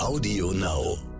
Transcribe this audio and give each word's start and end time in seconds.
Audio 0.00 0.50
Now. 0.50 1.13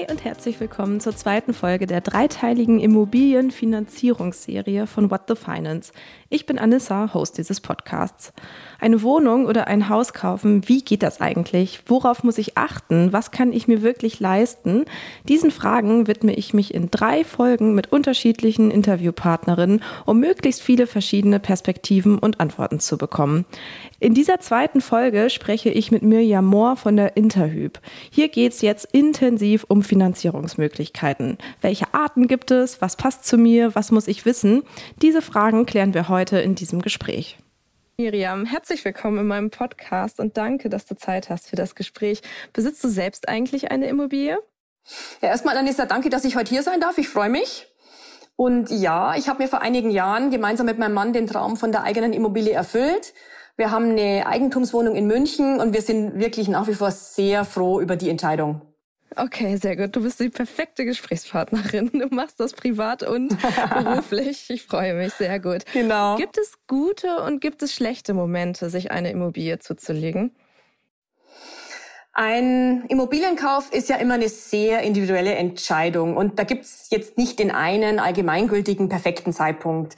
Hi 0.00 0.06
und 0.10 0.24
herzlich 0.24 0.58
willkommen 0.60 1.00
zur 1.00 1.14
zweiten 1.14 1.52
Folge 1.52 1.86
der 1.86 2.00
dreiteiligen 2.00 2.80
Immobilienfinanzierungsserie 2.80 4.86
von 4.86 5.10
What 5.10 5.24
the 5.28 5.34
Finance. 5.34 5.92
Ich 6.30 6.46
bin 6.46 6.58
Anissa, 6.58 7.12
Host 7.12 7.36
dieses 7.36 7.60
Podcasts. 7.60 8.32
Eine 8.78 9.02
Wohnung 9.02 9.44
oder 9.46 9.66
ein 9.66 9.90
Haus 9.90 10.14
kaufen, 10.14 10.66
wie 10.68 10.82
geht 10.82 11.02
das 11.02 11.20
eigentlich? 11.20 11.82
Worauf 11.86 12.24
muss 12.24 12.38
ich 12.38 12.56
achten? 12.56 13.12
Was 13.12 13.30
kann 13.30 13.52
ich 13.52 13.68
mir 13.68 13.82
wirklich 13.82 14.20
leisten? 14.20 14.86
Diesen 15.28 15.50
Fragen 15.50 16.06
widme 16.06 16.34
ich 16.34 16.54
mich 16.54 16.72
in 16.72 16.90
drei 16.90 17.22
Folgen 17.24 17.74
mit 17.74 17.92
unterschiedlichen 17.92 18.70
Interviewpartnerinnen, 18.70 19.82
um 20.06 20.20
möglichst 20.20 20.62
viele 20.62 20.86
verschiedene 20.86 21.40
Perspektiven 21.40 22.18
und 22.18 22.40
Antworten 22.40 22.80
zu 22.80 22.96
bekommen. 22.96 23.44
In 24.02 24.14
dieser 24.14 24.40
zweiten 24.40 24.80
Folge 24.80 25.28
spreche 25.28 25.68
ich 25.68 25.90
mit 25.90 26.02
Mirjam 26.02 26.46
Mohr 26.46 26.76
von 26.76 26.96
der 26.96 27.18
Interhyp. 27.18 27.78
Hier 28.10 28.30
geht 28.30 28.52
es 28.52 28.62
jetzt 28.62 28.86
intensiv 28.94 29.66
um 29.68 29.82
Finanzierungsmöglichkeiten. 29.82 31.36
Welche 31.60 31.92
Arten 31.92 32.26
gibt 32.26 32.50
es? 32.50 32.80
Was 32.80 32.96
passt 32.96 33.26
zu 33.26 33.36
mir? 33.36 33.74
Was 33.74 33.90
muss 33.90 34.08
ich 34.08 34.24
wissen? 34.24 34.62
Diese 35.02 35.20
Fragen 35.20 35.66
klären 35.66 35.92
wir 35.92 36.08
heute 36.08 36.38
in 36.38 36.54
diesem 36.54 36.80
Gespräch. 36.80 37.36
Miriam, 37.98 38.46
herzlich 38.46 38.82
willkommen 38.86 39.18
in 39.18 39.26
meinem 39.26 39.50
Podcast 39.50 40.18
und 40.18 40.38
danke, 40.38 40.70
dass 40.70 40.86
du 40.86 40.96
Zeit 40.96 41.28
hast 41.28 41.48
für 41.48 41.56
das 41.56 41.74
Gespräch. 41.74 42.22
Besitzt 42.54 42.82
du 42.82 42.88
selbst 42.88 43.28
eigentlich 43.28 43.70
eine 43.70 43.86
Immobilie? 43.86 44.38
Ja, 45.20 45.28
erstmal, 45.28 45.58
Anissa, 45.58 45.84
danke, 45.84 46.08
dass 46.08 46.24
ich 46.24 46.36
heute 46.36 46.48
hier 46.48 46.62
sein 46.62 46.80
darf. 46.80 46.96
Ich 46.96 47.10
freue 47.10 47.28
mich. 47.28 47.66
Und 48.36 48.70
ja, 48.70 49.14
ich 49.16 49.28
habe 49.28 49.42
mir 49.42 49.48
vor 49.50 49.60
einigen 49.60 49.90
Jahren 49.90 50.30
gemeinsam 50.30 50.64
mit 50.64 50.78
meinem 50.78 50.94
Mann 50.94 51.12
den 51.12 51.26
Traum 51.26 51.58
von 51.58 51.70
der 51.70 51.82
eigenen 51.82 52.14
Immobilie 52.14 52.54
erfüllt. 52.54 53.12
Wir 53.60 53.70
haben 53.70 53.90
eine 53.90 54.26
Eigentumswohnung 54.26 54.96
in 54.96 55.06
München 55.06 55.60
und 55.60 55.74
wir 55.74 55.82
sind 55.82 56.18
wirklich 56.18 56.48
nach 56.48 56.66
wie 56.66 56.72
vor 56.72 56.90
sehr 56.90 57.44
froh 57.44 57.78
über 57.78 57.94
die 57.94 58.08
Entscheidung. 58.08 58.62
Okay, 59.16 59.56
sehr 59.56 59.76
gut. 59.76 59.94
Du 59.94 60.02
bist 60.02 60.18
die 60.18 60.30
perfekte 60.30 60.86
Gesprächspartnerin. 60.86 61.90
Du 61.92 62.06
machst 62.08 62.40
das 62.40 62.54
privat 62.54 63.02
und 63.02 63.36
beruflich. 63.74 64.48
Ich 64.48 64.62
freue 64.62 64.94
mich 64.94 65.12
sehr 65.12 65.38
gut. 65.40 65.66
Genau. 65.74 66.16
Gibt 66.16 66.38
es 66.38 66.54
gute 66.68 67.22
und 67.22 67.42
gibt 67.42 67.62
es 67.62 67.74
schlechte 67.74 68.14
Momente, 68.14 68.70
sich 68.70 68.92
eine 68.92 69.10
Immobilie 69.10 69.58
zuzulegen? 69.58 70.34
Ein 72.12 72.86
Immobilienkauf 72.88 73.72
ist 73.72 73.88
ja 73.88 73.96
immer 73.96 74.14
eine 74.14 74.28
sehr 74.28 74.80
individuelle 74.80 75.34
Entscheidung 75.34 76.16
und 76.16 76.38
da 76.38 76.44
gibt's 76.44 76.88
jetzt 76.90 77.16
nicht 77.18 77.38
den 77.38 77.50
einen 77.50 77.98
allgemeingültigen 77.98 78.88
perfekten 78.88 79.32
Zeitpunkt. 79.32 79.96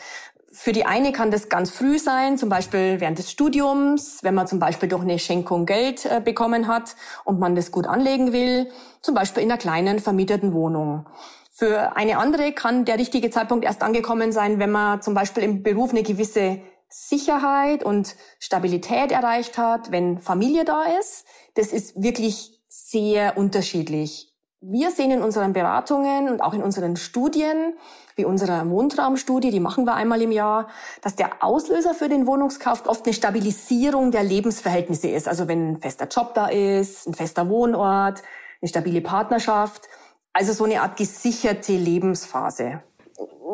Für 0.55 0.73
die 0.73 0.85
eine 0.85 1.13
kann 1.13 1.31
das 1.31 1.49
ganz 1.49 1.71
früh 1.71 1.99
sein, 1.99 2.37
zum 2.37 2.51
Beispiel 2.51 3.01
während 3.01 3.17
des 3.17 3.31
Studiums, 3.31 4.19
wenn 4.23 4.35
man 4.35 4.47
zum 4.47 4.59
Beispiel 4.59 4.87
durch 4.87 5.01
eine 5.01 5.19
Schenkung 5.19 5.65
Geld 5.65 6.05
äh, 6.05 6.21
bekommen 6.23 6.69
hat 6.69 6.95
und 7.25 7.41
man 7.41 7.55
das 7.55 7.71
gut 7.71 7.87
anlegen 7.87 8.35
will, 8.35 8.71
zum 9.01 9.15
Beispiel 9.15 9.43
in 9.43 9.51
einer 9.51 9.59
kleinen 9.59 9.99
vermieteten 9.99 10.53
Wohnung. 10.53 11.07
Für 11.51 11.97
eine 11.97 12.19
andere 12.19 12.53
kann 12.53 12.85
der 12.85 12.99
richtige 12.99 13.31
Zeitpunkt 13.31 13.65
erst 13.65 13.83
angekommen 13.83 14.31
sein, 14.31 14.59
wenn 14.59 14.71
man 14.71 15.01
zum 15.01 15.15
Beispiel 15.15 15.43
im 15.43 15.63
Beruf 15.63 15.91
eine 15.91 16.03
gewisse 16.03 16.61
Sicherheit 16.91 17.83
und 17.83 18.15
Stabilität 18.39 19.11
erreicht 19.11 19.57
hat, 19.57 19.91
wenn 19.91 20.19
Familie 20.19 20.67
da 20.67 20.85
ist. 21.01 21.25
Das 21.55 21.69
ist 21.69 22.03
wirklich 22.03 22.61
sehr 22.69 23.39
unterschiedlich. 23.39 24.32
Wir 24.65 24.93
sehen 24.93 25.11
in 25.11 25.23
unseren 25.23 25.53
Beratungen 25.53 26.29
und 26.29 26.41
auch 26.41 26.55
in 26.55 26.63
unseren 26.63 26.95
Studien, 26.95 27.75
wie 28.15 28.25
unserer 28.25 28.71
Wohntraumstudie, 28.71 29.51
die 29.51 29.59
machen 29.59 29.85
wir 29.85 29.95
einmal 29.95 30.23
im 30.23 30.31
Jahr, 30.31 30.69
dass 31.01 31.17
der 31.17 31.43
Auslöser 31.43 31.95
für 31.95 32.09
den 32.09 32.29
Wohnungskauf 32.29 32.87
oft 32.87 33.05
eine 33.05 33.13
Stabilisierung 33.13 34.13
der 34.13 34.23
Lebensverhältnisse 34.23 35.09
ist. 35.09 35.27
Also 35.27 35.49
wenn 35.49 35.73
ein 35.73 35.79
fester 35.79 36.07
Job 36.07 36.35
da 36.35 36.47
ist, 36.47 37.09
ein 37.09 37.15
fester 37.15 37.49
Wohnort, 37.49 38.23
eine 38.61 38.69
stabile 38.69 39.01
Partnerschaft. 39.01 39.89
Also 40.33 40.53
so 40.53 40.63
eine 40.63 40.81
Art 40.81 40.97
gesicherte 40.97 41.73
Lebensphase 41.73 42.85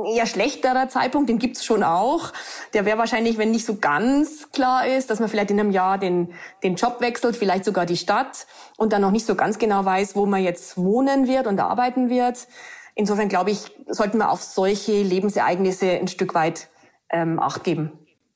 eher 0.04 0.26
schlechterer 0.26 0.88
Zeitpunkt, 0.88 1.28
den 1.28 1.38
gibt's 1.38 1.64
schon 1.64 1.82
auch. 1.82 2.32
Der 2.74 2.84
wäre 2.84 2.98
wahrscheinlich, 2.98 3.38
wenn 3.38 3.50
nicht 3.50 3.64
so 3.64 3.76
ganz 3.76 4.50
klar 4.52 4.86
ist, 4.86 5.10
dass 5.10 5.20
man 5.20 5.28
vielleicht 5.28 5.50
in 5.50 5.60
einem 5.60 5.70
Jahr 5.70 5.98
den, 5.98 6.32
den 6.62 6.76
Job 6.76 7.00
wechselt, 7.00 7.36
vielleicht 7.36 7.64
sogar 7.64 7.86
die 7.86 7.96
Stadt 7.96 8.46
und 8.76 8.92
dann 8.92 9.02
noch 9.02 9.10
nicht 9.10 9.26
so 9.26 9.34
ganz 9.34 9.58
genau 9.58 9.84
weiß, 9.84 10.16
wo 10.16 10.26
man 10.26 10.42
jetzt 10.42 10.76
wohnen 10.76 11.26
wird 11.26 11.46
und 11.46 11.60
arbeiten 11.60 12.10
wird. 12.10 12.46
Insofern 12.94 13.28
glaube 13.28 13.50
ich, 13.50 13.70
sollten 13.86 14.18
wir 14.18 14.30
auf 14.30 14.42
solche 14.42 15.02
Lebensereignisse 15.02 15.90
ein 15.90 16.08
Stück 16.08 16.34
weit 16.34 16.68
ähm, 17.10 17.38
Acht 17.38 17.64
geben. 17.64 17.92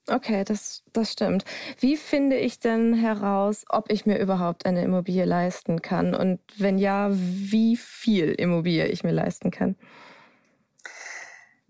Okay, 0.09 0.43
das, 0.45 0.83
das 0.93 1.13
stimmt. 1.13 1.45
Wie 1.79 1.97
finde 1.97 2.37
ich 2.37 2.59
denn 2.59 2.93
heraus, 2.93 3.65
ob 3.69 3.91
ich 3.91 4.05
mir 4.05 4.19
überhaupt 4.19 4.67
eine 4.67 4.83
Immobilie 4.83 5.25
leisten 5.25 5.81
kann? 5.81 6.15
Und 6.15 6.41
wenn 6.59 6.79
ja, 6.79 7.09
wie 7.13 7.77
viel 7.77 8.33
Immobilie 8.33 8.87
ich 8.87 9.05
mir 9.05 9.13
leisten 9.13 9.53
kann? 9.53 9.77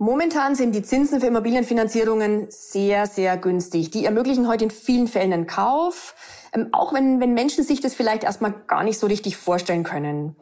Momentan 0.04 0.56
sind 0.56 0.74
die 0.74 0.82
Zinsen 0.82 1.20
für 1.20 1.28
Immobilienfinanzierungen 1.28 2.48
sehr, 2.50 3.06
sehr 3.06 3.36
günstig. 3.36 3.92
Die 3.92 4.04
ermöglichen 4.04 4.48
heute 4.48 4.64
in 4.64 4.72
vielen 4.72 5.06
Fällen 5.06 5.32
einen 5.32 5.46
Kauf, 5.46 6.16
ähm, 6.52 6.70
auch 6.72 6.92
wenn, 6.92 7.20
wenn 7.20 7.34
Menschen 7.34 7.62
sich 7.62 7.80
das 7.80 7.94
vielleicht 7.94 8.24
erstmal 8.24 8.52
gar 8.66 8.82
nicht 8.82 8.98
so 8.98 9.06
richtig 9.06 9.36
vorstellen 9.36 9.84
können. 9.84 10.34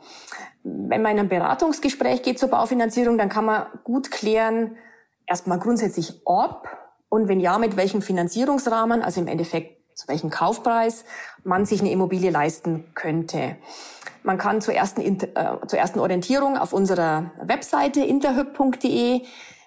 Wenn 0.63 1.03
man 1.03 1.13
in 1.13 1.19
ein 1.19 1.29
Beratungsgespräch 1.29 2.23
geht 2.23 2.39
zur 2.39 2.49
Baufinanzierung, 2.49 3.19
dann 3.19 3.29
kann 3.29 3.45
man 3.45 3.67
gut 3.85 4.11
klären, 4.11 4.79
erstmal 5.27 5.59
grundsätzlich 5.59 6.23
ob 6.25 6.67
und 7.11 7.29
wenn 7.29 7.39
ja, 7.39 7.59
mit 7.59 7.77
welchem 7.77 8.01
Finanzierungsrahmen, 8.01 9.03
also 9.03 9.21
im 9.21 9.29
Endeffekt 9.29 9.77
zu 9.95 10.09
welchem 10.09 10.31
Kaufpreis 10.31 11.05
man 11.45 11.67
sich 11.67 11.83
eine 11.83 11.91
Immobilie 11.91 12.31
leisten 12.31 12.95
könnte. 12.95 13.59
Man 14.23 14.39
kann 14.39 14.61
zur 14.61 14.75
ersten, 14.75 15.01
äh, 15.03 15.67
zur 15.67 15.79
ersten 15.79 15.99
Orientierung 15.99 16.59
auf 16.59 16.73
unserer 16.73 17.31
Webseite 17.43 18.01
interhyp.de 18.01 19.23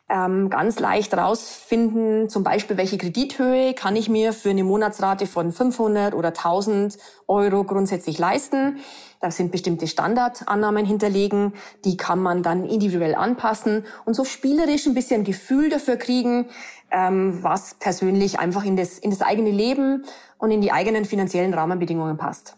ähm, 0.09 0.50
ganz 0.50 0.80
leicht 0.80 1.16
rausfinden, 1.16 2.30
zum 2.30 2.44
Beispiel, 2.44 2.78
welche 2.78 2.97
Kredithöhe 2.97 3.74
kann 3.74 3.96
ich 3.96 4.09
mir 4.09 4.34
für 4.34 4.50
eine 4.50 4.63
Monatsrate 4.63 5.25
von 5.25 5.52
500 5.52 6.13
oder 6.13 6.30
1000 6.30 6.97
Euro 7.28 7.63
grundsätzlich 7.63 8.19
leisten. 8.19 8.80
Da 9.22 9.31
sind 9.31 9.52
bestimmte 9.52 9.88
Standardannahmen 9.88 10.86
hinterlegen, 10.86 11.53
die 11.86 11.97
kann 11.97 12.19
man 12.19 12.44
dann 12.44 12.66
individuell 12.66 13.16
anpassen 13.16 13.86
und 14.06 14.13
so 14.13 14.25
spielerisch 14.25 14.86
ein 14.86 14.94
bisschen 14.94 15.24
Gefühl 15.24 15.69
dafür 15.69 15.96
kriegen, 15.96 16.47
ähm, 16.92 17.42
was 17.42 17.75
persönlich 17.75 18.40
einfach 18.40 18.66
in 18.66 18.75
das, 18.75 19.00
in 19.00 19.09
das 19.09 19.22
eigene 19.22 19.52
Leben 19.52 20.03
und 20.38 20.52
in 20.52 20.62
die 20.62 20.72
eigenen 20.72 21.06
finanziellen 21.06 21.53
Rahmenbedingungen 21.53 22.18
passt. 22.18 22.58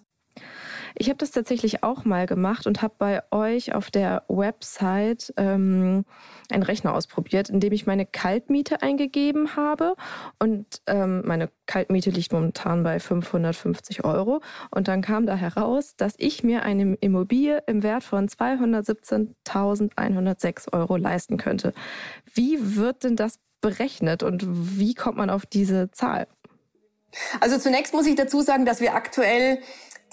Ich 0.98 1.10
habe 1.10 1.18
das 1.18 1.32
tatsächlich 1.32 1.84
auch 1.84 2.06
mal 2.06 2.26
gemacht 2.26 2.68
und 2.68 2.82
habe 2.82 2.94
bei 2.98 3.22
euch 3.32 3.76
auf 3.76 3.92
der 3.92 4.24
Website 4.30 5.34
ähm, 5.36 6.06
einen 6.50 6.64
Rechner 6.64 6.94
ausprobiert, 6.94 7.50
in 7.50 7.60
dem 7.60 7.74
ich 7.74 7.86
meine 7.86 8.06
Kaltmiete 8.06 8.82
eingegeben 8.82 9.58
habe. 9.58 9.96
Und 10.40 10.82
ähm, 10.88 11.24
meine 11.26 11.50
Kaltmiete 11.66 12.12
liegt 12.12 12.32
momentan 12.32 12.84
bei 12.84 12.98
550 13.00 14.06
Euro. 14.06 14.40
Und 14.72 14.88
dann 14.88 15.02
kam 15.02 15.26
da 15.26 15.36
heraus, 15.36 15.98
dass 15.98 16.14
ich 16.18 16.44
mir 16.44 16.64
eine 16.64 16.96
Immobilie 16.96 17.62
im 17.68 17.84
Wert 17.84 18.04
von 18.04 18.30
217.106 18.30 20.72
Euro 20.72 20.96
leisten 20.96 21.36
könnte. 21.38 21.74
Wie 22.34 22.78
wird 22.78 23.04
denn 23.04 23.18
das 23.18 23.40
berechnet 23.60 24.24
und 24.24 24.46
wie 24.80 24.94
kommt 24.94 25.18
man 25.18 25.30
auf 25.30 25.46
diese 25.46 25.92
Zahl? 25.92 26.28
Also 27.40 27.58
zunächst 27.58 27.94
muss 27.94 28.08
ich 28.08 28.16
dazu 28.16 28.42
sagen, 28.42 28.66
dass 28.66 28.82
wir 28.82 28.94
aktuell 28.94 29.60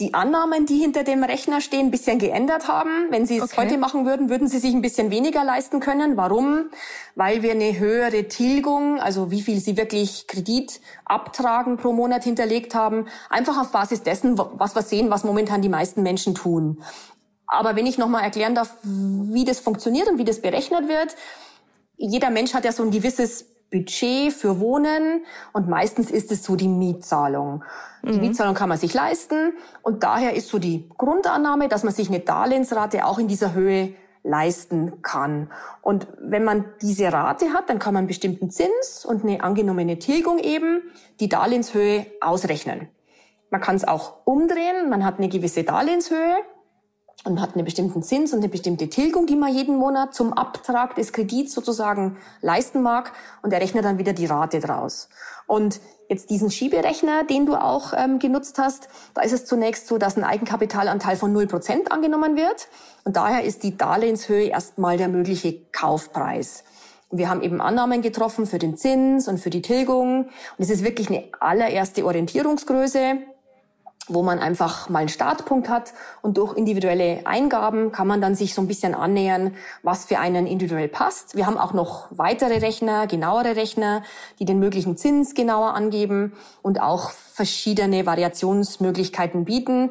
die 0.00 0.14
Annahmen, 0.14 0.66
die 0.66 0.78
hinter 0.78 1.04
dem 1.04 1.22
Rechner 1.22 1.60
stehen, 1.60 1.86
ein 1.86 1.90
bisschen 1.90 2.18
geändert 2.18 2.66
haben. 2.66 3.08
Wenn 3.10 3.26
Sie 3.26 3.36
es 3.36 3.44
okay. 3.44 3.62
heute 3.62 3.78
machen 3.78 4.06
würden, 4.06 4.30
würden 4.30 4.48
Sie 4.48 4.58
sich 4.58 4.74
ein 4.74 4.82
bisschen 4.82 5.10
weniger 5.10 5.44
leisten 5.44 5.80
können. 5.80 6.16
Warum? 6.16 6.70
Weil 7.14 7.42
wir 7.42 7.52
eine 7.52 7.78
höhere 7.78 8.26
Tilgung, 8.28 8.98
also 8.98 9.30
wie 9.30 9.42
viel 9.42 9.60
Sie 9.60 9.76
wirklich 9.76 10.26
Kredit 10.26 10.80
abtragen 11.04 11.76
pro 11.76 11.92
Monat 11.92 12.24
hinterlegt 12.24 12.74
haben, 12.74 13.06
einfach 13.28 13.60
auf 13.60 13.70
Basis 13.70 14.02
dessen, 14.02 14.38
was 14.38 14.74
wir 14.74 14.82
sehen, 14.82 15.10
was 15.10 15.24
momentan 15.24 15.62
die 15.62 15.68
meisten 15.68 16.02
Menschen 16.02 16.34
tun. 16.34 16.82
Aber 17.46 17.76
wenn 17.76 17.86
ich 17.86 17.98
nochmal 17.98 18.24
erklären 18.24 18.54
darf, 18.54 18.74
wie 18.82 19.44
das 19.44 19.60
funktioniert 19.60 20.08
und 20.08 20.18
wie 20.18 20.24
das 20.24 20.40
berechnet 20.40 20.88
wird, 20.88 21.14
jeder 21.96 22.30
Mensch 22.30 22.54
hat 22.54 22.64
ja 22.64 22.72
so 22.72 22.82
ein 22.82 22.90
gewisses 22.90 23.51
Budget 23.72 24.32
für 24.32 24.60
Wohnen 24.60 25.24
und 25.52 25.68
meistens 25.68 26.10
ist 26.10 26.30
es 26.30 26.44
so 26.44 26.54
die 26.54 26.68
Mietzahlung. 26.68 27.64
Die 28.04 28.12
mhm. 28.12 28.20
Mietzahlung 28.20 28.54
kann 28.54 28.68
man 28.68 28.78
sich 28.78 28.94
leisten 28.94 29.54
und 29.82 30.04
daher 30.04 30.34
ist 30.34 30.48
so 30.48 30.58
die 30.58 30.88
Grundannahme, 30.96 31.68
dass 31.68 31.82
man 31.82 31.92
sich 31.92 32.08
eine 32.08 32.20
Darlehensrate 32.20 33.06
auch 33.06 33.18
in 33.18 33.28
dieser 33.28 33.54
Höhe 33.54 33.94
leisten 34.22 35.02
kann. 35.02 35.50
Und 35.80 36.06
wenn 36.20 36.44
man 36.44 36.66
diese 36.80 37.12
Rate 37.12 37.52
hat, 37.52 37.68
dann 37.68 37.78
kann 37.78 37.94
man 37.94 38.02
einen 38.02 38.08
bestimmten 38.08 38.50
Zins 38.50 39.04
und 39.04 39.24
eine 39.24 39.42
angenommene 39.42 39.98
Tilgung 39.98 40.38
eben 40.38 40.82
die 41.18 41.28
Darlehenshöhe 41.28 42.06
ausrechnen. 42.20 42.88
Man 43.50 43.60
kann 43.60 43.76
es 43.76 43.86
auch 43.86 44.24
umdrehen, 44.24 44.88
man 44.88 45.04
hat 45.04 45.18
eine 45.18 45.28
gewisse 45.28 45.64
Darlehenshöhe 45.64 46.36
und 47.24 47.40
hat 47.40 47.54
einen 47.54 47.64
bestimmten 47.64 48.02
Zins 48.02 48.32
und 48.32 48.40
eine 48.40 48.48
bestimmte 48.48 48.88
Tilgung, 48.88 49.26
die 49.26 49.36
man 49.36 49.54
jeden 49.54 49.76
Monat 49.76 50.14
zum 50.14 50.32
Abtrag 50.32 50.94
des 50.96 51.12
Kredits 51.12 51.52
sozusagen 51.52 52.16
leisten 52.40 52.82
mag 52.82 53.12
und 53.42 53.52
er 53.52 53.60
rechnet 53.60 53.84
dann 53.84 53.98
wieder 53.98 54.12
die 54.12 54.26
Rate 54.26 54.60
draus. 54.60 55.08
Und 55.46 55.80
jetzt 56.08 56.30
diesen 56.30 56.50
Schieberechner, 56.50 57.24
den 57.24 57.46
du 57.46 57.54
auch 57.54 57.92
ähm, 57.96 58.18
genutzt 58.18 58.58
hast, 58.58 58.88
da 59.14 59.22
ist 59.22 59.32
es 59.32 59.46
zunächst 59.46 59.86
so, 59.86 59.98
dass 59.98 60.16
ein 60.16 60.24
Eigenkapitalanteil 60.24 61.16
von 61.16 61.34
0% 61.36 61.88
angenommen 61.88 62.36
wird 62.36 62.68
und 63.04 63.16
daher 63.16 63.44
ist 63.44 63.62
die 63.62 63.76
Darlehenshöhe 63.76 64.48
erstmal 64.48 64.96
der 64.96 65.08
mögliche 65.08 65.60
Kaufpreis. 65.72 66.64
Wir 67.14 67.28
haben 67.28 67.42
eben 67.42 67.60
Annahmen 67.60 68.00
getroffen 68.00 68.46
für 68.46 68.58
den 68.58 68.78
Zins 68.78 69.28
und 69.28 69.38
für 69.38 69.50
die 69.50 69.60
Tilgung. 69.60 70.24
Und 70.24 70.30
es 70.58 70.70
ist 70.70 70.82
wirklich 70.82 71.10
eine 71.10 71.24
allererste 71.40 72.06
Orientierungsgröße 72.06 73.18
wo 74.08 74.22
man 74.22 74.40
einfach 74.40 74.88
mal 74.88 75.00
einen 75.00 75.08
Startpunkt 75.08 75.68
hat 75.68 75.92
und 76.22 76.36
durch 76.36 76.56
individuelle 76.56 77.20
Eingaben 77.24 77.92
kann 77.92 78.08
man 78.08 78.20
dann 78.20 78.34
sich 78.34 78.54
so 78.54 78.60
ein 78.60 78.66
bisschen 78.66 78.94
annähern, 78.94 79.54
was 79.82 80.06
für 80.06 80.18
einen 80.18 80.46
individuell 80.46 80.88
passt. 80.88 81.36
Wir 81.36 81.46
haben 81.46 81.56
auch 81.56 81.72
noch 81.72 82.08
weitere 82.10 82.58
Rechner, 82.58 83.06
genauere 83.06 83.54
Rechner, 83.54 84.02
die 84.40 84.44
den 84.44 84.58
möglichen 84.58 84.96
Zins 84.96 85.34
genauer 85.34 85.74
angeben 85.74 86.32
und 86.62 86.80
auch 86.80 87.10
verschiedene 87.10 88.04
Variationsmöglichkeiten 88.04 89.44
bieten. 89.44 89.90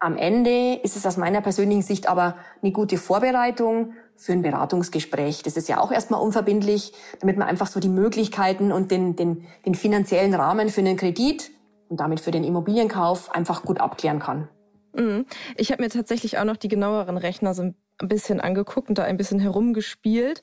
Am 0.00 0.16
Ende 0.16 0.74
ist 0.82 0.96
es 0.96 1.06
aus 1.06 1.16
meiner 1.16 1.40
persönlichen 1.40 1.82
Sicht 1.82 2.08
aber 2.08 2.36
eine 2.62 2.72
gute 2.72 2.98
Vorbereitung 2.98 3.94
für 4.16 4.32
ein 4.32 4.42
Beratungsgespräch. 4.42 5.44
Das 5.44 5.56
ist 5.56 5.68
ja 5.68 5.80
auch 5.80 5.92
erstmal 5.92 6.20
unverbindlich, 6.20 6.92
damit 7.20 7.36
man 7.36 7.46
einfach 7.46 7.68
so 7.68 7.78
die 7.78 7.88
Möglichkeiten 7.88 8.72
und 8.72 8.90
den, 8.90 9.14
den, 9.14 9.46
den 9.64 9.76
finanziellen 9.76 10.34
Rahmen 10.34 10.70
für 10.70 10.80
einen 10.80 10.96
Kredit 10.96 11.52
und 11.88 12.00
damit 12.00 12.20
für 12.20 12.30
den 12.30 12.44
Immobilienkauf 12.44 13.34
einfach 13.34 13.62
gut 13.62 13.80
abklären 13.80 14.18
kann. 14.18 14.48
Mhm. 14.94 15.26
Ich 15.56 15.70
habe 15.70 15.82
mir 15.82 15.90
tatsächlich 15.90 16.38
auch 16.38 16.44
noch 16.44 16.56
die 16.56 16.68
genaueren 16.68 17.16
Rechner 17.16 17.54
so 17.54 17.62
ein 17.62 17.74
bisschen 17.98 18.40
angeguckt 18.40 18.88
und 18.88 18.98
da 18.98 19.04
ein 19.04 19.16
bisschen 19.16 19.40
herumgespielt. 19.40 20.42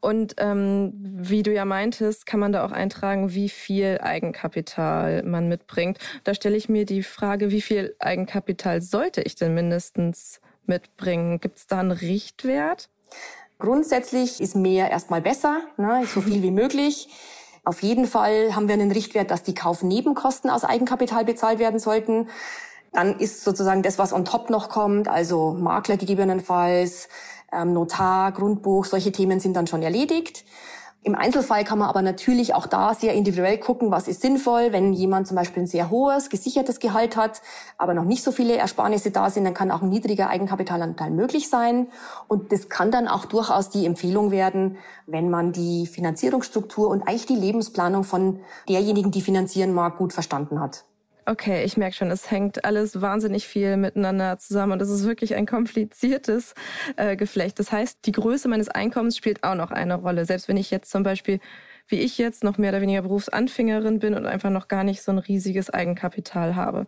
Und 0.00 0.34
ähm, 0.38 0.92
wie 0.94 1.42
du 1.42 1.52
ja 1.52 1.64
meintest, 1.64 2.26
kann 2.26 2.40
man 2.40 2.52
da 2.52 2.64
auch 2.64 2.72
eintragen, 2.72 3.34
wie 3.34 3.48
viel 3.48 3.98
Eigenkapital 4.02 5.22
man 5.22 5.48
mitbringt. 5.48 5.98
Da 6.24 6.34
stelle 6.34 6.56
ich 6.56 6.68
mir 6.68 6.86
die 6.86 7.02
Frage, 7.02 7.50
wie 7.50 7.60
viel 7.60 7.94
Eigenkapital 7.98 8.82
sollte 8.82 9.22
ich 9.22 9.36
denn 9.36 9.54
mindestens 9.54 10.40
mitbringen? 10.66 11.40
Gibt 11.40 11.58
es 11.58 11.66
da 11.66 11.80
einen 11.80 11.92
Richtwert? 11.92 12.88
Grundsätzlich 13.58 14.40
ist 14.40 14.56
mehr 14.56 14.90
erstmal 14.90 15.20
besser, 15.20 15.60
ne? 15.76 16.04
so 16.06 16.20
viel 16.20 16.42
wie 16.42 16.50
möglich. 16.50 17.08
Auf 17.64 17.82
jeden 17.82 18.06
Fall 18.06 18.54
haben 18.54 18.68
wir 18.68 18.74
einen 18.74 18.92
Richtwert, 18.92 19.30
dass 19.30 19.42
die 19.42 19.54
Kaufnebenkosten 19.54 20.50
aus 20.50 20.64
Eigenkapital 20.64 21.24
bezahlt 21.24 21.58
werden 21.58 21.80
sollten. 21.80 22.28
Dann 22.92 23.18
ist 23.18 23.42
sozusagen 23.42 23.82
das, 23.82 23.98
was 23.98 24.12
on 24.12 24.24
top 24.24 24.50
noch 24.50 24.68
kommt, 24.68 25.08
also 25.08 25.56
Makler 25.58 25.96
gegebenenfalls, 25.96 27.08
ähm, 27.52 27.72
Notar, 27.72 28.32
Grundbuch, 28.32 28.84
solche 28.84 29.12
Themen 29.12 29.40
sind 29.40 29.54
dann 29.54 29.66
schon 29.66 29.82
erledigt. 29.82 30.44
Im 31.06 31.14
Einzelfall 31.14 31.64
kann 31.64 31.78
man 31.78 31.90
aber 31.90 32.00
natürlich 32.00 32.54
auch 32.54 32.66
da 32.66 32.94
sehr 32.94 33.12
individuell 33.12 33.58
gucken, 33.58 33.90
was 33.90 34.08
ist 34.08 34.22
sinnvoll. 34.22 34.72
Wenn 34.72 34.94
jemand 34.94 35.28
zum 35.28 35.36
Beispiel 35.36 35.64
ein 35.64 35.66
sehr 35.66 35.90
hohes, 35.90 36.30
gesichertes 36.30 36.80
Gehalt 36.80 37.14
hat, 37.18 37.42
aber 37.76 37.92
noch 37.92 38.04
nicht 38.04 38.24
so 38.24 38.32
viele 38.32 38.56
Ersparnisse 38.56 39.10
da 39.10 39.28
sind, 39.28 39.44
dann 39.44 39.52
kann 39.52 39.70
auch 39.70 39.82
ein 39.82 39.90
niedriger 39.90 40.30
Eigenkapitalanteil 40.30 41.10
möglich 41.10 41.50
sein. 41.50 41.88
Und 42.26 42.52
das 42.52 42.70
kann 42.70 42.90
dann 42.90 43.06
auch 43.06 43.26
durchaus 43.26 43.68
die 43.68 43.84
Empfehlung 43.84 44.30
werden, 44.30 44.78
wenn 45.06 45.28
man 45.28 45.52
die 45.52 45.86
Finanzierungsstruktur 45.86 46.88
und 46.88 47.02
eigentlich 47.02 47.26
die 47.26 47.36
Lebensplanung 47.36 48.04
von 48.04 48.40
derjenigen, 48.66 49.10
die 49.10 49.20
finanzieren 49.20 49.74
mag, 49.74 49.98
gut 49.98 50.14
verstanden 50.14 50.58
hat. 50.58 50.86
Okay, 51.26 51.64
ich 51.64 51.78
merke 51.78 51.96
schon, 51.96 52.10
es 52.10 52.30
hängt 52.30 52.66
alles 52.66 53.00
wahnsinnig 53.00 53.48
viel 53.48 53.78
miteinander 53.78 54.36
zusammen 54.38 54.72
und 54.72 54.82
es 54.82 54.90
ist 54.90 55.04
wirklich 55.04 55.34
ein 55.34 55.46
kompliziertes 55.46 56.54
äh, 56.96 57.16
Geflecht. 57.16 57.58
Das 57.58 57.72
heißt, 57.72 58.00
die 58.04 58.12
Größe 58.12 58.46
meines 58.46 58.68
Einkommens 58.68 59.16
spielt 59.16 59.42
auch 59.42 59.54
noch 59.54 59.70
eine 59.70 59.94
Rolle. 59.94 60.26
Selbst 60.26 60.48
wenn 60.48 60.58
ich 60.58 60.70
jetzt 60.70 60.90
zum 60.90 61.02
Beispiel, 61.02 61.40
wie 61.88 62.00
ich 62.00 62.18
jetzt, 62.18 62.44
noch 62.44 62.58
mehr 62.58 62.70
oder 62.70 62.82
weniger 62.82 63.02
Berufsanfängerin 63.02 64.00
bin 64.00 64.14
und 64.14 64.26
einfach 64.26 64.50
noch 64.50 64.68
gar 64.68 64.84
nicht 64.84 65.02
so 65.02 65.12
ein 65.12 65.18
riesiges 65.18 65.70
Eigenkapital 65.70 66.56
habe. 66.56 66.86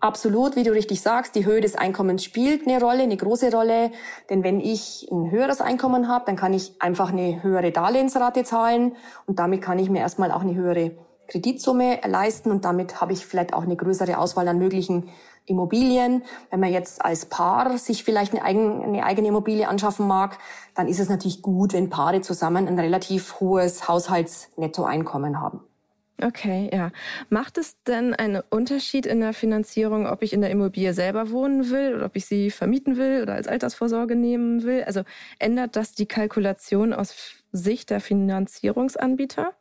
Absolut, 0.00 0.56
wie 0.56 0.64
du 0.64 0.72
richtig 0.72 1.00
sagst, 1.00 1.36
die 1.36 1.44
Höhe 1.44 1.60
des 1.60 1.76
Einkommens 1.76 2.24
spielt 2.24 2.66
eine 2.66 2.80
Rolle, 2.80 3.02
eine 3.02 3.18
große 3.18 3.52
Rolle. 3.52 3.92
Denn 4.30 4.42
wenn 4.42 4.58
ich 4.58 5.06
ein 5.12 5.30
höheres 5.30 5.60
Einkommen 5.60 6.08
habe, 6.08 6.24
dann 6.26 6.36
kann 6.36 6.54
ich 6.54 6.72
einfach 6.80 7.12
eine 7.12 7.42
höhere 7.42 7.70
Darlehensrate 7.70 8.42
zahlen 8.42 8.96
und 9.26 9.38
damit 9.38 9.62
kann 9.62 9.78
ich 9.78 9.90
mir 9.90 10.00
erstmal 10.00 10.32
auch 10.32 10.40
eine 10.40 10.54
höhere 10.54 10.92
Kreditsumme 11.30 12.00
leisten 12.06 12.50
und 12.50 12.64
damit 12.64 13.00
habe 13.00 13.12
ich 13.12 13.24
vielleicht 13.24 13.54
auch 13.54 13.62
eine 13.62 13.76
größere 13.76 14.18
Auswahl 14.18 14.48
an 14.48 14.58
möglichen 14.58 15.08
Immobilien. 15.46 16.22
Wenn 16.50 16.60
man 16.60 16.72
jetzt 16.72 17.04
als 17.04 17.26
Paar 17.26 17.78
sich 17.78 18.04
vielleicht 18.04 18.32
eine, 18.34 18.44
eigen, 18.44 18.82
eine 18.82 19.04
eigene 19.04 19.28
Immobilie 19.28 19.68
anschaffen 19.68 20.06
mag, 20.06 20.38
dann 20.74 20.88
ist 20.88 21.00
es 21.00 21.08
natürlich 21.08 21.40
gut, 21.40 21.72
wenn 21.72 21.88
Paare 21.88 22.20
zusammen 22.20 22.68
ein 22.68 22.78
relativ 22.78 23.40
hohes 23.40 23.88
Haushaltsnettoeinkommen 23.88 25.40
haben. 25.40 25.60
Okay, 26.22 26.68
ja. 26.72 26.90
Macht 27.30 27.56
es 27.56 27.82
denn 27.84 28.12
einen 28.12 28.42
Unterschied 28.50 29.06
in 29.06 29.20
der 29.20 29.32
Finanzierung, 29.32 30.06
ob 30.06 30.22
ich 30.22 30.34
in 30.34 30.42
der 30.42 30.50
Immobilie 30.50 30.92
selber 30.92 31.30
wohnen 31.30 31.70
will 31.70 31.94
oder 31.94 32.06
ob 32.06 32.16
ich 32.16 32.26
sie 32.26 32.50
vermieten 32.50 32.96
will 32.98 33.22
oder 33.22 33.34
als 33.34 33.48
Altersvorsorge 33.48 34.16
nehmen 34.16 34.64
will? 34.64 34.84
Also 34.84 35.02
ändert 35.38 35.76
das 35.76 35.92
die 35.92 36.06
Kalkulation 36.06 36.92
aus 36.92 37.32
Sicht 37.52 37.88
der 37.88 38.00
Finanzierungsanbieter? 38.00 39.54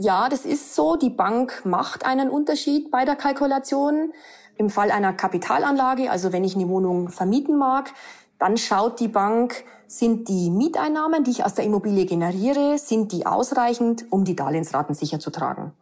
Ja, 0.00 0.28
das 0.28 0.44
ist 0.44 0.76
so. 0.76 0.94
Die 0.94 1.10
Bank 1.10 1.62
macht 1.64 2.06
einen 2.06 2.30
Unterschied 2.30 2.90
bei 2.92 3.04
der 3.04 3.16
Kalkulation. 3.16 4.12
Im 4.56 4.70
Fall 4.70 4.92
einer 4.92 5.12
Kapitalanlage, 5.12 6.10
also 6.10 6.32
wenn 6.32 6.44
ich 6.44 6.54
eine 6.54 6.68
Wohnung 6.68 7.08
vermieten 7.08 7.58
mag, 7.58 7.92
dann 8.38 8.56
schaut 8.56 9.00
die 9.00 9.08
Bank, 9.08 9.64
sind 9.88 10.28
die 10.28 10.50
Mieteinnahmen, 10.50 11.24
die 11.24 11.32
ich 11.32 11.44
aus 11.44 11.54
der 11.54 11.64
Immobilie 11.64 12.06
generiere, 12.06 12.78
sind 12.78 13.10
die 13.10 13.26
ausreichend, 13.26 14.04
um 14.10 14.24
die 14.24 14.36
Darlehensraten 14.36 14.94
sicherzutragen. 14.94 15.72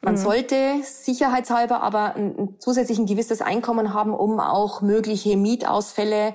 Man 0.00 0.14
mhm. 0.14 0.18
sollte 0.18 0.56
sicherheitshalber 0.82 1.82
aber 1.82 2.14
ein, 2.14 2.54
zusätzlich 2.60 2.98
ein 2.98 3.06
gewisses 3.06 3.42
Einkommen 3.42 3.92
haben, 3.92 4.14
um 4.14 4.38
auch 4.38 4.80
mögliche 4.80 5.36
Mietausfälle 5.36 6.34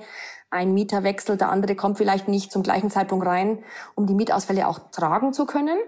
ein 0.50 0.74
Mieter 0.74 1.02
wechselt, 1.02 1.40
der 1.40 1.50
andere 1.50 1.76
kommt 1.76 1.96
vielleicht 1.96 2.28
nicht 2.28 2.52
zum 2.52 2.62
gleichen 2.62 2.90
Zeitpunkt 2.90 3.24
rein, 3.24 3.64
um 3.94 4.06
die 4.06 4.14
Mietausfälle 4.14 4.68
auch 4.68 4.80
tragen 4.90 5.32
zu 5.32 5.46
können. 5.46 5.78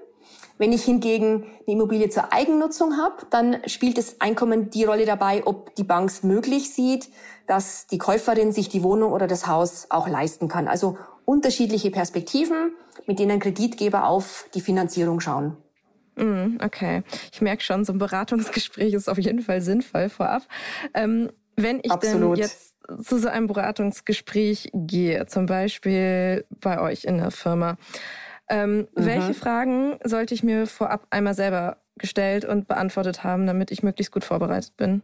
Wenn 0.57 0.73
ich 0.73 0.85
hingegen 0.85 1.43
eine 1.43 1.67
Immobilie 1.67 2.09
zur 2.11 2.33
Eigennutzung 2.33 2.97
habe, 2.97 3.27
dann 3.31 3.59
spielt 3.67 3.99
das 3.99 4.21
Einkommen 4.21 4.71
die 4.71 4.85
Rolle 4.85 5.05
dabei, 5.05 5.45
ob 5.47 5.75
die 5.75 5.83
Bank 5.83 6.11
es 6.11 6.23
möglich 6.23 6.73
sieht, 6.73 7.09
dass 7.47 7.87
die 7.89 7.99
Käuferin 7.99 8.53
sich 8.53 8.69
die 8.69 8.83
Wohnung 8.83 9.13
oder 9.13 9.27
das 9.27 9.47
Haus 9.47 9.87
auch 9.91 10.09
leisten 10.09 10.49
kann. 10.49 10.69
Also 10.69 10.97
unterschiedliche 11.25 11.91
Perspektiven, 11.91 12.73
mit 13.07 13.19
denen 13.19 13.41
Kreditgeber 13.41 14.07
auf 14.07 14.49
die 14.55 14.61
Finanzierung 14.61 15.21
schauen. 15.21 15.57
Mm, 16.17 16.59
okay, 16.63 17.03
ich 17.33 17.41
merke 17.41 17.63
schon, 17.63 17.85
so 17.85 17.93
ein 17.93 17.99
Beratungsgespräch 17.99 18.95
ist 18.95 19.09
auf 19.09 19.19
jeden 19.19 19.43
Fall 19.43 19.61
sinnvoll 19.61 20.09
vorab. 20.09 20.43
Ähm, 20.95 21.31
wenn 21.57 21.81
ich 21.83 21.91
Absolut. 21.91 22.37
denn 22.37 22.43
jetzt 22.45 22.75
zu 23.03 23.19
so 23.19 23.29
einem 23.29 23.47
Beratungsgespräch 23.47 24.71
gehe, 24.73 25.27
zum 25.27 25.47
Beispiel 25.47 26.45
bei 26.61 26.81
euch 26.81 27.05
in 27.05 27.19
der 27.19 27.31
Firma, 27.31 27.77
ähm, 28.49 28.79
mhm. 28.79 28.89
Welche 28.95 29.35
Fragen 29.35 29.99
sollte 30.05 30.35
ich 30.35 30.43
mir 30.43 30.67
vorab 30.67 31.07
einmal 31.11 31.35
selber 31.35 31.79
gestellt 31.97 32.45
und 32.45 32.67
beantwortet 32.67 33.23
haben, 33.23 33.47
damit 33.47 33.71
ich 33.71 33.83
möglichst 33.83 34.13
gut 34.13 34.25
vorbereitet 34.25 34.77
bin? 34.77 35.03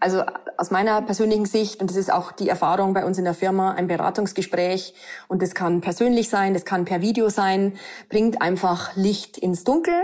Also 0.00 0.24
aus 0.56 0.70
meiner 0.70 1.02
persönlichen 1.02 1.44
Sicht, 1.44 1.80
und 1.80 1.90
das 1.90 1.96
ist 1.96 2.10
auch 2.10 2.32
die 2.32 2.48
Erfahrung 2.48 2.94
bei 2.94 3.04
uns 3.04 3.18
in 3.18 3.24
der 3.24 3.34
Firma, 3.34 3.72
ein 3.72 3.88
Beratungsgespräch, 3.88 4.94
und 5.28 5.42
das 5.42 5.54
kann 5.54 5.82
persönlich 5.82 6.30
sein, 6.30 6.54
das 6.54 6.64
kann 6.64 6.86
per 6.86 7.02
Video 7.02 7.28
sein, 7.28 7.74
bringt 8.08 8.40
einfach 8.40 8.96
Licht 8.96 9.36
ins 9.36 9.64
Dunkel. 9.64 9.94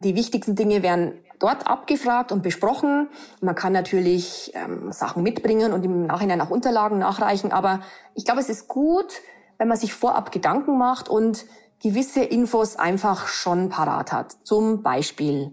Die 0.00 0.14
wichtigsten 0.14 0.56
Dinge 0.56 0.82
werden 0.82 1.14
dort 1.38 1.66
abgefragt 1.66 2.32
und 2.32 2.42
besprochen. 2.42 3.08
Man 3.40 3.54
kann 3.54 3.72
natürlich 3.72 4.52
ähm, 4.54 4.92
Sachen 4.92 5.22
mitbringen 5.22 5.72
und 5.72 5.84
im 5.84 6.06
Nachhinein 6.06 6.40
auch 6.40 6.50
Unterlagen 6.50 6.98
nachreichen, 6.98 7.50
aber 7.50 7.80
ich 8.14 8.24
glaube, 8.24 8.40
es 8.40 8.50
ist 8.50 8.68
gut, 8.68 9.20
wenn 9.58 9.68
man 9.68 9.78
sich 9.78 9.94
vorab 9.94 10.32
Gedanken 10.32 10.76
macht 10.76 11.08
und 11.08 11.46
gewisse 11.82 12.22
Infos 12.22 12.76
einfach 12.76 13.26
schon 13.28 13.68
parat 13.68 14.12
hat. 14.12 14.36
Zum 14.44 14.82
Beispiel, 14.82 15.52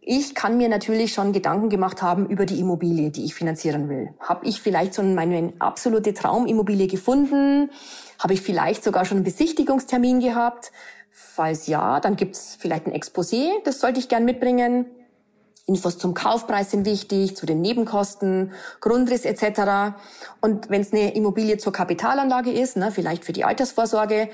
ich 0.00 0.34
kann 0.34 0.56
mir 0.56 0.68
natürlich 0.68 1.12
schon 1.12 1.32
Gedanken 1.32 1.68
gemacht 1.68 2.02
haben 2.02 2.26
über 2.26 2.46
die 2.46 2.58
Immobilie, 2.58 3.10
die 3.10 3.24
ich 3.24 3.34
finanzieren 3.34 3.88
will. 3.88 4.14
Habe 4.18 4.46
ich 4.46 4.60
vielleicht 4.60 4.94
schon 4.94 5.14
meine 5.14 5.52
absolute 5.58 6.14
Traumimmobilie 6.14 6.86
gefunden? 6.86 7.70
Habe 8.18 8.32
ich 8.32 8.40
vielleicht 8.40 8.82
sogar 8.82 9.04
schon 9.04 9.18
einen 9.18 9.24
Besichtigungstermin 9.24 10.20
gehabt? 10.20 10.72
Falls 11.10 11.66
ja, 11.66 12.00
dann 12.00 12.16
gibt's 12.16 12.56
vielleicht 12.58 12.86
ein 12.86 12.94
Exposé, 12.94 13.50
das 13.64 13.80
sollte 13.80 14.00
ich 14.00 14.08
gern 14.08 14.24
mitbringen. 14.24 14.86
Infos 15.66 15.98
zum 15.98 16.14
Kaufpreis 16.14 16.70
sind 16.70 16.86
wichtig, 16.86 17.36
zu 17.36 17.46
den 17.46 17.60
Nebenkosten, 17.60 18.52
Grundriss 18.80 19.24
etc. 19.24 19.94
Und 20.40 20.70
wenn 20.70 20.80
es 20.80 20.92
eine 20.92 21.14
Immobilie 21.14 21.58
zur 21.58 21.72
Kapitalanlage 21.72 22.50
ist, 22.50 22.76
ne, 22.76 22.90
vielleicht 22.90 23.24
für 23.24 23.32
die 23.32 23.44
Altersvorsorge, 23.44 24.30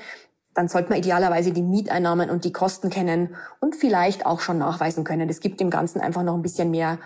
dann 0.57 0.69
sollte 0.69 0.89
man 0.89 0.97
idealerweise 0.97 1.51
die 1.51 1.61
Mieteinnahmen 1.61 2.31
und 2.31 2.43
die 2.43 2.51
Kosten 2.51 2.89
kennen 2.89 3.35
und 3.59 3.75
vielleicht 3.75 4.25
auch 4.25 4.39
schon 4.39 4.57
nachweisen 4.57 5.03
können. 5.03 5.27
Das 5.27 5.39
gibt 5.39 5.59
dem 5.59 5.69
Ganzen 5.69 6.01
einfach 6.01 6.23
noch 6.23 6.33
ein 6.33 6.41
bisschen 6.41 6.71
mehr 6.71 6.97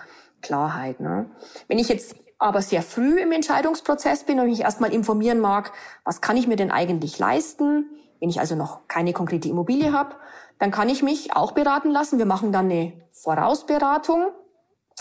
Klarheit. 0.41 1.01
Ne? 1.01 1.29
Wenn 1.67 1.77
ich 1.77 1.89
jetzt 1.89 2.15
aber 2.39 2.62
sehr 2.62 2.81
früh 2.81 3.20
im 3.20 3.34
Entscheidungsprozess 3.34 4.24
bin 4.24 4.39
und 4.39 4.48
mich 4.48 4.62
erstmal 4.62 4.93
informieren 4.93 5.41
mag, 5.41 5.74
was 6.05 6.22
kann 6.22 6.38
ich 6.38 6.48
mir 6.48 6.55
denn 6.55 6.72
eigentlich 6.72 7.20
leisten, 7.20 7.89
wenn 8.22 8.29
ich 8.29 8.39
also 8.39 8.55
noch 8.55 8.88
keine 8.88 9.12
konkrete 9.12 9.50
Immobilie 9.50 9.91
habe, 9.91 10.15
dann 10.58 10.72
kann 10.72 10.88
ich 10.88 11.03
mich 11.03 11.36
auch 11.36 11.51
beraten 11.51 11.91
lassen. 11.91 12.20
Wir 12.20 12.25
machen 12.25 12.53
dann 12.53 12.72
eine 12.72 12.93
Vorausberatung. 13.12 14.27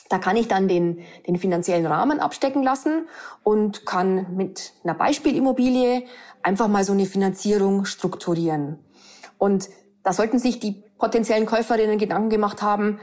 Da 0.09 0.19
kann 0.19 0.37
ich 0.37 0.49
dann 0.49 0.67
den, 0.67 1.05
den 1.29 1.37
finanziellen 1.37 1.87
Rahmen 1.87 2.19
abstecken 2.19 2.65
lassen 2.65 3.07
und 3.45 3.87
kann 3.87 4.35
mit 4.35 4.73
einer 4.83 4.95
Beispielimmobilie 4.95 6.03
einfach 6.43 6.69
mal 6.69 6.85
so 6.85 6.93
eine 6.93 7.07
Finanzierung 7.07 7.85
strukturieren. 7.85 8.79
Und 9.39 9.69
da 10.03 10.13
sollten 10.13 10.39
sich 10.39 10.61
die 10.61 10.83
potenziellen 10.99 11.47
Käuferinnen 11.47 11.99
Gedanken 11.99 12.31
gemacht 12.31 12.63
haben, 12.63 13.01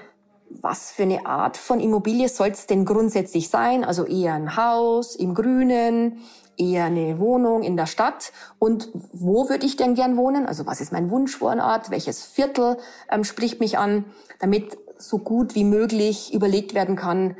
was 0.50 0.92
für 0.92 1.04
eine 1.04 1.26
Art 1.26 1.58
von 1.58 1.80
Immobilie 1.80 2.30
soll 2.30 2.50
es 2.50 2.68
denn 2.68 2.86
grundsätzlich 2.86 3.50
sein? 3.50 3.84
Also 3.84 4.06
eher 4.06 4.34
ein 4.34 4.56
Haus 4.56 5.16
im 5.16 5.34
Grünen, 5.34 6.20
eher 6.58 6.86
eine 6.86 7.20
Wohnung 7.20 7.64
in 7.64 7.78
der 7.78 7.86
Stadt 7.86 8.32
und 8.58 8.90
wo 9.14 9.50
würde 9.50 9.66
ich 9.66 9.76
denn 9.76 9.94
gern 9.94 10.18
wohnen? 10.18 10.46
Also 10.46 10.66
was 10.66 10.82
ist 10.82 10.92
mein 10.92 11.10
Wunschwohnort? 11.10 11.92
Welches 11.92 12.24
Viertel 12.24 12.78
ähm, 13.12 13.24
spricht 13.24 13.60
mich 13.60 13.78
an? 13.78 14.06
Damit 14.40 14.78
so 14.98 15.20
gut 15.20 15.54
wie 15.54 15.64
möglich 15.64 16.34
überlegt 16.34 16.74
werden 16.74 16.96
kann, 16.96 17.36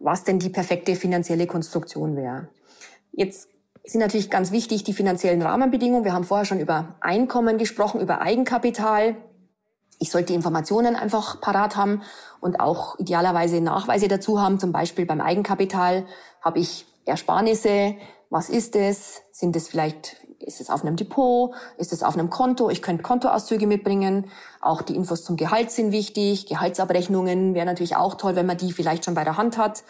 was 0.00 0.24
denn 0.24 0.38
die 0.38 0.48
perfekte 0.48 0.94
finanzielle 0.96 1.46
Konstruktion 1.46 2.16
wäre. 2.16 2.48
Jetzt 3.12 3.48
sind 3.84 4.00
natürlich 4.00 4.30
ganz 4.30 4.50
wichtig 4.50 4.82
die 4.84 4.94
finanziellen 4.94 5.42
Rahmenbedingungen. 5.42 6.04
Wir 6.04 6.14
haben 6.14 6.24
vorher 6.24 6.46
schon 6.46 6.60
über 6.60 6.96
Einkommen 7.00 7.58
gesprochen, 7.58 8.00
über 8.00 8.22
Eigenkapital. 8.22 9.16
Ich 9.98 10.10
sollte 10.10 10.32
Informationen 10.32 10.96
einfach 10.96 11.40
parat 11.40 11.76
haben 11.76 12.02
und 12.40 12.60
auch 12.60 12.98
idealerweise 12.98 13.60
Nachweise 13.60 14.08
dazu 14.08 14.40
haben. 14.40 14.58
Zum 14.58 14.72
Beispiel 14.72 15.06
beim 15.06 15.20
Eigenkapital 15.20 16.06
habe 16.40 16.58
ich 16.58 16.86
Ersparnisse. 17.04 17.94
Was 18.30 18.48
ist 18.48 18.74
es? 18.74 19.20
Sind 19.32 19.54
es 19.54 19.68
vielleicht, 19.68 20.16
ist 20.40 20.62
es 20.62 20.70
auf 20.70 20.82
einem 20.82 20.96
Depot? 20.96 21.54
Ist 21.76 21.92
es 21.92 22.02
auf 22.02 22.14
einem 22.14 22.30
Konto? 22.30 22.70
Ich 22.70 22.80
könnte 22.80 23.02
Kontoauszüge 23.02 23.66
mitbringen. 23.66 24.30
Auch 24.62 24.80
die 24.80 24.96
Infos 24.96 25.24
zum 25.24 25.36
Gehalt 25.36 25.70
sind 25.70 25.92
wichtig. 25.92 26.46
Gehaltsabrechnungen 26.46 27.54
wäre 27.54 27.66
natürlich 27.66 27.96
auch 27.96 28.14
toll, 28.14 28.34
wenn 28.34 28.46
man 28.46 28.56
die 28.56 28.72
vielleicht 28.72 29.04
schon 29.04 29.14
bei 29.14 29.24
der 29.24 29.36
Hand 29.36 29.58
hat. 29.58 29.84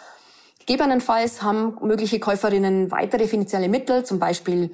Gegebenenfalls 0.65 1.43
haben 1.43 1.77
mögliche 1.81 2.19
Käuferinnen 2.19 2.91
weitere 2.91 3.27
finanzielle 3.27 3.69
Mittel, 3.69 4.03
zum 4.03 4.17
Beispiel 4.17 4.71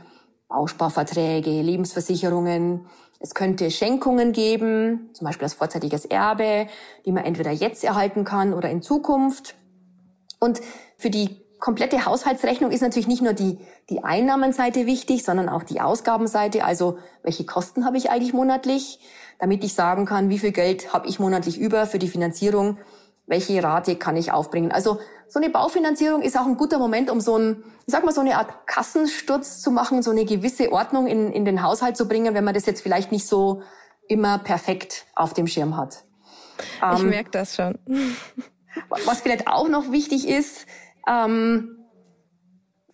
Bausparverträge, 0.47 1.49
Lebensversicherungen, 1.61 2.85
es 3.19 3.35
könnte 3.35 3.69
Schenkungen 3.69 4.31
geben, 4.31 5.11
zum 5.13 5.25
Beispiel 5.25 5.45
als 5.45 5.53
vorzeitiges 5.53 6.05
Erbe, 6.05 6.67
die 7.05 7.11
man 7.11 7.23
entweder 7.23 7.51
jetzt 7.51 7.83
erhalten 7.83 8.23
kann 8.23 8.53
oder 8.53 8.69
in 8.69 8.81
Zukunft. 8.81 9.55
Und 10.39 10.59
für 10.97 11.11
die 11.11 11.37
komplette 11.59 12.05
Haushaltsrechnung 12.05 12.71
ist 12.71 12.81
natürlich 12.81 13.07
nicht 13.07 13.21
nur 13.21 13.33
die, 13.33 13.59
die 13.89 14.03
Einnahmenseite 14.03 14.87
wichtig, 14.87 15.23
sondern 15.23 15.49
auch 15.49 15.63
die 15.63 15.81
Ausgabenseite. 15.81 16.65
Also 16.65 16.97
welche 17.21 17.45
Kosten 17.45 17.85
habe 17.85 17.97
ich 17.97 18.09
eigentlich 18.09 18.33
monatlich, 18.33 18.99
damit 19.39 19.63
ich 19.63 19.75
sagen 19.75 20.05
kann, 20.05 20.29
wie 20.29 20.39
viel 20.39 20.51
Geld 20.51 20.91
habe 20.91 21.07
ich 21.07 21.19
monatlich 21.19 21.59
über 21.59 21.85
für 21.85 21.99
die 21.99 22.07
Finanzierung, 22.07 22.79
welche 23.31 23.63
Rate 23.63 23.95
kann 23.95 24.17
ich 24.17 24.31
aufbringen. 24.31 24.71
Also 24.71 24.99
so 25.27 25.39
eine 25.39 25.49
Baufinanzierung 25.49 26.21
ist 26.21 26.37
auch 26.37 26.45
ein 26.45 26.57
guter 26.57 26.77
Moment, 26.77 27.09
um 27.09 27.21
so 27.21 27.37
ein, 27.37 27.63
ich 27.87 27.93
sag 27.93 28.03
mal, 28.03 28.11
so 28.11 28.21
eine 28.21 28.37
Art 28.37 28.67
Kassensturz 28.67 29.61
zu 29.61 29.71
machen, 29.71 30.03
so 30.03 30.11
eine 30.11 30.25
gewisse 30.25 30.71
Ordnung 30.71 31.07
in, 31.07 31.31
in 31.31 31.45
den 31.45 31.63
Haushalt 31.63 31.95
zu 31.95 32.07
bringen, 32.07 32.35
wenn 32.35 32.43
man 32.43 32.53
das 32.53 32.65
jetzt 32.65 32.81
vielleicht 32.81 33.11
nicht 33.11 33.25
so 33.25 33.63
immer 34.07 34.37
perfekt 34.37 35.05
auf 35.15 35.33
dem 35.33 35.47
Schirm 35.47 35.77
hat. 35.77 36.03
Ich 36.93 36.99
ähm, 36.99 37.09
merke 37.09 37.31
das 37.31 37.55
schon. 37.55 37.79
Was 38.89 39.21
vielleicht 39.21 39.47
auch 39.47 39.69
noch 39.69 39.91
wichtig 39.91 40.27
ist, 40.27 40.65
ähm, 41.07 41.77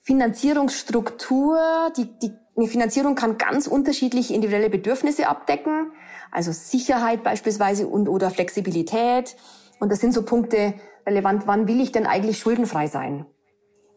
Finanzierungsstruktur, 0.03 1.91
die, 1.98 2.06
die, 2.20 2.32
eine 2.56 2.67
Finanzierung 2.67 3.15
kann 3.15 3.39
ganz 3.39 3.65
unterschiedliche 3.65 4.34
individuelle 4.36 4.70
Bedürfnisse 4.70 5.27
abdecken, 5.27 5.91
also 6.32 6.51
Sicherheit 6.51 7.24
beispielsweise 7.24 7.88
und 7.88 8.08
oder 8.08 8.29
Flexibilität. 8.29 9.36
Und 9.79 9.91
das 9.91 10.00
sind 10.00 10.13
so 10.13 10.24
Punkte, 10.24 10.74
relevant, 11.05 11.48
wann 11.48 11.67
will 11.67 11.79
ich 11.79 11.91
denn 11.91 12.05
eigentlich 12.05 12.39
schuldenfrei 12.39 12.88
sein? 12.88 13.25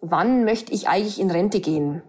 Wann 0.01 0.45
möchte 0.45 0.73
ich 0.73 0.89
eigentlich 0.89 1.21
in 1.21 1.31
Rente 1.31 1.61
gehen? 1.61 2.03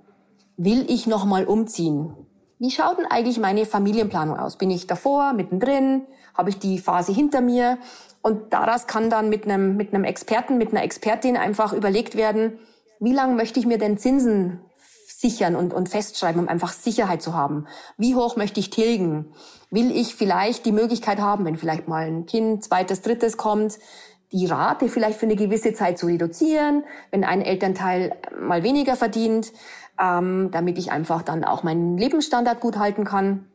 Will 0.57 0.85
ich 0.89 1.07
noch 1.07 1.25
mal 1.25 1.45
umziehen? 1.45 2.15
Wie 2.59 2.71
schaut 2.71 2.99
denn 2.99 3.07
eigentlich 3.07 3.39
meine 3.39 3.65
Familienplanung 3.65 4.37
aus? 4.37 4.57
Bin 4.57 4.69
ich 4.69 4.87
davor, 4.87 5.33
mittendrin? 5.33 6.05
Habe 6.35 6.51
ich 6.51 6.59
die 6.59 6.77
Phase 6.77 7.11
hinter 7.11 7.41
mir? 7.41 7.79
Und 8.21 8.53
daraus 8.53 8.85
kann 8.85 9.09
dann 9.09 9.29
mit 9.29 9.45
einem, 9.45 9.75
mit 9.75 9.93
einem 9.93 10.03
Experten, 10.03 10.57
mit 10.57 10.71
einer 10.71 10.83
Expertin 10.83 11.37
einfach 11.37 11.73
überlegt 11.73 12.15
werden, 12.15 12.59
wie 12.99 13.13
lange 13.13 13.33
möchte 13.33 13.59
ich 13.59 13.65
mir 13.65 13.79
denn 13.79 13.97
Zinsen 13.97 14.61
sichern 15.21 15.55
und, 15.55 15.73
und 15.73 15.87
festschreiben, 15.87 16.41
um 16.41 16.47
einfach 16.47 16.73
Sicherheit 16.73 17.21
zu 17.21 17.33
haben? 17.33 17.67
Wie 17.97 18.15
hoch 18.15 18.35
möchte 18.35 18.59
ich 18.59 18.71
tilgen? 18.71 19.33
Will 19.69 19.91
ich 19.91 20.15
vielleicht 20.15 20.65
die 20.65 20.71
Möglichkeit 20.71 21.19
haben, 21.19 21.45
wenn 21.45 21.57
vielleicht 21.57 21.87
mal 21.87 22.07
ein 22.07 22.25
Kind, 22.25 22.63
zweites, 22.63 23.01
drittes 23.01 23.37
kommt, 23.37 23.77
die 24.31 24.45
Rate 24.45 24.87
vielleicht 24.87 25.19
für 25.19 25.25
eine 25.25 25.35
gewisse 25.35 25.73
Zeit 25.73 25.97
zu 25.97 26.07
reduzieren, 26.07 26.83
wenn 27.11 27.23
ein 27.23 27.41
Elternteil 27.41 28.15
mal 28.39 28.63
weniger 28.63 28.95
verdient, 28.95 29.51
ähm, 30.01 30.49
damit 30.51 30.77
ich 30.77 30.91
einfach 30.91 31.21
dann 31.21 31.43
auch 31.43 31.63
meinen 31.63 31.97
Lebensstandard 31.97 32.59
gut 32.59 32.77
halten 32.77 33.03
kann. 33.03 33.47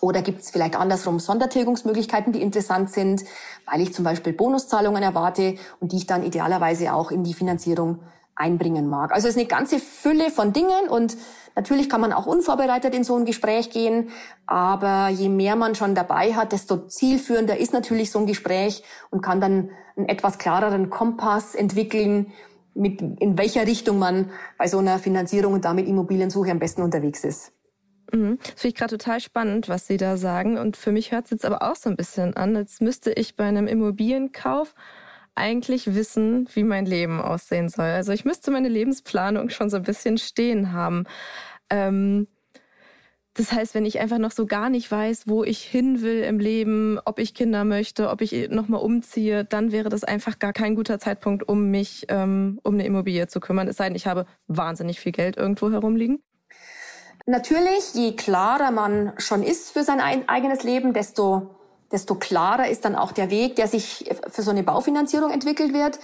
Oder 0.00 0.22
gibt 0.22 0.40
es 0.40 0.50
vielleicht 0.50 0.74
andersrum 0.74 1.20
Sondertilgungsmöglichkeiten, 1.20 2.32
die 2.32 2.42
interessant 2.42 2.90
sind, 2.90 3.22
weil 3.70 3.80
ich 3.80 3.92
zum 3.92 4.04
Beispiel 4.04 4.32
Bonuszahlungen 4.32 5.02
erwarte 5.02 5.56
und 5.80 5.92
die 5.92 5.98
ich 5.98 6.06
dann 6.06 6.24
idealerweise 6.24 6.92
auch 6.94 7.10
in 7.10 7.24
die 7.24 7.34
Finanzierung 7.34 8.00
einbringen 8.34 8.88
mag. 8.88 9.12
Also 9.12 9.28
es 9.28 9.34
ist 9.34 9.40
eine 9.40 9.48
ganze 9.48 9.78
Fülle 9.78 10.30
von 10.30 10.52
Dingen 10.52 10.88
und 10.88 11.16
natürlich 11.54 11.88
kann 11.88 12.00
man 12.00 12.12
auch 12.12 12.26
unvorbereitet 12.26 12.94
in 12.94 13.04
so 13.04 13.16
ein 13.16 13.24
Gespräch 13.24 13.70
gehen, 13.70 14.10
aber 14.46 15.08
je 15.08 15.28
mehr 15.28 15.56
man 15.56 15.74
schon 15.74 15.94
dabei 15.94 16.34
hat, 16.34 16.52
desto 16.52 16.76
zielführender 16.86 17.58
ist 17.58 17.72
natürlich 17.72 18.10
so 18.10 18.18
ein 18.18 18.26
Gespräch 18.26 18.82
und 19.10 19.20
kann 19.22 19.40
dann 19.40 19.70
einen 19.96 20.08
etwas 20.08 20.38
klareren 20.38 20.90
Kompass 20.90 21.54
entwickeln, 21.54 22.32
mit 22.74 23.02
in 23.02 23.36
welcher 23.36 23.66
Richtung 23.66 23.98
man 23.98 24.30
bei 24.56 24.66
so 24.66 24.78
einer 24.78 24.98
Finanzierung 24.98 25.52
und 25.52 25.64
damit 25.64 25.86
Immobiliensuche 25.86 26.50
am 26.50 26.58
besten 26.58 26.82
unterwegs 26.82 27.22
ist. 27.24 27.52
Mhm. 28.12 28.38
Das 28.38 28.60
finde 28.60 28.68
ich 28.68 28.74
gerade 28.74 28.98
total 28.98 29.20
spannend, 29.20 29.68
was 29.68 29.86
Sie 29.86 29.96
da 29.96 30.16
sagen. 30.16 30.58
Und 30.58 30.76
für 30.76 30.92
mich 30.92 31.12
hört 31.12 31.26
es 31.26 31.30
jetzt 31.30 31.44
aber 31.44 31.62
auch 31.62 31.76
so 31.76 31.90
ein 31.90 31.96
bisschen 31.96 32.34
an, 32.34 32.56
als 32.56 32.80
müsste 32.80 33.12
ich 33.12 33.36
bei 33.36 33.44
einem 33.44 33.66
Immobilienkauf 33.66 34.74
eigentlich 35.34 35.94
wissen, 35.94 36.48
wie 36.54 36.64
mein 36.64 36.86
Leben 36.86 37.20
aussehen 37.20 37.68
soll. 37.68 37.86
Also 37.86 38.12
ich 38.12 38.24
müsste 38.24 38.50
meine 38.50 38.68
Lebensplanung 38.68 39.48
schon 39.50 39.70
so 39.70 39.76
ein 39.76 39.82
bisschen 39.82 40.18
stehen 40.18 40.72
haben. 40.72 41.04
Ähm, 41.70 42.26
das 43.34 43.50
heißt, 43.50 43.74
wenn 43.74 43.86
ich 43.86 43.98
einfach 43.98 44.18
noch 44.18 44.30
so 44.30 44.44
gar 44.44 44.68
nicht 44.68 44.90
weiß, 44.90 45.26
wo 45.26 45.42
ich 45.42 45.62
hin 45.62 46.02
will 46.02 46.22
im 46.22 46.38
Leben, 46.38 46.98
ob 47.06 47.18
ich 47.18 47.32
Kinder 47.32 47.64
möchte, 47.64 48.10
ob 48.10 48.20
ich 48.20 48.50
nochmal 48.50 48.82
umziehe, 48.82 49.46
dann 49.46 49.72
wäre 49.72 49.88
das 49.88 50.04
einfach 50.04 50.38
gar 50.38 50.52
kein 50.52 50.74
guter 50.74 50.98
Zeitpunkt, 50.98 51.48
um 51.48 51.70
mich 51.70 52.04
ähm, 52.08 52.60
um 52.62 52.74
eine 52.74 52.84
Immobilie 52.84 53.28
zu 53.28 53.40
kümmern. 53.40 53.68
Es 53.68 53.78
sei 53.78 53.86
denn, 53.86 53.96
ich 53.96 54.06
habe 54.06 54.26
wahnsinnig 54.48 55.00
viel 55.00 55.12
Geld 55.12 55.38
irgendwo 55.38 55.70
herumliegen. 55.70 56.22
Natürlich, 57.24 57.94
je 57.94 58.16
klarer 58.16 58.70
man 58.70 59.12
schon 59.16 59.42
ist 59.42 59.70
für 59.70 59.84
sein 59.84 60.00
eigenes 60.00 60.62
Leben, 60.62 60.92
desto 60.92 61.54
desto 61.92 62.14
klarer 62.14 62.68
ist 62.68 62.84
dann 62.84 62.96
auch 62.96 63.12
der 63.12 63.30
Weg, 63.30 63.56
der 63.56 63.68
sich 63.68 64.10
für 64.28 64.42
so 64.42 64.50
eine 64.50 64.62
Baufinanzierung 64.62 65.30
entwickelt 65.30 65.72
wird. 65.72 65.98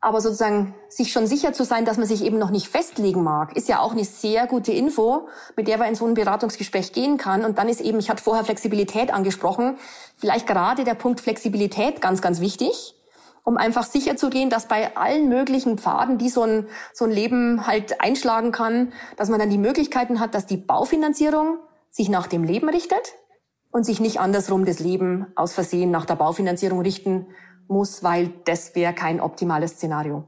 Aber 0.00 0.20
sozusagen 0.20 0.74
sich 0.90 1.12
schon 1.12 1.26
sicher 1.26 1.54
zu 1.54 1.64
sein, 1.64 1.86
dass 1.86 1.96
man 1.96 2.06
sich 2.06 2.22
eben 2.24 2.36
noch 2.36 2.50
nicht 2.50 2.68
festlegen 2.68 3.22
mag, 3.22 3.56
ist 3.56 3.68
ja 3.68 3.80
auch 3.80 3.92
eine 3.92 4.04
sehr 4.04 4.46
gute 4.46 4.70
Info, 4.70 5.28
mit 5.56 5.66
der 5.66 5.78
man 5.78 5.88
in 5.88 5.94
so 5.94 6.04
ein 6.04 6.12
Beratungsgespräch 6.12 6.92
gehen 6.92 7.16
kann. 7.16 7.42
Und 7.42 7.56
dann 7.56 7.70
ist 7.70 7.80
eben, 7.80 7.98
ich 7.98 8.10
hatte 8.10 8.22
vorher 8.22 8.44
Flexibilität 8.44 9.14
angesprochen, 9.14 9.78
vielleicht 10.16 10.46
gerade 10.46 10.84
der 10.84 10.92
Punkt 10.92 11.22
Flexibilität 11.22 12.02
ganz, 12.02 12.20
ganz 12.20 12.40
wichtig, 12.40 12.94
um 13.44 13.56
einfach 13.56 13.84
sicher 13.84 14.16
zu 14.16 14.28
gehen, 14.28 14.50
dass 14.50 14.68
bei 14.68 14.94
allen 14.94 15.30
möglichen 15.30 15.78
Pfaden, 15.78 16.18
die 16.18 16.28
so 16.28 16.42
ein, 16.42 16.68
so 16.92 17.06
ein 17.06 17.10
Leben 17.10 17.66
halt 17.66 18.02
einschlagen 18.02 18.52
kann, 18.52 18.92
dass 19.16 19.30
man 19.30 19.38
dann 19.38 19.48
die 19.48 19.58
Möglichkeiten 19.58 20.20
hat, 20.20 20.34
dass 20.34 20.44
die 20.44 20.58
Baufinanzierung 20.58 21.58
sich 21.90 22.10
nach 22.10 22.26
dem 22.26 22.44
Leben 22.44 22.68
richtet, 22.68 23.14
und 23.74 23.84
sich 23.84 23.98
nicht 23.98 24.20
andersrum 24.20 24.64
das 24.64 24.78
Leben 24.78 25.26
aus 25.34 25.52
Versehen 25.52 25.90
nach 25.90 26.06
der 26.06 26.14
Baufinanzierung 26.14 26.80
richten 26.80 27.26
muss, 27.66 28.04
weil 28.04 28.30
das 28.44 28.76
wäre 28.76 28.94
kein 28.94 29.20
optimales 29.20 29.72
Szenario. 29.72 30.22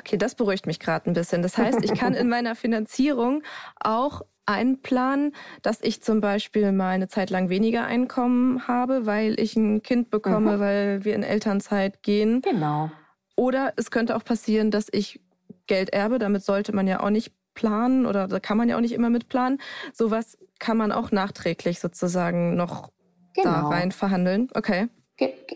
Okay, 0.00 0.16
das 0.16 0.34
beruhigt 0.34 0.66
mich 0.66 0.80
gerade 0.80 1.08
ein 1.08 1.12
bisschen. 1.12 1.42
Das 1.42 1.56
heißt, 1.56 1.84
ich 1.84 1.94
kann 1.94 2.14
in 2.14 2.28
meiner 2.28 2.56
Finanzierung 2.56 3.44
auch 3.78 4.22
einplanen, 4.46 5.32
dass 5.62 5.78
ich 5.80 6.02
zum 6.02 6.20
Beispiel 6.20 6.72
mal 6.72 6.90
eine 6.90 7.06
Zeit 7.06 7.30
lang 7.30 7.50
weniger 7.50 7.84
Einkommen 7.84 8.66
habe, 8.66 9.06
weil 9.06 9.38
ich 9.38 9.54
ein 9.54 9.82
Kind 9.82 10.10
bekomme, 10.10 10.56
mhm. 10.56 10.60
weil 10.60 11.04
wir 11.04 11.14
in 11.14 11.22
Elternzeit 11.22 12.02
gehen. 12.02 12.40
Genau. 12.40 12.90
Oder 13.36 13.74
es 13.76 13.92
könnte 13.92 14.16
auch 14.16 14.24
passieren, 14.24 14.72
dass 14.72 14.88
ich 14.90 15.20
Geld 15.68 15.90
erbe. 15.90 16.18
Damit 16.18 16.44
sollte 16.44 16.74
man 16.74 16.88
ja 16.88 16.98
auch 16.98 17.10
nicht 17.10 17.32
planen 17.54 18.06
oder 18.06 18.28
da 18.28 18.40
kann 18.40 18.56
man 18.56 18.68
ja 18.68 18.76
auch 18.76 18.80
nicht 18.80 18.92
immer 18.92 19.10
mit 19.10 19.28
planen. 19.28 19.58
Sowas 19.92 20.38
kann 20.58 20.76
man 20.76 20.92
auch 20.92 21.10
nachträglich 21.10 21.80
sozusagen 21.80 22.54
noch 22.56 22.90
genau. 23.34 23.50
da 23.50 23.68
rein 23.68 23.92
verhandeln. 23.92 24.48
Okay. 24.54 24.88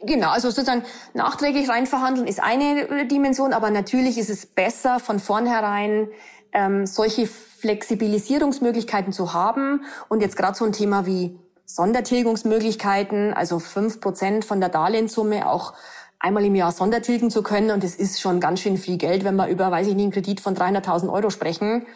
Genau, 0.04 0.30
also 0.30 0.50
sozusagen 0.50 0.84
nachträglich 1.14 1.68
reinverhandeln 1.68 2.28
ist 2.28 2.40
eine 2.40 3.06
Dimension, 3.06 3.52
aber 3.52 3.70
natürlich 3.70 4.16
ist 4.16 4.30
es 4.30 4.46
besser, 4.46 5.00
von 5.00 5.18
vornherein 5.18 6.08
ähm, 6.52 6.86
solche 6.86 7.26
Flexibilisierungsmöglichkeiten 7.26 9.12
zu 9.12 9.32
haben. 9.32 9.84
Und 10.08 10.20
jetzt 10.20 10.36
gerade 10.36 10.56
so 10.56 10.64
ein 10.64 10.72
Thema 10.72 11.04
wie 11.06 11.38
Sondertilgungsmöglichkeiten, 11.64 13.34
also 13.34 13.58
fünf 13.58 14.00
Prozent 14.00 14.44
von 14.44 14.60
der 14.60 14.68
Darlehenssumme 14.68 15.48
auch 15.48 15.74
einmal 16.18 16.44
im 16.44 16.54
Jahr 16.54 16.72
sondertilgen 16.72 17.30
zu 17.30 17.42
können. 17.42 17.70
Und 17.70 17.84
das 17.84 17.94
ist 17.94 18.20
schon 18.20 18.40
ganz 18.40 18.60
schön 18.60 18.76
viel 18.76 18.96
Geld, 18.96 19.24
wenn 19.24 19.36
wir 19.36 19.48
über, 19.48 19.70
weiß 19.70 19.86
ich 19.86 19.94
nicht, 19.94 20.04
einen 20.04 20.12
Kredit 20.12 20.40
von 20.40 20.56
300.000 20.56 21.12
Euro 21.12 21.30
sprechen. 21.30 21.86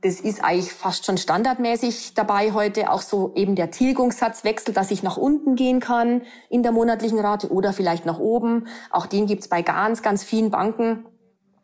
Das 0.00 0.20
ist 0.20 0.44
eigentlich 0.44 0.72
fast 0.72 1.06
schon 1.06 1.18
standardmäßig 1.18 2.14
dabei 2.14 2.52
heute. 2.52 2.92
Auch 2.92 3.02
so 3.02 3.32
eben 3.34 3.56
der 3.56 3.72
Tilgungssatzwechsel, 3.72 4.72
dass 4.72 4.92
ich 4.92 5.02
nach 5.02 5.16
unten 5.16 5.56
gehen 5.56 5.80
kann 5.80 6.22
in 6.48 6.62
der 6.62 6.70
monatlichen 6.70 7.18
Rate 7.18 7.50
oder 7.50 7.72
vielleicht 7.72 8.06
nach 8.06 8.20
oben. 8.20 8.68
Auch 8.90 9.06
den 9.06 9.26
gibt's 9.26 9.48
bei 9.48 9.62
ganz, 9.62 10.02
ganz 10.02 10.22
vielen 10.22 10.50
Banken. 10.50 11.04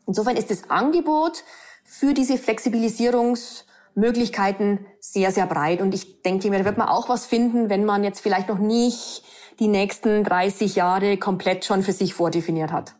Insofern 0.05 0.35
ist 0.35 0.51
das 0.51 0.69
Angebot 0.69 1.45
für 1.85 2.13
diese 2.13 2.37
Flexibilisierungsmöglichkeiten 2.37 4.85
sehr, 4.99 5.31
sehr 5.31 5.45
breit. 5.45 5.79
Und 5.79 5.93
ich 5.93 6.21
denke 6.21 6.49
mir, 6.49 6.59
da 6.59 6.65
wird 6.65 6.77
man 6.77 6.89
auch 6.89 7.07
was 7.07 7.25
finden, 7.25 7.69
wenn 7.69 7.85
man 7.85 8.03
jetzt 8.03 8.19
vielleicht 8.19 8.49
noch 8.49 8.59
nicht 8.59 9.23
die 9.59 9.67
nächsten 9.67 10.23
30 10.23 10.75
Jahre 10.75 11.17
komplett 11.17 11.65
schon 11.65 11.83
für 11.83 11.93
sich 11.93 12.13
vordefiniert 12.13 12.71
hat. 12.71 12.95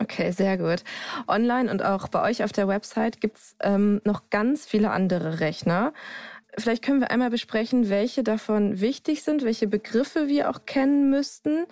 Okay, 0.00 0.30
sehr 0.30 0.56
gut. 0.56 0.84
Online 1.26 1.70
und 1.70 1.84
auch 1.84 2.08
bei 2.08 2.22
euch 2.22 2.44
auf 2.44 2.52
der 2.52 2.68
Website 2.68 3.20
gibt's 3.20 3.56
ähm, 3.60 4.00
noch 4.04 4.30
ganz 4.30 4.64
viele 4.64 4.90
andere 4.90 5.40
Rechner. 5.40 5.92
Vielleicht 6.56 6.84
können 6.84 7.00
wir 7.00 7.10
einmal 7.10 7.30
besprechen, 7.30 7.88
welche 7.88 8.24
davon 8.24 8.80
wichtig 8.80 9.22
sind, 9.22 9.44
welche 9.44 9.68
Begriffe 9.68 10.28
wir 10.28 10.50
auch 10.50 10.66
kennen 10.66 11.10
müssten. 11.10 11.66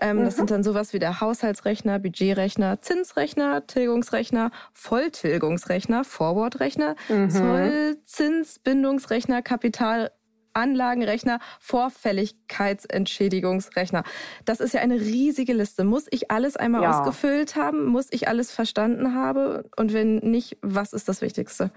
Ähm, 0.00 0.18
mhm. 0.18 0.24
Das 0.24 0.36
sind 0.36 0.50
dann 0.50 0.62
sowas 0.62 0.92
wie 0.92 0.98
der 0.98 1.20
Haushaltsrechner, 1.20 1.98
Budgetrechner, 1.98 2.80
Zinsrechner, 2.80 3.66
Tilgungsrechner, 3.66 4.50
Volltilgungsrechner, 4.74 6.04
Forwardrechner, 6.04 6.94
mhm. 7.08 7.30
Zollzinsbindungsrechner, 7.30 9.42
Kapital 9.42 10.10
Anlagenrechner, 10.58 11.38
Vorfälligkeitsentschädigungsrechner. 11.60 14.04
Das 14.44 14.60
ist 14.60 14.74
ja 14.74 14.80
eine 14.80 15.00
riesige 15.00 15.52
Liste. 15.52 15.84
Muss 15.84 16.06
ich 16.10 16.30
alles 16.30 16.56
einmal 16.56 16.82
ja. 16.82 16.98
ausgefüllt 16.98 17.56
haben? 17.56 17.86
Muss 17.86 18.08
ich 18.10 18.28
alles 18.28 18.50
verstanden 18.50 19.14
haben? 19.14 19.64
Und 19.76 19.92
wenn 19.92 20.16
nicht, 20.16 20.56
was 20.62 20.92
ist 20.92 21.08
das 21.08 21.22
Wichtigste? 21.22 21.70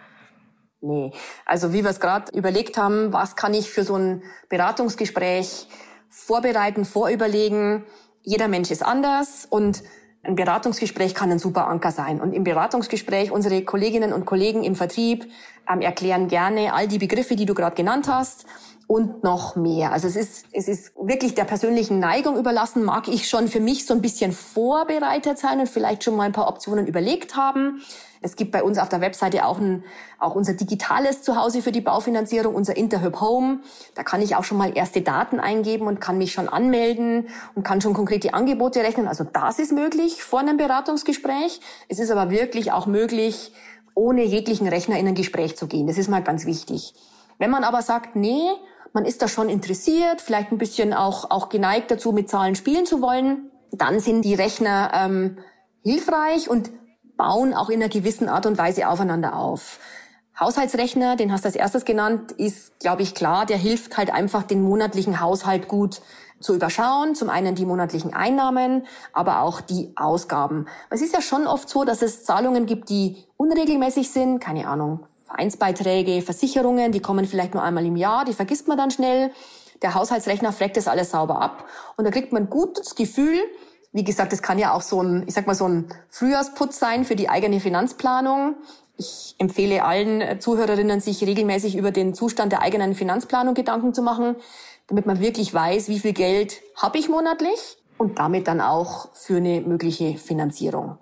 Nee. 0.81 1.11
Also 1.45 1.73
wie 1.73 1.83
wir 1.83 1.91
es 1.91 1.99
gerade 1.99 2.35
überlegt 2.35 2.77
haben, 2.77 3.13
was 3.13 3.35
kann 3.35 3.53
ich 3.53 3.69
für 3.69 3.83
so 3.83 3.95
ein 3.95 4.23
Beratungsgespräch 4.49 5.67
vorbereiten, 6.09 6.85
vorüberlegen? 6.85 7.83
Jeder 8.23 8.47
Mensch 8.47 8.71
ist 8.71 8.83
anders 8.83 9.45
und 9.49 9.83
ein 10.23 10.35
Beratungsgespräch 10.35 11.15
kann 11.15 11.31
ein 11.31 11.39
super 11.39 11.67
Anker 11.67 11.91
sein. 11.91 12.21
Und 12.21 12.33
im 12.33 12.43
Beratungsgespräch, 12.43 13.31
unsere 13.31 13.63
Kolleginnen 13.63 14.13
und 14.13 14.25
Kollegen 14.25 14.63
im 14.63 14.75
Vertrieb 14.75 15.25
ähm, 15.71 15.81
erklären 15.81 16.27
gerne 16.27 16.73
all 16.73 16.87
die 16.87 16.99
Begriffe, 16.99 17.35
die 17.35 17.45
du 17.45 17.55
gerade 17.55 17.75
genannt 17.75 18.07
hast 18.07 18.45
und 18.91 19.23
noch 19.23 19.55
mehr. 19.55 19.93
Also 19.93 20.09
es 20.09 20.17
ist, 20.17 20.47
es 20.51 20.67
ist 20.67 20.91
wirklich 20.97 21.33
der 21.33 21.45
persönlichen 21.45 21.99
Neigung 21.99 22.37
überlassen. 22.37 22.83
Mag 22.83 23.07
ich 23.07 23.29
schon 23.29 23.47
für 23.47 23.61
mich 23.61 23.85
so 23.85 23.93
ein 23.93 24.01
bisschen 24.01 24.33
vorbereitet 24.33 25.37
sein 25.37 25.61
und 25.61 25.69
vielleicht 25.69 26.03
schon 26.03 26.17
mal 26.17 26.23
ein 26.23 26.33
paar 26.33 26.49
Optionen 26.49 26.87
überlegt 26.87 27.37
haben. 27.37 27.81
Es 28.21 28.35
gibt 28.35 28.51
bei 28.51 28.61
uns 28.61 28.77
auf 28.77 28.89
der 28.89 28.99
Webseite 28.99 29.45
auch, 29.45 29.59
ein, 29.59 29.85
auch 30.19 30.35
unser 30.35 30.55
digitales 30.55 31.21
Zuhause 31.21 31.61
für 31.61 31.71
die 31.71 31.79
Baufinanzierung, 31.79 32.53
unser 32.53 32.75
Interhub 32.75 33.21
Home. 33.21 33.61
Da 33.95 34.03
kann 34.03 34.21
ich 34.21 34.35
auch 34.35 34.43
schon 34.43 34.57
mal 34.57 34.75
erste 34.75 35.01
Daten 35.01 35.39
eingeben 35.39 35.87
und 35.87 36.01
kann 36.01 36.17
mich 36.17 36.33
schon 36.33 36.49
anmelden 36.49 37.29
und 37.55 37.63
kann 37.63 37.79
schon 37.79 37.93
konkrete 37.93 38.33
Angebote 38.33 38.81
rechnen. 38.81 39.07
Also 39.07 39.23
das 39.23 39.59
ist 39.59 39.71
möglich 39.71 40.21
vor 40.21 40.41
einem 40.41 40.57
Beratungsgespräch. 40.57 41.61
Es 41.87 41.99
ist 41.99 42.11
aber 42.11 42.29
wirklich 42.29 42.73
auch 42.73 42.87
möglich, 42.87 43.53
ohne 43.95 44.25
jeglichen 44.25 44.67
Rechner 44.67 44.99
in 44.99 45.07
ein 45.07 45.15
Gespräch 45.15 45.55
zu 45.55 45.67
gehen. 45.67 45.87
Das 45.87 45.97
ist 45.97 46.09
mal 46.09 46.21
ganz 46.21 46.45
wichtig. 46.45 46.93
Wenn 47.41 47.51
man 47.51 47.63
aber 47.63 47.81
sagt, 47.81 48.17
nee, 48.17 48.51
man 48.93 49.05
ist 49.05 49.21
da 49.21 49.27
schon 49.27 49.49
interessiert, 49.49 50.21
vielleicht 50.21 50.51
ein 50.51 50.57
bisschen 50.57 50.93
auch, 50.93 51.29
auch 51.31 51.49
geneigt 51.49 51.91
dazu, 51.91 52.11
mit 52.11 52.29
Zahlen 52.29 52.55
spielen 52.55 52.85
zu 52.85 53.01
wollen, 53.01 53.51
dann 53.71 53.99
sind 53.99 54.23
die 54.23 54.33
Rechner 54.33 54.91
ähm, 54.93 55.37
hilfreich 55.83 56.49
und 56.49 56.71
bauen 57.17 57.53
auch 57.53 57.69
in 57.69 57.81
einer 57.81 57.89
gewissen 57.89 58.27
Art 58.27 58.45
und 58.45 58.57
Weise 58.57 58.89
aufeinander 58.89 59.35
auf. 59.35 59.79
Haushaltsrechner, 60.39 61.15
den 61.15 61.31
hast 61.31 61.45
du 61.45 61.47
als 61.47 61.55
erstes 61.55 61.85
genannt, 61.85 62.31
ist, 62.31 62.79
glaube 62.79 63.03
ich, 63.03 63.13
klar, 63.13 63.45
der 63.45 63.57
hilft 63.57 63.97
halt 63.97 64.11
einfach, 64.11 64.43
den 64.43 64.61
monatlichen 64.61 65.19
Haushalt 65.21 65.67
gut 65.67 66.01
zu 66.39 66.55
überschauen. 66.55 67.15
Zum 67.15 67.29
einen 67.29 67.55
die 67.55 67.65
monatlichen 67.65 68.13
Einnahmen, 68.13 68.87
aber 69.13 69.41
auch 69.41 69.61
die 69.61 69.93
Ausgaben. 69.95 70.65
Es 70.89 71.01
ist 71.01 71.13
ja 71.13 71.21
schon 71.21 71.47
oft 71.47 71.69
so, 71.69 71.83
dass 71.83 72.01
es 72.01 72.23
Zahlungen 72.23 72.65
gibt, 72.65 72.89
die 72.89 73.23
unregelmäßig 73.37 74.09
sind, 74.11 74.39
keine 74.39 74.67
Ahnung, 74.67 75.05
Vereinsbeiträge, 75.31 76.21
Versicherungen, 76.21 76.91
die 76.91 76.99
kommen 76.99 77.25
vielleicht 77.25 77.53
nur 77.53 77.63
einmal 77.63 77.85
im 77.85 77.95
Jahr, 77.95 78.25
die 78.25 78.33
vergisst 78.33 78.67
man 78.67 78.77
dann 78.77 78.91
schnell. 78.91 79.31
Der 79.81 79.95
Haushaltsrechner 79.95 80.51
fleckt 80.51 80.77
das 80.77 80.87
alles 80.87 81.11
sauber 81.11 81.41
ab 81.41 81.65
und 81.97 82.05
da 82.05 82.11
kriegt 82.11 82.33
man 82.33 82.43
ein 82.43 82.49
gutes 82.49 82.95
Gefühl. 82.95 83.37
Wie 83.93 84.03
gesagt, 84.03 84.31
das 84.31 84.41
kann 84.41 84.59
ja 84.59 84.73
auch 84.73 84.81
so 84.81 85.01
ein, 85.01 85.23
ich 85.27 85.33
sag 85.33 85.47
mal, 85.47 85.55
so 85.55 85.67
ein 85.67 85.89
Frühjahrsputz 86.09 86.79
sein 86.79 87.03
für 87.03 87.15
die 87.15 87.29
eigene 87.29 87.59
Finanzplanung. 87.59 88.55
Ich 88.97 89.35
empfehle 89.39 89.83
allen 89.83 90.39
Zuhörerinnen, 90.39 90.99
sich 90.99 91.23
regelmäßig 91.23 91.75
über 91.75 91.91
den 91.91 92.13
Zustand 92.13 92.51
der 92.51 92.61
eigenen 92.61 92.93
Finanzplanung 92.93 93.53
Gedanken 93.53 93.93
zu 93.93 94.01
machen, 94.01 94.35
damit 94.87 95.05
man 95.05 95.19
wirklich 95.19 95.53
weiß, 95.53 95.87
wie 95.87 95.99
viel 95.99 96.13
Geld 96.13 96.61
habe 96.75 96.99
ich 96.99 97.09
monatlich 97.09 97.77
und 97.97 98.19
damit 98.19 98.47
dann 98.47 98.61
auch 98.61 99.09
für 99.13 99.37
eine 99.37 99.61
mögliche 99.61 100.17
Finanzierung. 100.17 100.97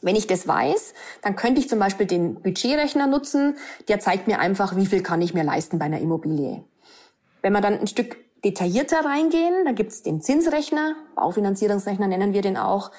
Wenn 0.00 0.16
ich 0.16 0.26
das 0.26 0.46
weiß, 0.46 0.94
dann 1.22 1.36
könnte 1.36 1.60
ich 1.60 1.68
zum 1.68 1.78
Beispiel 1.78 2.06
den 2.06 2.40
Budgetrechner 2.40 3.06
nutzen. 3.06 3.56
Der 3.88 4.00
zeigt 4.00 4.28
mir 4.28 4.38
einfach, 4.38 4.76
wie 4.76 4.86
viel 4.86 5.02
kann 5.02 5.20
ich 5.22 5.34
mir 5.34 5.44
leisten 5.44 5.78
bei 5.78 5.86
einer 5.86 6.00
Immobilie. 6.00 6.64
Wenn 7.42 7.52
wir 7.52 7.60
dann 7.60 7.80
ein 7.80 7.86
Stück 7.86 8.16
detaillierter 8.44 9.04
reingehen, 9.04 9.64
dann 9.64 9.74
gibt 9.74 9.90
es 9.90 10.02
den 10.02 10.20
Zinsrechner, 10.20 10.94
Baufinanzierungsrechner 11.16 12.06
nennen 12.06 12.32
wir 12.32 12.42
den 12.42 12.56
auch. 12.56 12.90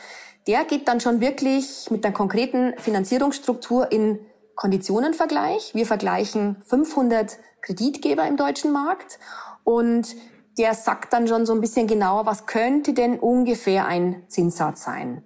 Der 0.48 0.66
geht 0.66 0.88
dann 0.88 1.00
schon 1.00 1.22
wirklich 1.22 1.90
mit 1.92 2.04
der 2.04 2.12
konkreten 2.12 2.74
Finanzierungsstruktur 2.78 3.92
in 3.92 4.20
Konditionenvergleich. 4.56 5.74
Wir 5.74 5.86
vergleichen 5.86 6.58
500 6.66 7.38
Kreditgeber 7.62 8.28
im 8.28 8.36
deutschen 8.36 8.72
Markt 8.72 9.20
und 9.64 10.16
der 10.58 10.74
sagt 10.74 11.14
dann 11.14 11.28
schon 11.28 11.46
so 11.46 11.54
ein 11.54 11.62
bisschen 11.62 11.88
genauer, 11.88 12.26
was 12.26 12.46
könnte 12.46 12.94
denn 12.94 13.20
ungefähr 13.20 13.86
ein 13.86 14.24
Zinssatz 14.28 14.84
sein. 14.84 15.24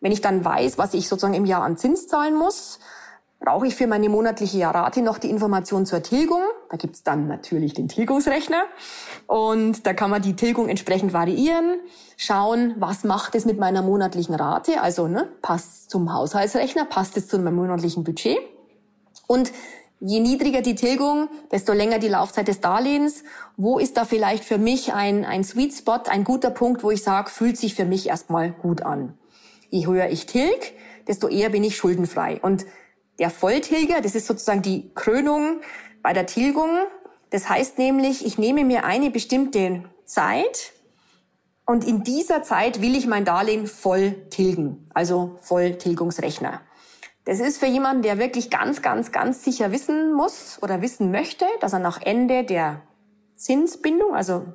Wenn 0.00 0.12
ich 0.12 0.20
dann 0.20 0.44
weiß, 0.44 0.78
was 0.78 0.94
ich 0.94 1.08
sozusagen 1.08 1.34
im 1.34 1.44
Jahr 1.44 1.62
an 1.62 1.76
Zins 1.76 2.08
zahlen 2.08 2.34
muss, 2.34 2.78
brauche 3.40 3.66
ich 3.66 3.74
für 3.74 3.86
meine 3.86 4.08
monatliche 4.08 4.62
Rate 4.62 5.02
noch 5.02 5.18
die 5.18 5.30
Information 5.30 5.86
zur 5.86 6.02
Tilgung. 6.02 6.42
Da 6.70 6.76
gibt's 6.76 7.02
dann 7.02 7.26
natürlich 7.26 7.72
den 7.72 7.88
Tilgungsrechner. 7.88 8.64
Und 9.26 9.86
da 9.86 9.94
kann 9.94 10.10
man 10.10 10.22
die 10.22 10.36
Tilgung 10.36 10.68
entsprechend 10.68 11.12
variieren, 11.12 11.80
schauen, 12.16 12.74
was 12.78 13.02
macht 13.04 13.34
es 13.34 13.46
mit 13.46 13.58
meiner 13.58 13.82
monatlichen 13.82 14.34
Rate. 14.34 14.80
Also 14.80 15.08
ne, 15.08 15.28
passt 15.42 15.90
zum 15.90 16.12
Haushaltsrechner, 16.12 16.84
passt 16.84 17.16
es 17.16 17.28
zu 17.28 17.38
meinem 17.38 17.56
monatlichen 17.56 18.04
Budget. 18.04 18.38
Und 19.26 19.52
je 20.00 20.20
niedriger 20.20 20.60
die 20.60 20.74
Tilgung, 20.74 21.28
desto 21.50 21.72
länger 21.72 21.98
die 21.98 22.08
Laufzeit 22.08 22.48
des 22.48 22.60
Darlehens. 22.60 23.22
Wo 23.56 23.78
ist 23.78 23.96
da 23.96 24.04
vielleicht 24.04 24.44
für 24.44 24.58
mich 24.58 24.92
ein, 24.92 25.24
ein 25.24 25.44
Sweet 25.44 25.74
Spot, 25.74 26.00
ein 26.08 26.24
guter 26.24 26.50
Punkt, 26.50 26.82
wo 26.82 26.90
ich 26.90 27.02
sage, 27.02 27.30
fühlt 27.30 27.56
sich 27.56 27.74
für 27.74 27.86
mich 27.86 28.08
erstmal 28.08 28.50
gut 28.50 28.82
an 28.82 29.14
je 29.70 29.86
höher 29.86 30.10
ich 30.10 30.26
tilg, 30.26 30.72
desto 31.08 31.28
eher 31.28 31.48
bin 31.48 31.64
ich 31.64 31.76
schuldenfrei. 31.76 32.38
Und 32.40 32.66
der 33.18 33.30
Volltilger, 33.30 34.00
das 34.00 34.14
ist 34.14 34.26
sozusagen 34.26 34.62
die 34.62 34.90
Krönung 34.94 35.60
bei 36.02 36.12
der 36.12 36.26
Tilgung. 36.26 36.70
Das 37.30 37.48
heißt 37.48 37.78
nämlich, 37.78 38.24
ich 38.26 38.38
nehme 38.38 38.64
mir 38.64 38.84
eine 38.84 39.10
bestimmte 39.10 39.84
Zeit 40.04 40.72
und 41.66 41.86
in 41.86 42.02
dieser 42.02 42.42
Zeit 42.42 42.82
will 42.82 42.96
ich 42.96 43.06
mein 43.06 43.24
Darlehen 43.24 43.68
voll 43.68 44.28
tilgen, 44.30 44.88
also 44.92 45.38
Volltilgungsrechner. 45.42 46.60
Das 47.24 47.38
ist 47.38 47.58
für 47.58 47.66
jemanden, 47.66 48.02
der 48.02 48.18
wirklich 48.18 48.50
ganz, 48.50 48.82
ganz, 48.82 49.12
ganz 49.12 49.44
sicher 49.44 49.70
wissen 49.70 50.12
muss 50.12 50.58
oder 50.62 50.82
wissen 50.82 51.12
möchte, 51.12 51.44
dass 51.60 51.72
er 51.72 51.78
nach 51.78 52.00
Ende 52.02 52.44
der 52.44 52.82
Zinsbindung, 53.36 54.14
also 54.14 54.46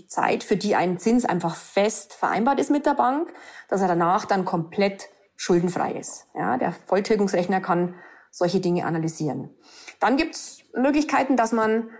die 0.00 0.06
Zeit, 0.06 0.44
für 0.44 0.56
die 0.56 0.74
ein 0.76 0.98
Zins 0.98 1.24
einfach 1.24 1.56
fest 1.56 2.12
vereinbart 2.12 2.58
ist 2.58 2.70
mit 2.70 2.86
der 2.86 2.94
Bank, 2.94 3.32
dass 3.68 3.80
er 3.80 3.88
danach 3.88 4.24
dann 4.24 4.44
komplett 4.44 5.08
schuldenfrei 5.36 5.92
ist. 5.92 6.26
Ja, 6.34 6.56
der 6.56 6.72
Volltilgungsrechner 6.72 7.60
kann 7.60 7.94
solche 8.30 8.60
Dinge 8.60 8.84
analysieren. 8.84 9.50
Dann 9.98 10.16
gibt 10.16 10.34
es 10.34 10.62
Möglichkeiten, 10.74 11.36
dass 11.36 11.52
man 11.52 11.90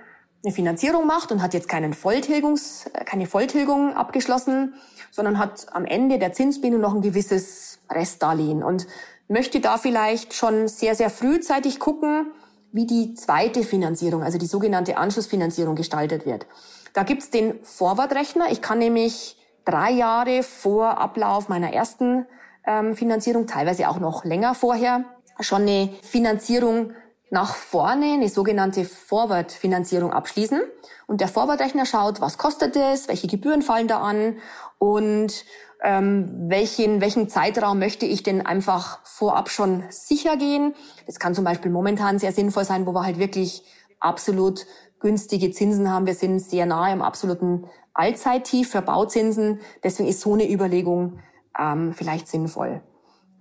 eine 0.43 0.55
Finanzierung 0.55 1.07
macht 1.07 1.33
und 1.33 1.43
hat 1.43 1.53
jetzt 1.53 1.69
keinen 1.69 1.93
Volltilgungs, 1.93 2.87
äh, 2.93 3.05
keine 3.05 3.27
Volltilgung 3.27 3.95
abgeschlossen, 3.95 4.75
sondern 5.11 5.39
hat 5.39 5.67
am 5.73 5.85
Ende 5.85 6.19
der 6.19 6.33
Zinsbindung 6.33 6.81
noch 6.81 6.95
ein 6.95 7.03
gewisses 7.03 7.81
Restdarlehen 7.91 8.63
und 8.63 8.87
möchte 9.29 9.61
da 9.61 9.77
vielleicht 9.77 10.33
schon 10.33 10.69
sehr, 10.69 10.95
sehr 10.95 11.11
frühzeitig 11.11 11.79
gucken, 11.79 12.33
wie 12.73 12.87
die 12.87 13.15
zweite 13.15 13.65
Finanzierung, 13.65 14.23
also 14.23 14.39
die 14.39 14.47
sogenannte 14.47 14.97
Anschlussfinanzierung 14.97 15.75
gestaltet 15.75 16.25
wird. 16.25 16.47
Da 16.93 17.03
gibt's 17.03 17.31
den 17.31 17.63
Forward-Rechner. 17.65 18.51
Ich 18.51 18.63
kann 18.63 18.79
nämlich 18.79 19.37
drei 19.65 19.91
Jahre 19.91 20.43
vor 20.43 20.99
Ablauf 20.99 21.49
meiner 21.49 21.73
ersten 21.73 22.27
ähm, 22.67 22.97
Finanzierung, 22.97 23.47
teilweise 23.47 23.89
auch 23.89 23.99
noch 23.99 24.25
länger 24.25 24.55
vorher, 24.55 25.05
schon 25.41 25.63
eine 25.63 25.91
Finanzierung 26.03 26.93
nach 27.31 27.55
vorne, 27.55 28.15
eine 28.15 28.29
sogenannte 28.29 28.85
Forward-Finanzierung 28.85 30.13
abschließen. 30.13 30.61
Und 31.07 31.21
der 31.21 31.29
Forward-Rechner 31.29 31.87
schaut, 31.87 32.21
was 32.21 32.39
kostet 32.39 32.77
es, 32.77 33.09
welche 33.09 33.29
Gebühren 33.29 33.63
fallen 33.63 33.89
da 33.89 34.01
an 34.01 34.39
und 34.79 35.45
ähm, 35.83 36.49
welchen, 36.49 37.01
welchen 37.01 37.29
Zeitraum 37.29 37.79
möchte 37.79 38.05
ich 38.05 38.23
denn 38.23 38.45
einfach 38.45 38.99
vorab 39.05 39.49
schon 39.49 39.85
sicher 39.91 40.37
gehen. 40.37 40.75
Das 41.07 41.19
kann 41.19 41.35
zum 41.35 41.45
Beispiel 41.45 41.71
momentan 41.71 42.19
sehr 42.19 42.33
sinnvoll 42.33 42.65
sein, 42.65 42.87
wo 42.87 42.93
wir 42.93 43.05
halt 43.05 43.19
wirklich 43.19 43.63
absolut 43.99 44.67
günstige 45.01 45.51
Zinsen 45.51 45.91
haben. 45.91 46.07
Wir 46.07 46.15
sind 46.15 46.41
sehr 46.41 46.67
nahe 46.67 46.93
am 46.93 47.03
absoluten 47.03 47.67
Allzeittief 47.95 48.71
für 48.71 48.83
Bauzinsen. 48.83 49.61
Deswegen 49.83 50.09
ist 50.09 50.21
so 50.21 50.35
eine 50.35 50.51
Überlegung 50.51 51.19
ähm, 51.59 51.93
vielleicht 51.93 52.29
sinnvoll. 52.29 52.83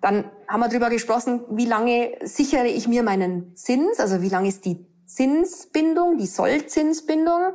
Dann 0.02 0.26
haben 0.48 0.62
wir 0.62 0.70
darüber 0.70 0.90
gesprochen, 0.90 1.42
wie 1.52 1.66
lange 1.66 2.14
sichere 2.24 2.68
ich 2.68 2.88
mir 2.88 3.04
meinen 3.04 3.56
Zins, 3.56 4.00
also 4.00 4.22
wie 4.22 4.30
lange 4.30 4.48
ist 4.48 4.66
die 4.66 4.86
Zinsbindung, 5.06 6.18
die 6.18 6.26
Sollzinsbindung. 6.26 7.54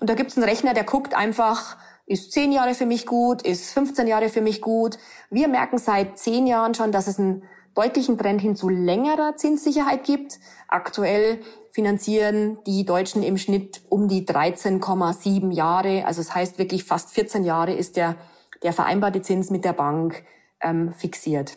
Und 0.00 0.10
da 0.10 0.14
gibt 0.14 0.30
es 0.30 0.36
einen 0.36 0.48
Rechner, 0.48 0.74
der 0.74 0.84
guckt 0.84 1.14
einfach, 1.14 1.76
ist 2.06 2.32
zehn 2.32 2.52
Jahre 2.52 2.74
für 2.74 2.86
mich 2.86 3.06
gut, 3.06 3.42
ist 3.42 3.72
15 3.72 4.06
Jahre 4.06 4.28
für 4.28 4.40
mich 4.40 4.60
gut. 4.60 4.98
Wir 5.30 5.48
merken 5.48 5.78
seit 5.78 6.18
zehn 6.18 6.46
Jahren 6.46 6.74
schon, 6.74 6.92
dass 6.92 7.06
es 7.06 7.18
einen 7.18 7.44
deutlichen 7.74 8.18
Trend 8.18 8.40
hin 8.40 8.56
zu 8.56 8.68
längerer 8.68 9.36
Zinssicherheit 9.36 10.04
gibt. 10.04 10.38
Aktuell 10.68 11.40
finanzieren 11.70 12.58
die 12.66 12.84
Deutschen 12.84 13.22
im 13.22 13.36
Schnitt 13.36 13.82
um 13.88 14.08
die 14.08 14.24
13,7 14.24 15.52
Jahre. 15.52 16.06
Also 16.06 16.22
das 16.22 16.34
heißt 16.34 16.58
wirklich 16.58 16.84
fast 16.84 17.10
14 17.10 17.44
Jahre 17.44 17.72
ist 17.72 17.96
der, 17.96 18.16
der 18.62 18.72
vereinbarte 18.72 19.22
Zins 19.22 19.50
mit 19.50 19.64
der 19.64 19.72
Bank 19.72 20.24
ähm, 20.60 20.92
fixiert. 20.92 21.56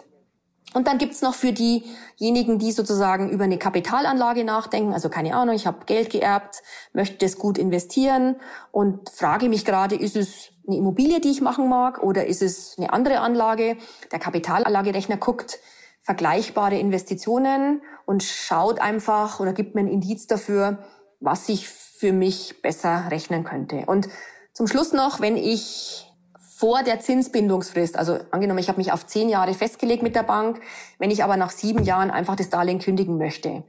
Und 0.73 0.87
dann 0.87 0.97
gibt's 0.97 1.21
noch 1.21 1.33
für 1.33 1.53
diejenigen, 1.53 2.59
die 2.59 2.71
sozusagen 2.71 3.29
über 3.29 3.45
eine 3.45 3.57
Kapitalanlage 3.57 4.43
nachdenken, 4.43 4.93
also 4.93 5.07
keine 5.07 5.33
Ahnung, 5.33 5.55
ich 5.55 5.65
habe 5.65 5.85
Geld 5.85 6.09
geerbt, 6.09 6.61
möchte 6.91 7.17
das 7.25 7.37
gut 7.37 7.57
investieren 7.57 8.35
und 8.71 9.09
frage 9.09 9.47
mich 9.47 9.63
gerade, 9.63 9.95
ist 9.95 10.17
es 10.17 10.49
eine 10.67 10.75
Immobilie, 10.75 11.21
die 11.21 11.31
ich 11.31 11.39
machen 11.39 11.69
mag, 11.69 12.03
oder 12.03 12.25
ist 12.27 12.41
es 12.41 12.75
eine 12.77 12.91
andere 12.91 13.21
Anlage? 13.21 13.77
Der 14.11 14.19
Kapitalanlagerechner 14.19 15.15
guckt 15.15 15.59
vergleichbare 16.07 16.79
Investitionen 16.79 17.81
und 18.05 18.23
schaut 18.23 18.79
einfach 18.79 19.41
oder 19.41 19.51
gibt 19.51 19.75
mir 19.75 19.81
ein 19.81 19.89
Indiz 19.89 20.25
dafür, 20.25 20.77
was 21.19 21.47
sich 21.47 21.67
für 21.67 22.13
mich 22.13 22.61
besser 22.61 23.07
rechnen 23.11 23.43
könnte. 23.43 23.83
Und 23.87 24.07
zum 24.53 24.67
Schluss 24.67 24.93
noch, 24.93 25.19
wenn 25.19 25.35
ich 25.35 26.09
vor 26.55 26.83
der 26.83 27.01
Zinsbindungsfrist, 27.01 27.97
also 27.97 28.19
angenommen, 28.31 28.59
ich 28.59 28.69
habe 28.69 28.77
mich 28.77 28.93
auf 28.93 29.05
zehn 29.05 29.27
Jahre 29.27 29.53
festgelegt 29.53 30.01
mit 30.01 30.15
der 30.15 30.23
Bank, 30.23 30.61
wenn 30.97 31.11
ich 31.11 31.25
aber 31.25 31.35
nach 31.35 31.51
sieben 31.51 31.83
Jahren 31.83 32.09
einfach 32.09 32.37
das 32.37 32.49
Darlehen 32.49 32.79
kündigen 32.79 33.17
möchte, 33.17 33.65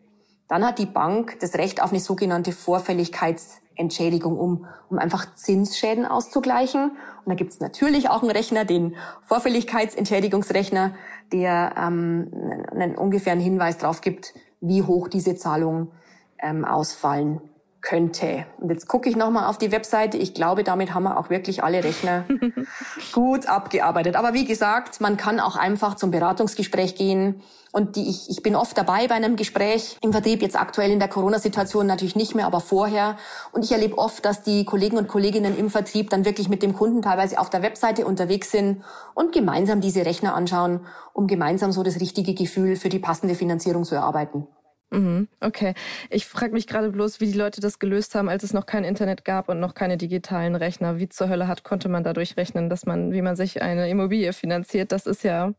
dann 0.47 0.65
hat 0.65 0.79
die 0.79 0.87
Bank 0.87 1.41
das 1.41 1.55
Recht 1.55 1.83
auf 1.83 1.91
eine 1.91 1.99
sogenannte 1.99 2.53
Vorfälligkeitsentschädigung, 3.79 4.39
um, 4.39 4.67
um 4.91 4.99
einfach 4.99 5.35
Zinsschäden 5.35 6.05
auszugleichen. 6.05 6.91
Und 6.91 7.27
da 7.27 7.35
gibt 7.35 7.53
es 7.53 7.61
natürlich 7.61 8.11
auch 8.11 8.23
einen 8.23 8.31
Rechner, 8.31 8.65
den 8.65 8.97
Vorfälligkeitsentschädigungsrechner, 9.23 10.95
der 11.33 11.75
ähm, 11.77 12.31
einen 12.71 12.97
ungefähren 12.97 13.41
Hinweis 13.41 13.79
darauf 13.79 14.01
gibt, 14.01 14.35
wie 14.61 14.83
hoch 14.83 15.09
diese 15.09 15.37
Zahlungen 15.37 15.91
ähm, 16.41 16.65
ausfallen 16.65 17.41
könnte. 17.81 18.47
Und 18.59 18.71
jetzt 18.71 18.89
gucke 18.89 19.09
ich 19.09 19.17
nochmal 19.17 19.47
auf 19.47 19.59
die 19.59 19.71
Webseite. 19.71 20.17
Ich 20.17 20.35
glaube, 20.35 20.65
damit 20.65 20.95
haben 20.95 21.05
wir 21.05 21.19
auch 21.19 21.31
wirklich 21.31 21.63
alle 21.63 21.85
Rechner 21.85 22.25
gut 23.13 23.47
abgearbeitet. 23.47 24.17
Aber 24.17 24.35
wie 24.35 24.45
gesagt, 24.45 25.01
man 25.01 25.17
kann 25.17 25.39
auch 25.41 25.57
einfach 25.57 25.95
zum 25.95 26.11
Beratungsgespräch 26.11 26.97
gehen. 26.97 27.41
Und 27.71 27.97
die, 27.97 28.09
ich, 28.09 28.31
ich 28.31 28.43
bin 28.43 28.57
oft 28.57 28.77
dabei 28.77 29.07
bei 29.07 29.15
einem 29.15 29.37
Gespräch 29.37 29.99
im 30.01 30.13
Vertrieb, 30.13 30.43
jetzt 30.43 30.59
aktuell 30.59 30.91
in 30.91 30.99
der 30.99 31.09
Corona-Situation 31.09 31.87
natürlich 31.87 32.17
nicht 32.17 32.35
mehr, 32.35 32.47
aber 32.47 32.61
vorher. 32.61 33.17
Und 33.53 33.65
ich 33.65 33.73
erlebe 33.73 33.99
oft, 33.99 34.25
dass 34.25 34.43
die 34.43 34.65
Kollegen 34.65 34.97
und 34.97 35.07
Kolleginnen 35.07 35.57
im 35.57 35.71
Vertrieb 35.71 36.11
dann 36.11 36.25
wirklich 36.25 36.49
mit 36.49 36.63
dem 36.63 36.75
Kunden 36.75 37.03
teilweise 37.03 37.39
auf 37.39 37.51
der 37.51 37.63
Webseite 37.63 38.07
unterwegs 38.07 38.51
sind 38.51 38.83
und 39.15 39.33
gemeinsam 39.33 39.81
diese 39.81 40.05
Rechner 40.05 40.35
anschauen, 40.35 40.81
um 41.13 41.27
gemeinsam 41.27 41.71
so 41.71 41.83
das 41.83 42.01
richtige 42.01 42.35
Gefühl 42.35 42.75
für 42.75 42.89
die 42.89 42.99
passende 42.99 43.35
Finanzierung 43.35 43.85
zu 43.85 43.95
erarbeiten. 43.95 44.49
Mhm, 44.91 45.29
okay. 45.41 45.75
Ich 46.09 46.27
frage 46.27 46.53
mich 46.53 46.67
gerade 46.67 46.91
bloß, 46.91 47.21
wie 47.21 47.27
die 47.27 47.37
Leute 47.37 47.61
das 47.61 47.79
gelöst 47.79 48.15
haben, 48.15 48.29
als 48.29 48.43
es 48.43 48.55
noch 48.55 48.65
kein 48.65 48.85
Internet 48.85 49.25
gab 49.25 49.49
und 49.49 49.61
noch 49.61 49.75
keine 49.75 49.99
digitalen 49.99 50.55
Rechner. 50.55 50.99
Wie 50.99 51.09
zur 51.09 51.29
Hölle 51.29 51.47
hat, 51.47 51.63
konnte 51.63 51.89
man 51.89 52.05
dadurch 52.05 52.37
rechnen, 52.37 52.71
dass 52.71 52.87
man, 52.87 53.13
wie 53.13 53.21
man 53.21 53.37
sich 53.37 53.61
eine 53.61 53.91
Immobilie 53.91 54.33
finanziert? 54.33 54.93
Das 54.93 55.07
ist 55.07 55.25
ja. 55.25 55.53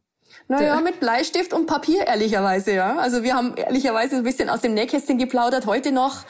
Naja, 0.48 0.80
mit 0.82 1.00
Bleistift 1.00 1.54
und 1.54 1.68
Papier, 1.68 2.08
ehrlicherweise, 2.08 2.74
ja. 2.74 2.98
Also 2.98 3.24
wir 3.24 3.36
haben 3.36 3.56
ehrlicherweise 3.56 4.16
ein 4.16 4.24
bisschen 4.24 4.50
aus 4.50 4.62
dem 4.62 4.74
Nähkästchen 4.74 5.18
geplaudert. 5.18 5.66
Heute 5.66 5.92
noch 5.92 6.24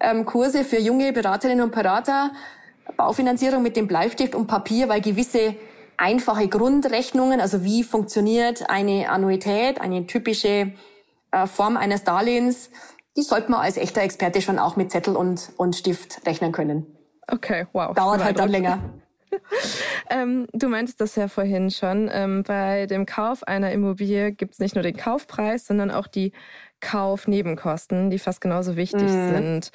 ähm, 0.00 0.24
Kurse 0.24 0.64
für 0.64 0.78
junge 0.78 1.12
Beraterinnen 1.12 1.64
und 1.64 1.72
Berater, 1.72 2.32
Baufinanzierung 2.96 3.62
mit 3.62 3.76
dem 3.76 3.86
Bleistift 3.86 4.34
und 4.34 4.46
Papier, 4.46 4.88
weil 4.88 5.00
gewisse 5.00 5.56
einfache 5.96 6.48
Grundrechnungen, 6.48 7.40
also 7.40 7.64
wie 7.64 7.82
funktioniert 7.82 8.68
eine 8.68 9.08
Annuität, 9.10 9.80
eine 9.80 10.06
typische 10.06 10.72
Form 11.44 11.76
eines 11.76 12.04
Darlehens, 12.04 12.70
die 13.16 13.22
sollte 13.22 13.50
man 13.50 13.60
als 13.60 13.76
echter 13.76 14.02
Experte 14.02 14.40
schon 14.40 14.58
auch 14.58 14.76
mit 14.76 14.90
Zettel 14.90 15.16
und, 15.16 15.52
und 15.56 15.76
Stift 15.76 16.26
rechnen 16.26 16.52
können. 16.52 16.86
Okay, 17.28 17.66
wow. 17.72 17.94
Dauert 17.94 18.22
halt 18.22 18.38
dann 18.38 18.48
länger. 18.48 18.78
ähm, 20.10 20.46
du 20.52 20.68
meintest 20.68 21.00
das 21.00 21.16
ja 21.16 21.28
vorhin 21.28 21.70
schon. 21.70 22.08
Ähm, 22.12 22.42
bei 22.44 22.86
dem 22.86 23.06
Kauf 23.06 23.42
einer 23.42 23.72
Immobilie 23.72 24.32
gibt 24.32 24.54
es 24.54 24.60
nicht 24.60 24.74
nur 24.74 24.82
den 24.82 24.96
Kaufpreis, 24.96 25.66
sondern 25.66 25.90
auch 25.90 26.06
die 26.06 26.32
Kaufnebenkosten, 26.80 28.10
die 28.10 28.18
fast 28.18 28.40
genauso 28.40 28.76
wichtig 28.76 29.10
mhm. 29.10 29.34
sind. 29.34 29.72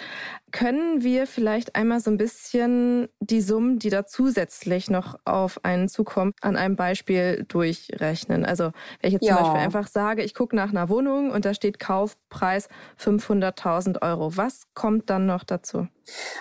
Können 0.51 1.03
wir 1.03 1.27
vielleicht 1.27 1.75
einmal 1.75 1.99
so 1.99 2.11
ein 2.11 2.17
bisschen 2.17 3.09
die 3.19 3.41
Summen, 3.41 3.79
die 3.79 3.89
da 3.89 4.05
zusätzlich 4.05 4.89
noch 4.89 5.17
auf 5.25 5.63
einen 5.63 5.89
zukommt, 5.89 6.35
an 6.41 6.55
einem 6.55 6.75
Beispiel 6.75 7.45
durchrechnen? 7.47 8.45
Also 8.45 8.71
wenn 9.01 9.07
ich 9.07 9.13
jetzt 9.13 9.25
ja. 9.25 9.35
zum 9.35 9.43
Beispiel 9.43 9.61
einfach 9.61 9.87
sage, 9.87 10.23
ich 10.23 10.35
gucke 10.35 10.55
nach 10.55 10.69
einer 10.69 10.89
Wohnung 10.89 11.31
und 11.31 11.45
da 11.45 11.53
steht 11.53 11.79
Kaufpreis 11.79 12.69
500.000 12.99 14.01
Euro. 14.01 14.37
Was 14.37 14.67
kommt 14.73 15.09
dann 15.09 15.25
noch 15.25 15.43
dazu? 15.43 15.87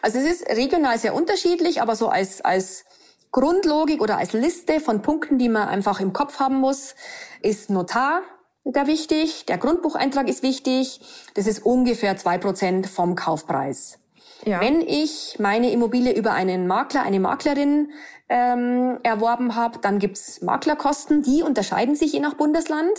Also 0.03 0.19
es 0.19 0.25
ist 0.25 0.49
regional 0.51 0.99
sehr 0.99 1.15
unterschiedlich, 1.15 1.81
aber 1.81 1.97
so 1.97 2.09
als, 2.09 2.41
als 2.43 2.85
Grundlogik 3.33 4.03
oder 4.03 4.19
als 4.19 4.33
Liste 4.33 4.81
von 4.81 5.03
Punkten, 5.03 5.39
die 5.39 5.49
man 5.49 5.69
einfach 5.69 6.01
im 6.01 6.13
Kopf 6.13 6.41
haben 6.41 6.57
muss, 6.57 6.95
ist 7.43 7.71
Notar, 7.71 8.23
da 8.65 8.87
wichtig, 8.87 9.47
der 9.47 9.59
Grundbucheintrag 9.59 10.29
ist 10.29 10.43
wichtig, 10.43 11.01
das 11.35 11.47
ist 11.47 11.65
ungefähr 11.65 12.17
zwei 12.17 12.39
Prozent 12.39 12.87
vom 12.87 13.15
Kaufpreis. 13.15 13.99
Ja. 14.45 14.61
Wenn 14.61 14.81
ich 14.81 15.37
meine 15.39 15.71
Immobilie 15.71 16.13
über 16.13 16.33
einen 16.33 16.67
Makler, 16.67 17.03
eine 17.03 17.21
Maklerin 17.21 17.93
ähm, 18.29 18.99
erworben 19.03 19.55
habe, 19.55 19.79
dann 19.81 19.99
gibt's 19.99 20.41
Maklerkosten, 20.41 21.23
die 21.23 21.43
unterscheiden 21.43 21.95
sich 21.95 22.13
je 22.13 22.21
nach 22.21 22.35
Bundesland 22.35 22.93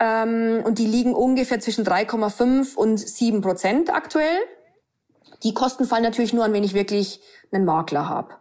ähm, 0.00 0.62
und 0.64 0.78
die 0.78 0.86
liegen 0.86 1.14
ungefähr 1.14 1.60
zwischen 1.60 1.84
3,5 1.84 2.74
und 2.74 2.98
7 2.98 3.40
Prozent 3.40 3.94
aktuell. 3.94 4.38
Die 5.42 5.54
Kosten 5.54 5.84
fallen 5.84 6.02
natürlich 6.02 6.32
nur 6.32 6.44
an, 6.44 6.52
wenn 6.52 6.64
ich 6.64 6.74
wirklich 6.74 7.20
einen 7.52 7.64
Makler 7.64 8.08
habe. 8.08 8.34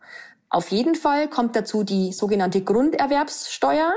Auf 0.49 0.69
jeden 0.69 0.95
Fall 0.95 1.29
kommt 1.29 1.55
dazu 1.55 1.83
die 1.83 2.13
sogenannte 2.13 2.61
Grunderwerbssteuer. 2.61 3.91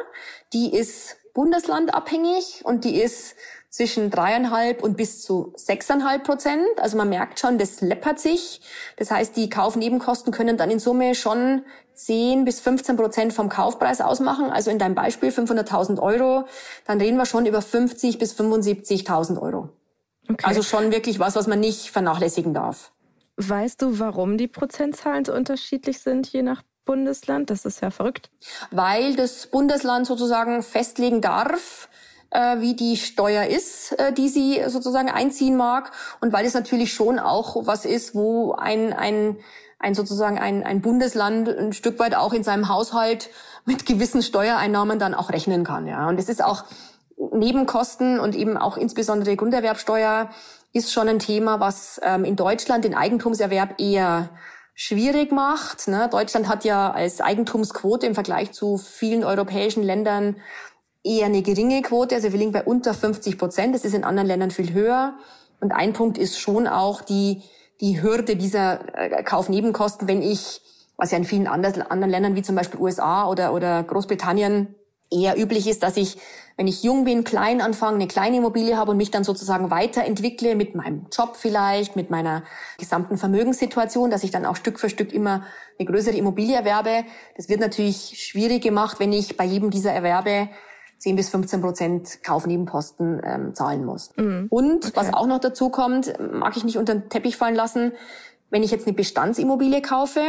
Die 0.53 0.75
ist 0.75 1.17
bundeslandabhängig 1.37 2.63
und 2.65 2.85
die 2.85 2.99
ist 2.99 3.37
zwischen 3.69 4.11
dreieinhalb 4.11 4.83
und 4.83 4.97
bis 4.97 5.21
zu 5.21 5.53
sechseinhalb 5.55 6.25
Prozent. 6.25 6.67
Also 6.79 6.97
man 6.97 7.11
merkt 7.11 7.39
schon, 7.39 7.59
das 7.59 7.83
läppert 7.83 8.19
sich. 8.19 8.63
Das 8.97 9.11
heißt, 9.11 9.37
die 9.37 9.51
Kaufnebenkosten 9.51 10.33
können 10.33 10.57
dann 10.57 10.71
in 10.71 10.79
Summe 10.79 11.15
schon 11.15 11.63
10 11.93 12.47
bis 12.47 12.61
15 12.61 12.97
Prozent 12.97 13.33
vom 13.35 13.51
Kaufpreis 13.51 14.01
ausmachen. 14.01 14.51
Also 14.51 14.71
in 14.71 14.79
deinem 14.79 14.95
Beispiel 14.95 15.29
500.000 15.29 16.01
Euro, 16.01 16.47
dann 16.87 17.03
reden 17.03 17.19
wir 17.19 17.27
schon 17.27 17.45
über 17.45 17.61
50 17.61 18.17
bis 18.17 18.35
75.000 18.35 19.39
Euro. 19.39 19.69
Okay. 20.31 20.43
Also 20.43 20.63
schon 20.63 20.91
wirklich 20.91 21.19
was, 21.19 21.37
was 21.37 21.47
man 21.47 21.61
nicht 21.61 21.91
vernachlässigen 21.91 22.55
darf. 22.55 22.93
Weißt 23.37 23.83
du, 23.83 23.99
warum 23.99 24.39
die 24.39 24.49
Prozentzahlen 24.49 25.27
so 25.27 25.35
unterschiedlich 25.35 25.99
sind, 25.99 26.29
je 26.29 26.41
nach 26.41 26.63
Bundesland? 26.87 27.51
Das 27.51 27.67
ist 27.67 27.83
ja 27.83 27.91
verrückt. 27.91 28.31
Weil 28.71 29.15
das 29.17 29.49
Bundesland 29.49 30.07
sozusagen 30.07 30.63
festlegen 30.63 31.21
darf, 31.21 31.91
äh, 32.31 32.61
wie 32.61 32.75
die 32.75 32.97
Steuer 32.97 33.45
ist, 33.45 33.93
äh, 33.99 34.13
die 34.13 34.29
sie 34.29 34.63
sozusagen 34.69 35.11
einziehen 35.11 35.57
mag. 35.57 35.93
Und 36.21 36.33
weil 36.33 36.47
es 36.47 36.55
natürlich 36.55 36.95
schon 36.95 37.19
auch 37.19 37.67
was 37.67 37.85
ist, 37.85 38.15
wo 38.15 38.53
ein, 38.53 38.95
ein, 38.95 39.37
ein 39.79 39.95
sozusagen 39.95 40.39
ein, 40.39 40.65
ein 40.65 40.81
Bundesland 40.81 41.49
ein 41.49 41.73
Stück 41.75 41.99
weit 41.99 42.15
auch 42.15 42.33
in 42.33 42.45
seinem 42.45 42.69
Haushalt 42.69 43.29
mit 43.67 43.85
gewissen 43.85 44.23
Steuereinnahmen 44.23 44.99
dann 44.99 45.15
auch 45.15 45.31
rechnen 45.31 45.65
kann. 45.65 45.87
Ja. 45.87 46.09
Und 46.09 46.19
es 46.19 46.29
ist 46.29 46.43
auch 46.43 46.65
Nebenkosten 47.17 48.21
und 48.21 48.35
eben 48.35 48.57
auch 48.57 48.77
insbesondere 48.77 49.37
Grunderwerbsteuer 49.37 50.31
ist 50.73 50.93
schon 50.93 51.09
ein 51.09 51.19
Thema, 51.19 51.61
was 51.61 52.01
ähm, 52.03 52.25
in 52.25 52.37
Deutschland 52.37 52.85
den 52.85 52.95
Eigentumserwerb 52.95 53.81
eher 53.81 54.29
schwierig 54.77 55.33
macht. 55.33 55.89
Ne? 55.89 56.09
Deutschland 56.09 56.49
hat 56.49 56.65
ja 56.65 56.93
als 56.93 57.21
Eigentumsquote 57.21 58.07
im 58.07 58.15
Vergleich 58.15 58.53
zu 58.53 58.77
vielen 58.77 59.25
europäischen 59.25 59.83
Ländern 59.83 60.37
eher 61.03 61.27
eine 61.27 61.43
geringe 61.43 61.83
Quote. 61.83 62.15
Also 62.15 62.31
wir 62.31 62.39
liegen 62.39 62.53
bei 62.53 62.63
unter 62.63 62.95
50 62.95 63.39
Prozent. 63.39 63.75
Das 63.75 63.85
ist 63.85 63.95
in 63.95 64.05
anderen 64.05 64.29
Ländern 64.29 64.51
viel 64.51 64.73
höher. 64.75 65.15
Und 65.61 65.73
ein 65.73 65.95
Punkt 65.95 66.19
ist 66.19 66.39
schon 66.39 66.69
auch 66.69 67.01
die, 67.01 67.43
die 67.81 68.03
Hürde 68.03 68.37
dieser 68.37 68.81
äh, 68.95 69.23
Kaufnebenkosten, 69.23 70.07
wenn 70.09 70.21
ich, 70.21 70.61
was 70.99 71.11
ja 71.11 71.17
in 71.17 71.25
vielen 71.25 71.47
anderen 71.47 72.11
Ländern 72.11 72.37
wie 72.37 72.43
zum 72.43 72.55
Beispiel 72.55 72.79
USA 72.79 73.29
oder, 73.29 73.55
oder 73.55 73.83
Großbritannien 73.83 74.75
eher 75.11 75.39
üblich 75.39 75.69
ist, 75.69 75.83
dass 75.83 75.97
ich, 75.97 76.19
wenn 76.57 76.67
ich 76.67 76.83
jung 76.83 77.05
bin, 77.05 77.25
klein 77.25 77.61
anfange, 77.61 77.97
eine 77.97 78.09
kleine 78.09 78.39
Immobilie 78.39 78.77
habe 78.77 78.93
und 78.93 78.97
mich 78.97 79.11
dann 79.11 79.25
sozusagen 79.25 79.71
weiterentwickle 79.71 80.55
mit 80.55 80.75
meinem 80.75 81.07
Job 81.13 81.37
vielleicht, 81.37 81.97
mit 81.97 82.11
meiner 82.11 82.43
gesamten 82.79 83.17
Vermögenssituation, 83.17 84.11
dass 84.11 84.25
ich 84.25 84.31
dann 84.31 84.47
auch 84.47 84.57
Stück 84.57 84.81
für 84.81 84.91
Stück 84.91 85.13
immer 85.13 85.45
eine 85.79 85.87
größere 85.87 86.17
Immobilie 86.17 86.57
erwerbe. 86.57 87.05
Das 87.37 87.49
wird 87.49 87.61
natürlich 87.61 88.25
schwierig 88.27 88.63
gemacht, 88.63 88.99
wenn 88.99 89.13
ich 89.13 89.37
bei 89.37 89.45
jedem 89.45 89.71
dieser 89.71 89.93
Erwerbe 89.93 90.49
10 90.99 91.17
bis 91.17 91.29
15 91.29 91.61
Prozent 91.61 92.19
Kaufnebenposten 92.25 93.21
ähm, 93.25 93.55
zahlen 93.55 93.85
muss. 93.85 94.13
Mhm. 94.17 94.47
Und 94.51 94.87
okay. 94.87 94.93
was 94.95 95.13
auch 95.13 95.27
noch 95.27 95.41
dazu 95.41 95.69
kommt, 95.69 96.13
mag 96.33 96.57
ich 96.57 96.65
nicht 96.65 96.79
unter 96.79 96.95
den 96.95 97.09
Teppich 97.09 97.37
fallen 97.37 97.55
lassen, 97.55 97.93
wenn 98.51 98.63
ich 98.63 98.71
jetzt 98.71 98.87
eine 98.87 98.97
Bestandsimmobilie 98.97 99.83
kaufe, 99.83 100.21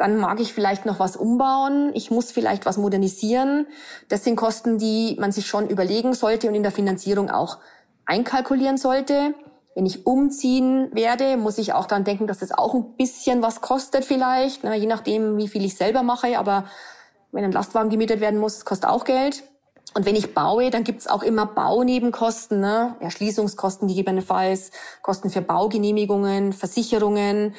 dann 0.00 0.16
mag 0.16 0.40
ich 0.40 0.54
vielleicht 0.54 0.86
noch 0.86 0.98
was 0.98 1.14
umbauen, 1.14 1.90
ich 1.92 2.10
muss 2.10 2.32
vielleicht 2.32 2.64
was 2.64 2.78
modernisieren. 2.78 3.66
Das 4.08 4.24
sind 4.24 4.34
Kosten, 4.34 4.78
die 4.78 5.14
man 5.20 5.30
sich 5.30 5.46
schon 5.46 5.68
überlegen 5.68 6.14
sollte 6.14 6.48
und 6.48 6.54
in 6.54 6.62
der 6.62 6.72
Finanzierung 6.72 7.30
auch 7.30 7.58
einkalkulieren 8.06 8.78
sollte. 8.78 9.34
Wenn 9.74 9.84
ich 9.84 10.06
umziehen 10.06 10.88
werde, 10.94 11.36
muss 11.36 11.58
ich 11.58 11.74
auch 11.74 11.84
daran 11.84 12.04
denken, 12.04 12.26
dass 12.26 12.38
das 12.38 12.50
auch 12.50 12.72
ein 12.72 12.96
bisschen 12.96 13.42
was 13.42 13.60
kostet 13.60 14.06
vielleicht, 14.06 14.64
ne, 14.64 14.74
je 14.74 14.86
nachdem, 14.86 15.36
wie 15.36 15.48
viel 15.48 15.66
ich 15.66 15.76
selber 15.76 16.02
mache. 16.02 16.38
Aber 16.38 16.64
wenn 17.30 17.44
ein 17.44 17.52
Lastwagen 17.52 17.90
gemietet 17.90 18.20
werden 18.20 18.40
muss, 18.40 18.64
kostet 18.64 18.88
auch 18.88 19.04
Geld. 19.04 19.42
Und 19.92 20.06
wenn 20.06 20.16
ich 20.16 20.32
baue, 20.32 20.70
dann 20.70 20.82
gibt's 20.82 21.08
auch 21.08 21.22
immer 21.22 21.44
Baunebenkosten, 21.44 22.58
ne? 22.58 22.96
Erschließungskosten 23.00 23.86
gegebenenfalls, 23.86 24.70
Kosten 25.02 25.28
für 25.28 25.42
Baugenehmigungen, 25.42 26.54
Versicherungen. 26.54 27.54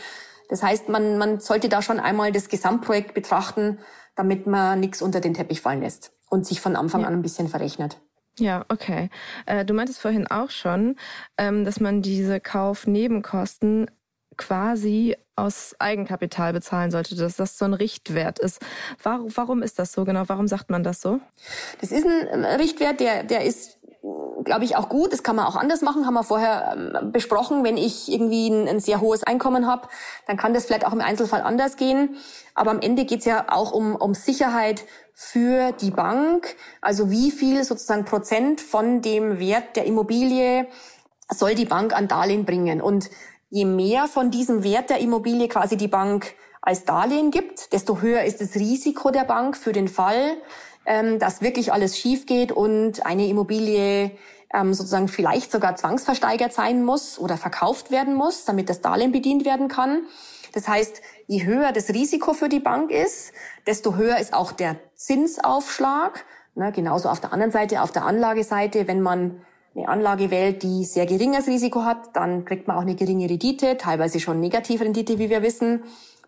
Das 0.51 0.61
heißt, 0.61 0.89
man, 0.89 1.17
man 1.17 1.39
sollte 1.39 1.69
da 1.69 1.81
schon 1.81 2.01
einmal 2.01 2.33
das 2.33 2.49
Gesamtprojekt 2.49 3.13
betrachten, 3.13 3.79
damit 4.17 4.47
man 4.47 4.81
nichts 4.81 5.01
unter 5.01 5.21
den 5.21 5.33
Teppich 5.33 5.61
fallen 5.61 5.81
lässt 5.81 6.11
und 6.29 6.45
sich 6.45 6.59
von 6.59 6.75
Anfang 6.75 7.01
ja. 7.01 7.07
an 7.07 7.13
ein 7.13 7.21
bisschen 7.21 7.47
verrechnet. 7.47 8.01
Ja, 8.37 8.65
okay. 8.67 9.09
Äh, 9.45 9.63
du 9.63 9.73
meintest 9.73 10.01
vorhin 10.01 10.27
auch 10.27 10.49
schon, 10.49 10.97
ähm, 11.37 11.63
dass 11.63 11.79
man 11.79 12.01
diese 12.01 12.41
Kaufnebenkosten 12.41 13.89
quasi 14.35 15.15
aus 15.37 15.73
Eigenkapital 15.79 16.51
bezahlen 16.51 16.91
sollte, 16.91 17.15
dass 17.15 17.37
das 17.37 17.57
so 17.57 17.63
ein 17.63 17.73
Richtwert 17.73 18.37
ist. 18.37 18.59
Warum, 19.01 19.31
warum 19.35 19.63
ist 19.63 19.79
das 19.79 19.93
so 19.93 20.03
genau? 20.03 20.23
Warum 20.27 20.49
sagt 20.49 20.69
man 20.69 20.83
das 20.83 20.99
so? 20.99 21.21
Das 21.79 21.93
ist 21.93 22.05
ein 22.05 22.43
Richtwert, 22.43 22.99
der, 22.99 23.23
der 23.23 23.45
ist 23.45 23.79
glaube 24.43 24.63
ich, 24.63 24.75
auch 24.75 24.89
gut. 24.89 25.13
Das 25.13 25.23
kann 25.23 25.35
man 25.35 25.45
auch 25.45 25.55
anders 25.55 25.81
machen, 25.81 26.05
haben 26.05 26.13
wir 26.13 26.23
vorher 26.23 26.75
ähm, 26.75 27.11
besprochen. 27.11 27.63
Wenn 27.63 27.77
ich 27.77 28.11
irgendwie 28.11 28.49
ein, 28.49 28.67
ein 28.67 28.79
sehr 28.79 29.01
hohes 29.01 29.23
Einkommen 29.23 29.67
habe, 29.67 29.87
dann 30.27 30.37
kann 30.37 30.53
das 30.53 30.65
vielleicht 30.65 30.85
auch 30.85 30.93
im 30.93 31.01
Einzelfall 31.01 31.41
anders 31.41 31.77
gehen. 31.77 32.17
Aber 32.55 32.71
am 32.71 32.79
Ende 32.79 33.05
geht 33.05 33.19
es 33.19 33.25
ja 33.25 33.45
auch 33.49 33.71
um, 33.71 33.95
um 33.95 34.13
Sicherheit 34.13 34.83
für 35.13 35.71
die 35.73 35.91
Bank. 35.91 36.55
Also 36.81 37.11
wie 37.11 37.31
viel 37.31 37.63
sozusagen 37.63 38.05
Prozent 38.05 38.61
von 38.61 39.01
dem 39.01 39.39
Wert 39.39 39.75
der 39.75 39.85
Immobilie 39.85 40.67
soll 41.29 41.55
die 41.55 41.65
Bank 41.65 41.95
an 41.95 42.07
Darlehen 42.07 42.45
bringen. 42.45 42.81
Und 42.81 43.09
je 43.49 43.65
mehr 43.65 44.07
von 44.07 44.31
diesem 44.31 44.63
Wert 44.63 44.89
der 44.89 44.99
Immobilie 44.99 45.47
quasi 45.47 45.77
die 45.77 45.87
Bank 45.87 46.33
als 46.61 46.85
Darlehen 46.85 47.31
gibt, 47.31 47.73
desto 47.73 48.01
höher 48.01 48.23
ist 48.23 48.39
das 48.39 48.55
Risiko 48.55 49.11
der 49.11 49.23
Bank 49.23 49.57
für 49.57 49.71
den 49.71 49.87
Fall, 49.87 50.37
ähm, 50.85 51.19
dass 51.19 51.41
wirklich 51.41 51.73
alles 51.73 51.97
schief 51.97 52.25
geht 52.25 52.51
und 52.51 53.05
eine 53.05 53.27
Immobilie 53.27 54.11
ähm, 54.53 54.73
sozusagen 54.73 55.07
vielleicht 55.07 55.51
sogar 55.51 55.75
zwangsversteigert 55.75 56.53
sein 56.53 56.83
muss 56.83 57.19
oder 57.19 57.37
verkauft 57.37 57.91
werden 57.91 58.15
muss, 58.15 58.45
damit 58.45 58.69
das 58.69 58.81
Darlehen 58.81 59.11
bedient 59.11 59.45
werden 59.45 59.67
kann. 59.67 60.03
Das 60.53 60.67
heißt, 60.67 61.01
je 61.27 61.45
höher 61.45 61.71
das 61.71 61.89
Risiko 61.89 62.33
für 62.33 62.49
die 62.49 62.59
Bank 62.59 62.91
ist, 62.91 63.31
desto 63.65 63.95
höher 63.95 64.17
ist 64.17 64.33
auch 64.33 64.51
der 64.51 64.77
Zinsaufschlag. 64.95 66.25
Ne, 66.53 66.73
genauso 66.73 67.07
auf 67.07 67.21
der 67.21 67.31
anderen 67.31 67.53
Seite, 67.53 67.81
auf 67.81 67.93
der 67.93 68.03
Anlageseite, 68.03 68.87
wenn 68.87 69.01
man 69.01 69.41
eine 69.73 69.87
Anlage 69.87 70.31
wählt, 70.31 70.63
die 70.63 70.83
sehr 70.83 71.05
geringes 71.05 71.47
Risiko 71.47 71.85
hat, 71.85 72.13
dann 72.13 72.43
kriegt 72.43 72.67
man 72.67 72.75
auch 72.75 72.81
eine 72.81 72.95
geringe 72.95 73.29
Rendite, 73.29 73.77
teilweise 73.77 74.19
schon 74.19 74.41
negative 74.41 74.83
Rendite, 74.83 75.17
wie 75.17 75.29
wir 75.29 75.41
wissen, 75.41 75.83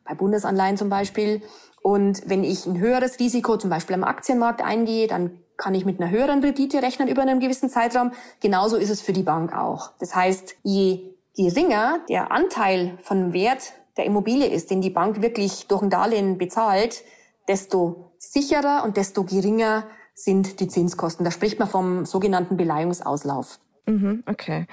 bei 0.06 0.14
Bundesanleihen 0.16 0.78
zum 0.78 0.90
Beispiel. 0.90 1.42
Und 1.84 2.28
wenn 2.28 2.44
ich 2.44 2.66
ein 2.66 2.80
höheres 2.80 3.20
Risiko 3.20 3.58
zum 3.58 3.70
Beispiel 3.70 3.94
am 3.94 4.06
Aktienmarkt 4.06 4.64
eingehe, 4.64 5.08
dann 5.08 5.38
kann 5.58 5.76
ich 5.76 5.86
mit 5.86 6.00
einer 6.00 6.10
höheren 6.10 6.42
Rendite 6.42 6.82
rechnen 6.82 7.10
über 7.10 7.22
einen 7.22 7.42
gewissen 7.42 7.70
Zeitraum. 7.70 8.12
Genauso 8.40 8.78
ist 8.78 8.90
es 8.90 9.02
für 9.02 9.14
die 9.14 9.22
Bank 9.22 9.54
auch. 9.54 9.92
Das 10.00 10.16
heißt, 10.16 10.56
je 10.64 11.14
geringer 11.36 12.00
der 12.10 12.32
Anteil 12.32 12.98
von 13.02 13.34
Wert 13.34 13.74
der 13.98 14.06
Immobilie 14.06 14.48
ist, 14.48 14.72
den 14.72 14.82
die 14.82 14.90
Bank 14.90 15.22
wirklich 15.22 15.68
durch 15.68 15.82
ein 15.82 15.90
Darlehen 15.90 16.38
bezahlt, 16.38 17.04
desto 17.50 18.14
sicherer 18.18 18.84
und 18.86 18.96
desto 18.96 19.26
geringer 19.26 19.84
sind 20.16 20.62
die 20.62 20.70
Zinskosten. 20.70 21.26
Da 21.26 21.32
spricht 21.32 21.60
man 21.60 21.68
vom 21.68 22.06
sogenannten 22.06 22.56
Beleihungsauslauf. 22.56 23.60
Mhm, 23.86 24.24
okay. 24.28 24.66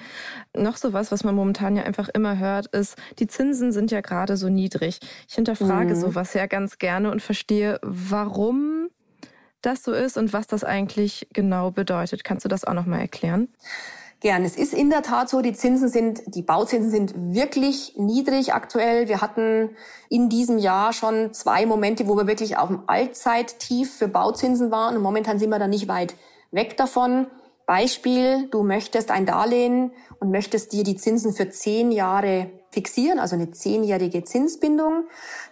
Noch 0.57 0.77
so 0.77 0.93
was, 0.93 1.11
was 1.11 1.25
man 1.25 1.35
momentan 1.35 1.77
ja 1.77 1.83
einfach 1.83 2.09
immer 2.09 2.39
hört, 2.39 2.67
ist, 2.69 2.97
die 3.19 3.27
Zinsen 3.27 3.73
sind 3.73 3.91
ja 3.91 4.01
gerade 4.01 4.37
so 4.37 4.49
niedrig. 4.49 5.01
Ich 5.29 5.35
hinterfrage 5.35 5.95
mhm. 5.95 6.01
sowas 6.01 6.35
ja 6.35 6.47
ganz 6.47 6.79
gerne 6.79 7.11
und 7.11 7.21
verstehe, 7.21 7.81
warum 7.83 8.89
das 9.63 9.83
so 9.83 9.93
ist 9.93 10.17
und 10.17 10.33
was 10.33 10.47
das 10.47 10.65
eigentlich 10.65 11.29
genau 11.33 11.71
bedeutet. 11.71 12.25
Kannst 12.25 12.45
du 12.45 12.49
das 12.49 12.65
auch 12.65 12.75
nochmal 12.75 13.01
erklären? 13.01 13.49
Gern. 14.21 14.45
Es 14.45 14.57
ist 14.57 14.75
in 14.75 14.91
der 14.91 15.03
Tat 15.03 15.31
so, 15.31 15.41
die 15.41 15.55
Zinsen 15.55 15.89
sind, 15.89 16.21
die 16.27 16.43
Bauzinsen 16.43 16.91
sind 16.91 17.15
wirklich 17.17 17.95
niedrig 17.97 18.53
aktuell. 18.53 19.09
Wir 19.09 19.23
hatten 19.23 19.71
in 20.11 20.29
diesem 20.29 20.59
Jahr 20.59 20.93
schon 20.93 21.33
zwei 21.33 21.65
Momente, 21.65 22.07
wo 22.07 22.17
wir 22.17 22.27
wirklich 22.27 22.59
auf 22.59 22.69
dem 22.69 22.83
Allzeittief 22.87 23.95
für 23.95 24.09
Bauzinsen 24.09 24.71
waren 24.71 24.97
und 24.97 25.03
momentan 25.03 25.39
sind 25.39 25.49
wir 25.49 25.59
da 25.59 25.69
nicht 25.69 25.89
weit 25.89 26.15
weg 26.51 26.77
davon. 26.77 27.29
Beispiel, 27.71 28.49
du 28.49 28.65
möchtest 28.65 29.13
ein 29.13 29.27
Darlehen 29.27 29.93
und 30.19 30.33
möchtest 30.33 30.73
dir 30.73 30.83
die 30.83 30.97
Zinsen 30.97 31.33
für 31.33 31.51
zehn 31.51 31.93
Jahre 31.93 32.51
fixieren, 32.73 33.21
also 33.21 33.37
eine 33.37 33.53
zehnjährige 33.53 34.25
Zinsbindung, 34.25 35.05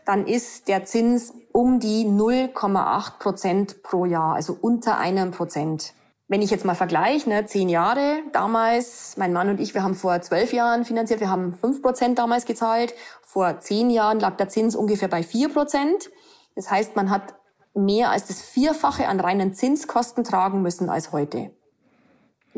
dann 0.04 0.26
ist 0.26 0.66
der 0.66 0.84
Zins 0.84 1.32
um 1.52 1.78
die 1.78 2.04
0,8 2.06 3.20
Prozent 3.20 3.84
pro 3.84 4.04
Jahr, 4.04 4.34
also 4.34 4.58
unter 4.60 4.98
einem 4.98 5.30
Prozent. 5.30 5.94
Wenn 6.26 6.42
ich 6.42 6.50
jetzt 6.50 6.64
mal 6.64 6.74
vergleiche, 6.74 7.28
ne, 7.28 7.46
zehn 7.46 7.68
Jahre 7.68 8.18
damals, 8.32 9.16
mein 9.16 9.32
Mann 9.32 9.50
und 9.50 9.60
ich, 9.60 9.74
wir 9.74 9.84
haben 9.84 9.94
vor 9.94 10.20
zwölf 10.20 10.52
Jahren 10.52 10.84
finanziert, 10.84 11.20
wir 11.20 11.30
haben 11.30 11.54
fünf 11.54 11.82
Prozent 11.82 12.18
damals 12.18 12.46
gezahlt. 12.46 12.94
Vor 13.22 13.60
zehn 13.60 13.90
Jahren 13.90 14.18
lag 14.18 14.36
der 14.38 14.48
Zins 14.48 14.74
ungefähr 14.74 15.06
bei 15.06 15.22
vier 15.22 15.50
Prozent. 15.50 16.10
Das 16.56 16.68
heißt, 16.68 16.96
man 16.96 17.10
hat 17.10 17.36
mehr 17.74 18.10
als 18.10 18.26
das 18.26 18.42
Vierfache 18.42 19.06
an 19.06 19.20
reinen 19.20 19.54
Zinskosten 19.54 20.24
tragen 20.24 20.62
müssen 20.62 20.90
als 20.90 21.12
heute. 21.12 21.52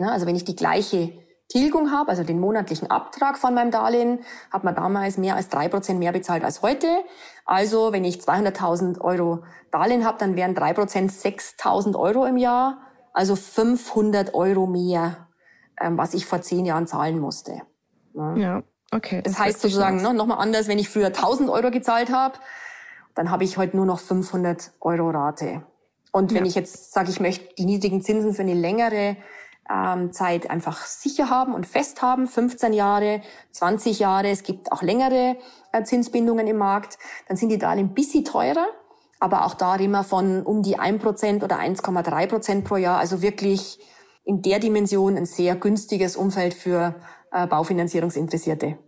Ja, 0.01 0.09
also 0.09 0.25
wenn 0.27 0.35
ich 0.35 0.45
die 0.45 0.57
gleiche 0.57 1.13
Tilgung 1.49 1.93
habe, 1.93 2.09
also 2.09 2.25
den 2.25 2.41
monatlichen 2.41 2.91
Abtrag 2.91 3.37
von 3.37 3.53
meinem 3.53 3.71
Darlehen, 3.71 4.21
hat 4.51 4.65
man 4.65 4.75
damals 4.75 5.19
mehr 5.19 5.37
als 5.37 5.51
drei 5.51 5.69
Prozent 5.69 5.99
mehr 5.99 6.13
bezahlt 6.13 6.43
als 6.43 6.63
heute. 6.63 6.87
Also 7.45 7.93
wenn 7.93 8.07
ich 8.07 8.17
200.000 8.17 8.99
Euro 9.03 9.45
Darlehen 9.71 10.07
habe, 10.07 10.17
dann 10.17 10.37
wären 10.37 10.55
drei 10.55 10.73
Prozent 10.73 11.11
6.000 11.13 11.99
Euro 11.99 12.25
im 12.25 12.39
Jahr, 12.39 12.79
also 13.13 13.37
500 13.37 14.33
Euro 14.33 14.67
mehr, 14.67 15.29
ähm, 15.79 15.99
was 15.99 16.15
ich 16.15 16.25
vor 16.25 16.41
zehn 16.41 16.65
Jahren 16.65 16.87
zahlen 16.87 17.19
musste. 17.19 17.61
Ja, 18.15 18.37
ja 18.37 18.63
okay. 18.93 19.21
Das, 19.21 19.35
das 19.35 19.43
heißt 19.43 19.61
sozusagen 19.61 20.01
ne, 20.01 20.15
nochmal 20.15 20.39
anders, 20.39 20.67
wenn 20.67 20.79
ich 20.79 20.89
früher 20.89 21.09
1.000 21.09 21.53
Euro 21.53 21.71
gezahlt 21.71 22.11
habe, 22.11 22.39
dann 23.15 23.31
habe 23.31 23.45
ich 23.45 23.59
heute 23.59 23.77
nur 23.77 23.85
noch 23.85 24.01
500 24.01 24.73
Euro 24.81 25.11
Rate. 25.11 25.63
Und 26.11 26.33
wenn 26.33 26.45
ja. 26.45 26.49
ich 26.49 26.55
jetzt 26.55 26.95
sage, 26.95 27.11
ich 27.11 27.21
möchte 27.21 27.55
die 27.57 27.67
niedrigen 27.67 28.01
Zinsen 28.01 28.33
für 28.33 28.43
eine 28.43 28.55
längere 28.55 29.19
ähm, 29.71 30.13
Zeit 30.13 30.51
einfach 30.51 30.85
sicher 30.85 31.31
haben 31.31 31.55
und 31.55 31.67
fest 31.67 32.03
haben, 32.03 32.27
15 32.27 32.73
Jahre, 32.73 33.23
20 33.53 33.99
Jahre, 33.99 34.29
es 34.29 34.43
gibt 34.43 34.73
auch 34.73 34.83
längere 34.83 35.37
äh, 35.73 35.85
Zinsbindungen 35.85 36.47
im 36.47 36.57
Markt, 36.57 36.99
dann 37.29 37.37
sind 37.37 37.51
die 37.51 37.59
Darlehen 37.59 37.89
ein 37.89 37.95
bisschen 37.95 38.25
teurer, 38.25 38.67
aber 39.21 39.47
auch 39.47 39.55
da 39.55 39.77
immer 39.77 40.03
von 40.03 40.43
um 40.43 40.63
die 40.63 40.79
1% 40.79 41.45
oder 41.45 41.59
1,3% 41.59 42.65
pro 42.65 42.77
Jahr, 42.77 42.99
also 42.99 43.23
wirklich 43.23 43.79
in 44.25 44.43
der 44.43 44.59
Dimension 44.59 45.17
ein 45.17 45.27
sehr 45.27 45.57
günstiges 45.57 46.17
Umfeld 46.17 46.55
für 46.55 46.97
äh, 47.33 47.47
Baufinanzierungsinteressierte. 47.47 48.79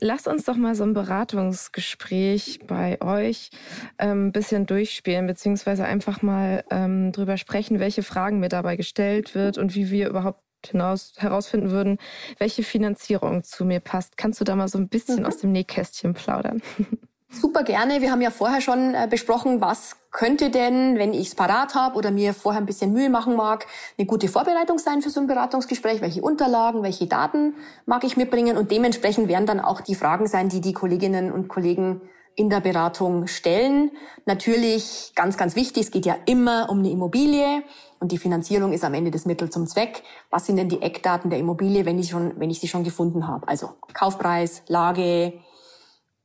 Lass 0.00 0.26
uns 0.26 0.44
doch 0.44 0.56
mal 0.56 0.74
so 0.74 0.82
ein 0.82 0.92
Beratungsgespräch 0.92 2.60
bei 2.66 3.00
euch 3.00 3.50
ähm, 3.98 4.26
ein 4.26 4.32
bisschen 4.32 4.66
durchspielen, 4.66 5.26
beziehungsweise 5.26 5.84
einfach 5.84 6.20
mal 6.20 6.64
ähm, 6.70 7.12
drüber 7.12 7.36
sprechen, 7.36 7.78
welche 7.78 8.02
Fragen 8.02 8.40
mir 8.40 8.48
dabei 8.48 8.74
gestellt 8.76 9.36
wird 9.36 9.56
und 9.56 9.74
wie 9.76 9.90
wir 9.90 10.08
überhaupt 10.08 10.42
hinaus, 10.66 11.12
herausfinden 11.18 11.70
würden, 11.70 11.98
welche 12.38 12.64
Finanzierung 12.64 13.44
zu 13.44 13.64
mir 13.64 13.80
passt. 13.80 14.16
Kannst 14.16 14.40
du 14.40 14.44
da 14.44 14.56
mal 14.56 14.68
so 14.68 14.78
ein 14.78 14.88
bisschen 14.88 15.20
mhm. 15.20 15.26
aus 15.26 15.38
dem 15.38 15.52
Nähkästchen 15.52 16.14
plaudern? 16.14 16.60
Super 17.30 17.64
gerne. 17.64 18.00
Wir 18.00 18.10
haben 18.12 18.20
ja 18.20 18.30
vorher 18.30 18.60
schon 18.60 18.94
äh, 18.94 19.08
besprochen, 19.10 19.60
was 19.60 19.96
könnte 20.10 20.50
denn, 20.50 20.98
wenn 20.98 21.12
ich 21.12 21.28
es 21.28 21.34
parat 21.34 21.74
habe 21.74 21.96
oder 21.96 22.10
mir 22.10 22.32
vorher 22.32 22.60
ein 22.60 22.66
bisschen 22.66 22.92
Mühe 22.92 23.10
machen 23.10 23.34
mag, 23.34 23.66
eine 23.98 24.06
gute 24.06 24.28
Vorbereitung 24.28 24.78
sein 24.78 25.02
für 25.02 25.10
so 25.10 25.20
ein 25.20 25.26
Beratungsgespräch? 25.26 26.00
Welche 26.00 26.22
Unterlagen, 26.22 26.82
welche 26.82 27.06
Daten 27.06 27.54
mag 27.86 28.04
ich 28.04 28.16
mitbringen? 28.16 28.56
Und 28.56 28.70
dementsprechend 28.70 29.28
werden 29.28 29.46
dann 29.46 29.60
auch 29.60 29.80
die 29.80 29.94
Fragen 29.94 30.26
sein, 30.26 30.48
die 30.48 30.60
die 30.60 30.72
Kolleginnen 30.72 31.32
und 31.32 31.48
Kollegen 31.48 32.00
in 32.36 32.50
der 32.50 32.60
Beratung 32.60 33.26
stellen. 33.26 33.90
Natürlich 34.26 35.12
ganz, 35.14 35.36
ganz 35.36 35.56
wichtig, 35.56 35.84
es 35.84 35.90
geht 35.90 36.06
ja 36.06 36.16
immer 36.26 36.68
um 36.70 36.80
eine 36.80 36.90
Immobilie 36.90 37.62
und 38.00 38.12
die 38.12 38.18
Finanzierung 38.18 38.72
ist 38.72 38.84
am 38.84 38.94
Ende 38.94 39.10
das 39.10 39.24
Mittel 39.24 39.50
zum 39.50 39.66
Zweck. 39.66 40.02
Was 40.30 40.46
sind 40.46 40.56
denn 40.56 40.68
die 40.68 40.82
Eckdaten 40.82 41.30
der 41.30 41.38
Immobilie, 41.38 41.84
wenn 41.84 41.98
ich, 41.98 42.10
schon, 42.10 42.38
wenn 42.38 42.50
ich 42.50 42.60
sie 42.60 42.68
schon 42.68 42.84
gefunden 42.84 43.26
habe? 43.28 43.46
Also 43.48 43.70
Kaufpreis, 43.92 44.62
Lage, 44.68 45.34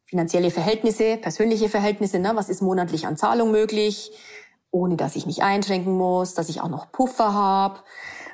finanzielle 0.10 0.50
Verhältnisse, 0.50 1.18
persönliche 1.18 1.70
Verhältnisse, 1.70 2.18
ne? 2.20 2.32
was 2.34 2.50
ist 2.50 2.62
monatlich 2.62 3.06
an 3.06 3.16
Zahlung 3.16 3.52
möglich, 3.52 4.12
ohne 4.72 4.96
dass 4.96 5.16
ich 5.16 5.28
mich 5.28 5.44
einschränken 5.44 5.96
muss, 5.96 6.34
dass 6.34 6.50
ich 6.50 6.62
auch 6.62 6.68
noch 6.68 6.92
Puffer 6.92 7.34
habe, 7.34 7.80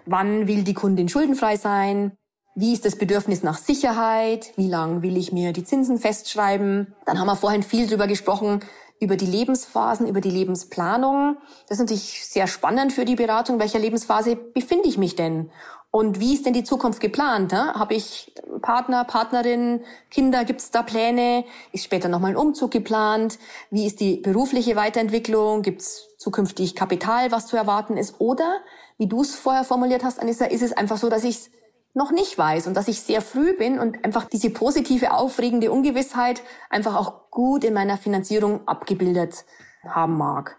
wann 0.06 0.48
will 0.48 0.64
die 0.64 0.74
Kundin 0.74 1.10
schuldenfrei 1.10 1.58
sein, 1.58 2.14
wie 2.56 2.72
ist 2.72 2.86
das 2.86 2.96
Bedürfnis 2.96 3.44
nach 3.44 3.58
Sicherheit, 3.58 4.54
wie 4.56 4.70
lang 4.70 5.02
will 5.02 5.18
ich 5.18 5.34
mir 5.34 5.52
die 5.52 5.66
Zinsen 5.66 5.98
festschreiben. 5.98 6.96
Dann 7.06 7.20
haben 7.20 7.28
wir 7.28 7.36
vorhin 7.36 7.64
viel 7.64 7.88
drüber 7.88 8.08
gesprochen, 8.08 8.62
über 9.02 9.18
die 9.18 9.26
Lebensphasen, 9.26 10.08
über 10.08 10.22
die 10.22 10.30
Lebensplanung. 10.30 11.36
Das 11.68 11.78
ist 11.78 11.82
natürlich 11.82 12.26
sehr 12.26 12.48
spannend 12.48 12.94
für 12.94 13.04
die 13.04 13.18
Beratung. 13.18 13.60
Welcher 13.60 13.80
Lebensphase 13.80 14.38
befinde 14.38 14.88
ich 14.88 14.98
mich 14.98 15.18
denn? 15.18 15.52
Und 15.96 16.20
wie 16.20 16.34
ist 16.34 16.46
denn 16.46 16.52
die 16.52 16.66
Zukunft 16.66 17.00
geplant? 17.00 17.54
Ne? 17.54 17.74
Habe 17.74 17.94
ich 17.94 18.34
Partner, 18.62 19.06
Partnerin, 19.06 19.80
Kinder? 20.12 20.44
Gibt 20.44 20.60
es 20.60 20.70
da 20.70 20.84
Pläne? 20.84 21.46
Ist 21.72 21.86
später 21.86 22.10
nochmal 22.10 22.32
ein 22.32 22.36
Umzug 22.36 22.72
geplant? 22.72 23.40
Wie 23.72 23.86
ist 23.86 24.02
die 24.02 24.18
berufliche 24.18 24.76
Weiterentwicklung? 24.76 25.62
Gibt 25.62 25.80
es 25.80 26.10
zukünftig 26.18 26.76
Kapital, 26.76 27.32
was 27.32 27.48
zu 27.48 27.56
erwarten 27.56 27.96
ist? 27.96 28.16
Oder, 28.20 28.58
wie 28.98 29.08
du 29.08 29.22
es 29.22 29.36
vorher 29.36 29.64
formuliert 29.64 30.04
hast, 30.04 30.20
Anissa, 30.20 30.44
ist 30.44 30.64
es 30.64 30.74
einfach 30.74 30.98
so, 30.98 31.08
dass 31.08 31.24
ich 31.24 31.50
noch 31.94 32.12
nicht 32.12 32.38
weiß 32.38 32.68
und 32.68 32.74
dass 32.74 32.90
ich 32.90 33.00
sehr 33.00 33.22
früh 33.22 33.56
bin 33.56 33.80
und 33.80 34.04
einfach 34.04 34.26
diese 34.26 34.50
positive, 34.50 35.14
aufregende 35.14 35.72
Ungewissheit 35.72 36.42
einfach 36.70 36.98
auch 36.98 37.32
gut 37.32 37.64
in 37.64 37.74
meiner 37.74 37.98
Finanzierung 37.98 38.68
abgebildet 38.68 39.46
haben 39.88 40.18
mag. 40.18 40.58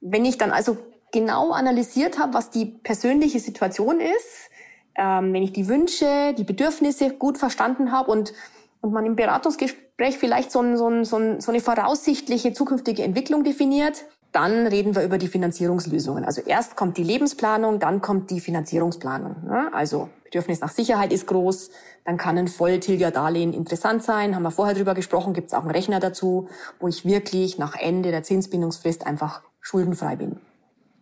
Wenn 0.00 0.24
ich 0.24 0.38
dann 0.38 0.52
also 0.52 0.76
genau 1.10 1.50
analysiert 1.50 2.20
habe, 2.20 2.34
was 2.34 2.50
die 2.50 2.66
persönliche 2.66 3.40
Situation 3.40 3.98
ist, 3.98 4.50
ähm, 4.96 5.32
wenn 5.32 5.42
ich 5.42 5.52
die 5.52 5.68
Wünsche, 5.68 6.34
die 6.36 6.44
Bedürfnisse 6.44 7.10
gut 7.10 7.38
verstanden 7.38 7.92
habe 7.92 8.10
und, 8.10 8.32
und 8.80 8.92
man 8.92 9.06
im 9.06 9.16
Beratungsgespräch 9.16 10.18
vielleicht 10.18 10.50
so, 10.50 10.60
ein, 10.60 10.76
so, 10.76 10.88
ein, 10.88 11.04
so, 11.04 11.16
ein, 11.16 11.40
so 11.40 11.50
eine 11.50 11.60
voraussichtliche 11.60 12.52
zukünftige 12.52 13.02
Entwicklung 13.02 13.44
definiert, 13.44 14.04
dann 14.32 14.66
reden 14.66 14.94
wir 14.94 15.02
über 15.02 15.16
die 15.16 15.28
Finanzierungslösungen. 15.28 16.24
Also 16.24 16.42
erst 16.42 16.76
kommt 16.76 16.98
die 16.98 17.02
Lebensplanung, 17.02 17.78
dann 17.78 18.02
kommt 18.02 18.30
die 18.30 18.40
Finanzierungsplanung. 18.40 19.44
Ne? 19.46 19.70
Also 19.72 20.10
Bedürfnis 20.24 20.60
nach 20.60 20.70
Sicherheit 20.70 21.12
ist 21.12 21.26
groß, 21.26 21.70
dann 22.04 22.18
kann 22.18 22.36
ein 22.36 22.48
Volltilger-Darlehen 22.48 23.54
interessant 23.54 24.02
sein. 24.02 24.34
Haben 24.34 24.42
wir 24.42 24.50
vorher 24.50 24.74
drüber 24.74 24.94
gesprochen, 24.94 25.32
gibt 25.32 25.48
es 25.48 25.54
auch 25.54 25.62
einen 25.62 25.70
Rechner 25.70 26.00
dazu, 26.00 26.48
wo 26.80 26.88
ich 26.88 27.06
wirklich 27.06 27.58
nach 27.58 27.74
Ende 27.76 28.10
der 28.10 28.24
Zinsbindungsfrist 28.24 29.06
einfach 29.06 29.40
schuldenfrei 29.60 30.16
bin. 30.16 30.38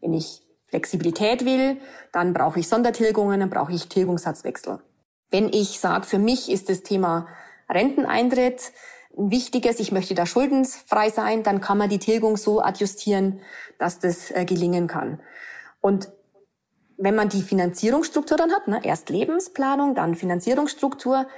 Wenn 0.01 0.15
ich 0.15 0.44
Flexibilität 0.75 1.45
will, 1.45 1.77
dann 2.11 2.33
brauche 2.33 2.59
ich 2.59 2.69
Sondertilgungen, 2.69 3.39
dann 3.39 3.51
brauche 3.51 3.73
ich 3.73 3.89
Tilgungssatzwechsel. 3.89 4.81
Wenn 5.31 5.49
ich 5.53 5.79
sage, 5.79 6.05
für 6.05 6.19
mich 6.19 6.51
ist 6.51 6.69
das 6.69 6.83
Thema 6.83 7.29
Renteneintritt 7.71 8.73
ein 9.17 9.31
wichtiges, 9.31 9.79
ich 9.79 9.93
möchte 9.93 10.17
da 10.17 10.27
schuldenfrei 10.27 11.11
sein, 11.11 11.45
dann 11.45 11.61
kann 11.61 11.79
man 11.79 11.89
die 11.89 12.01
Tilgung 12.01 12.37
so 12.37 12.61
adjustieren, 12.61 13.41
dass 13.79 14.01
das 14.01 14.33
äh, 14.33 14.45
gelingen 14.45 14.89
kann. 14.89 15.21
Und 15.81 16.09
wenn 16.97 17.15
man 17.15 17.29
die 17.29 17.43
Finanzierungsstruktur 17.43 18.37
dann 18.37 18.51
hat, 18.51 18.67
ne, 18.67 18.81
erst 18.83 19.11
Lebensplanung, 19.11 19.95
dann 19.95 20.17
Finanzierungsstruktur, 20.17 21.29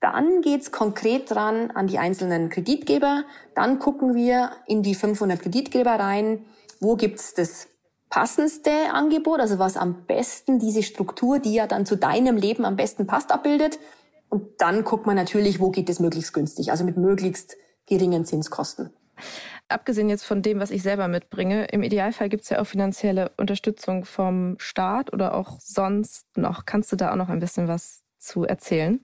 dann 0.00 0.42
geht's 0.42 0.72
konkret 0.72 1.30
dran 1.30 1.70
an 1.70 1.86
die 1.86 1.98
einzelnen 1.98 2.50
Kreditgeber. 2.50 3.22
Dann 3.54 3.78
gucken 3.78 4.16
wir 4.16 4.50
in 4.66 4.82
die 4.82 4.96
500 4.96 5.40
Kreditgeber 5.40 5.92
rein, 5.92 6.44
wo 6.80 6.96
gibt's 6.96 7.34
das 7.34 7.68
passendste 8.10 8.70
Angebot, 8.92 9.40
also 9.40 9.58
was 9.58 9.76
am 9.76 10.04
besten 10.06 10.58
diese 10.58 10.82
Struktur, 10.82 11.38
die 11.38 11.54
ja 11.54 11.66
dann 11.66 11.86
zu 11.86 11.96
deinem 11.96 12.36
Leben 12.36 12.64
am 12.64 12.76
besten 12.76 13.06
passt, 13.06 13.32
abbildet. 13.32 13.78
Und 14.28 14.60
dann 14.60 14.84
guckt 14.84 15.06
man 15.06 15.16
natürlich, 15.16 15.60
wo 15.60 15.70
geht 15.70 15.88
es 15.88 16.00
möglichst 16.00 16.34
günstig, 16.34 16.70
also 16.70 16.84
mit 16.84 16.96
möglichst 16.96 17.56
geringen 17.86 18.24
Zinskosten. 18.24 18.90
Abgesehen 19.68 20.08
jetzt 20.08 20.24
von 20.24 20.42
dem, 20.42 20.58
was 20.58 20.70
ich 20.70 20.82
selber 20.82 21.06
mitbringe, 21.06 21.66
im 21.66 21.82
Idealfall 21.82 22.28
gibt 22.28 22.42
es 22.42 22.50
ja 22.50 22.60
auch 22.60 22.66
finanzielle 22.66 23.30
Unterstützung 23.36 24.04
vom 24.04 24.56
Staat 24.58 25.12
oder 25.12 25.34
auch 25.34 25.60
sonst 25.60 26.26
noch. 26.36 26.64
Kannst 26.64 26.90
du 26.90 26.96
da 26.96 27.12
auch 27.12 27.16
noch 27.16 27.28
ein 27.28 27.38
bisschen 27.38 27.68
was 27.68 28.02
zu 28.18 28.44
erzählen? 28.44 29.00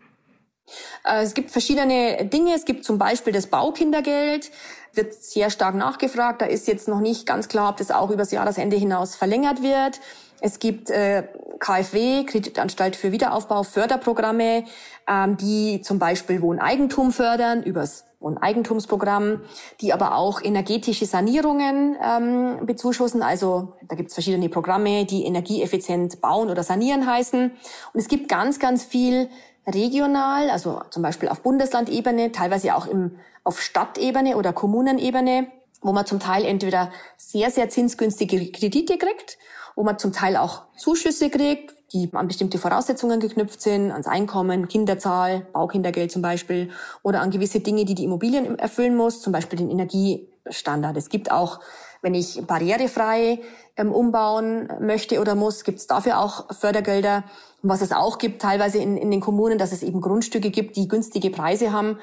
Äh, 1.04 1.22
es 1.22 1.34
gibt 1.34 1.50
verschiedene 1.50 2.24
Dinge. 2.26 2.54
Es 2.54 2.64
gibt 2.64 2.84
zum 2.84 2.98
Beispiel 2.98 3.32
das 3.32 3.46
Baukindergeld, 3.46 4.50
wird 4.94 5.14
sehr 5.14 5.50
stark 5.50 5.74
nachgefragt. 5.74 6.42
Da 6.42 6.46
ist 6.46 6.66
jetzt 6.66 6.88
noch 6.88 7.00
nicht 7.00 7.26
ganz 7.26 7.48
klar, 7.48 7.70
ob 7.70 7.76
das 7.76 7.90
auch 7.90 8.10
übers 8.10 8.30
Jahresende 8.30 8.76
hinaus 8.76 9.14
verlängert 9.14 9.62
wird. 9.62 10.00
Es 10.40 10.58
gibt 10.58 10.90
äh, 10.90 11.24
KfW, 11.58 12.24
Kreditanstalt 12.24 12.96
für 12.96 13.10
Wiederaufbau, 13.12 13.62
Förderprogramme, 13.62 14.64
ähm, 15.08 15.36
die 15.36 15.80
zum 15.80 15.98
Beispiel 15.98 16.42
Wohneigentum 16.42 17.12
fördern 17.12 17.62
übers 17.62 18.04
Wohneigentumsprogramm, 18.20 19.42
die 19.80 19.92
aber 19.92 20.16
auch 20.16 20.42
energetische 20.42 21.06
Sanierungen 21.06 21.96
ähm, 22.02 22.66
bezuschussen. 22.66 23.22
Also 23.22 23.74
da 23.88 23.94
gibt 23.94 24.08
es 24.08 24.14
verschiedene 24.14 24.48
Programme, 24.48 25.04
die 25.04 25.24
energieeffizient 25.24 26.20
bauen 26.20 26.50
oder 26.50 26.62
sanieren 26.62 27.06
heißen. 27.06 27.50
Und 27.92 28.00
es 28.00 28.08
gibt 28.08 28.28
ganz, 28.28 28.58
ganz 28.58 28.84
viel 28.84 29.28
regional, 29.66 30.50
also 30.50 30.80
zum 30.90 31.02
Beispiel 31.02 31.28
auf 31.28 31.40
Bundeslandebene, 31.40 32.32
teilweise 32.32 32.74
auch 32.74 32.86
im, 32.86 33.18
auf 33.44 33.60
Stadtebene 33.60 34.36
oder 34.36 34.52
Kommunenebene, 34.52 35.48
wo 35.82 35.92
man 35.92 36.06
zum 36.06 36.20
Teil 36.20 36.44
entweder 36.44 36.90
sehr, 37.16 37.50
sehr 37.50 37.68
zinsgünstige 37.68 38.50
Kredite 38.52 38.98
kriegt, 38.98 39.38
wo 39.74 39.82
man 39.82 39.98
zum 39.98 40.12
Teil 40.12 40.36
auch 40.36 40.62
Zuschüsse 40.76 41.30
kriegt, 41.30 41.74
die 41.92 42.10
an 42.12 42.26
bestimmte 42.26 42.58
Voraussetzungen 42.58 43.20
geknüpft 43.20 43.60
sind, 43.60 43.92
ans 43.92 44.06
Einkommen, 44.06 44.68
Kinderzahl, 44.68 45.46
Baukindergeld 45.52 46.10
zum 46.10 46.22
Beispiel, 46.22 46.70
oder 47.02 47.20
an 47.20 47.30
gewisse 47.30 47.60
Dinge, 47.60 47.84
die 47.84 47.94
die 47.94 48.04
Immobilien 48.04 48.58
erfüllen 48.58 48.96
muss, 48.96 49.20
zum 49.20 49.32
Beispiel 49.32 49.58
den 49.58 49.70
Energiestandard. 49.70 50.96
Es 50.96 51.08
gibt 51.08 51.30
auch, 51.30 51.60
wenn 52.02 52.14
ich 52.14 52.44
barrierefrei 52.46 53.40
ähm, 53.76 53.92
umbauen 53.92 54.68
möchte 54.80 55.20
oder 55.20 55.34
muss, 55.34 55.62
gibt 55.62 55.78
es 55.78 55.86
dafür 55.86 56.18
auch 56.20 56.52
Fördergelder. 56.52 57.24
Und 57.66 57.72
was 57.72 57.80
es 57.80 57.90
auch 57.90 58.18
gibt, 58.18 58.42
teilweise 58.42 58.78
in, 58.78 58.96
in 58.96 59.10
den 59.10 59.18
Kommunen, 59.18 59.58
dass 59.58 59.72
es 59.72 59.82
eben 59.82 60.00
Grundstücke 60.00 60.50
gibt, 60.50 60.76
die 60.76 60.86
günstige 60.86 61.30
Preise 61.30 61.72
haben 61.72 61.98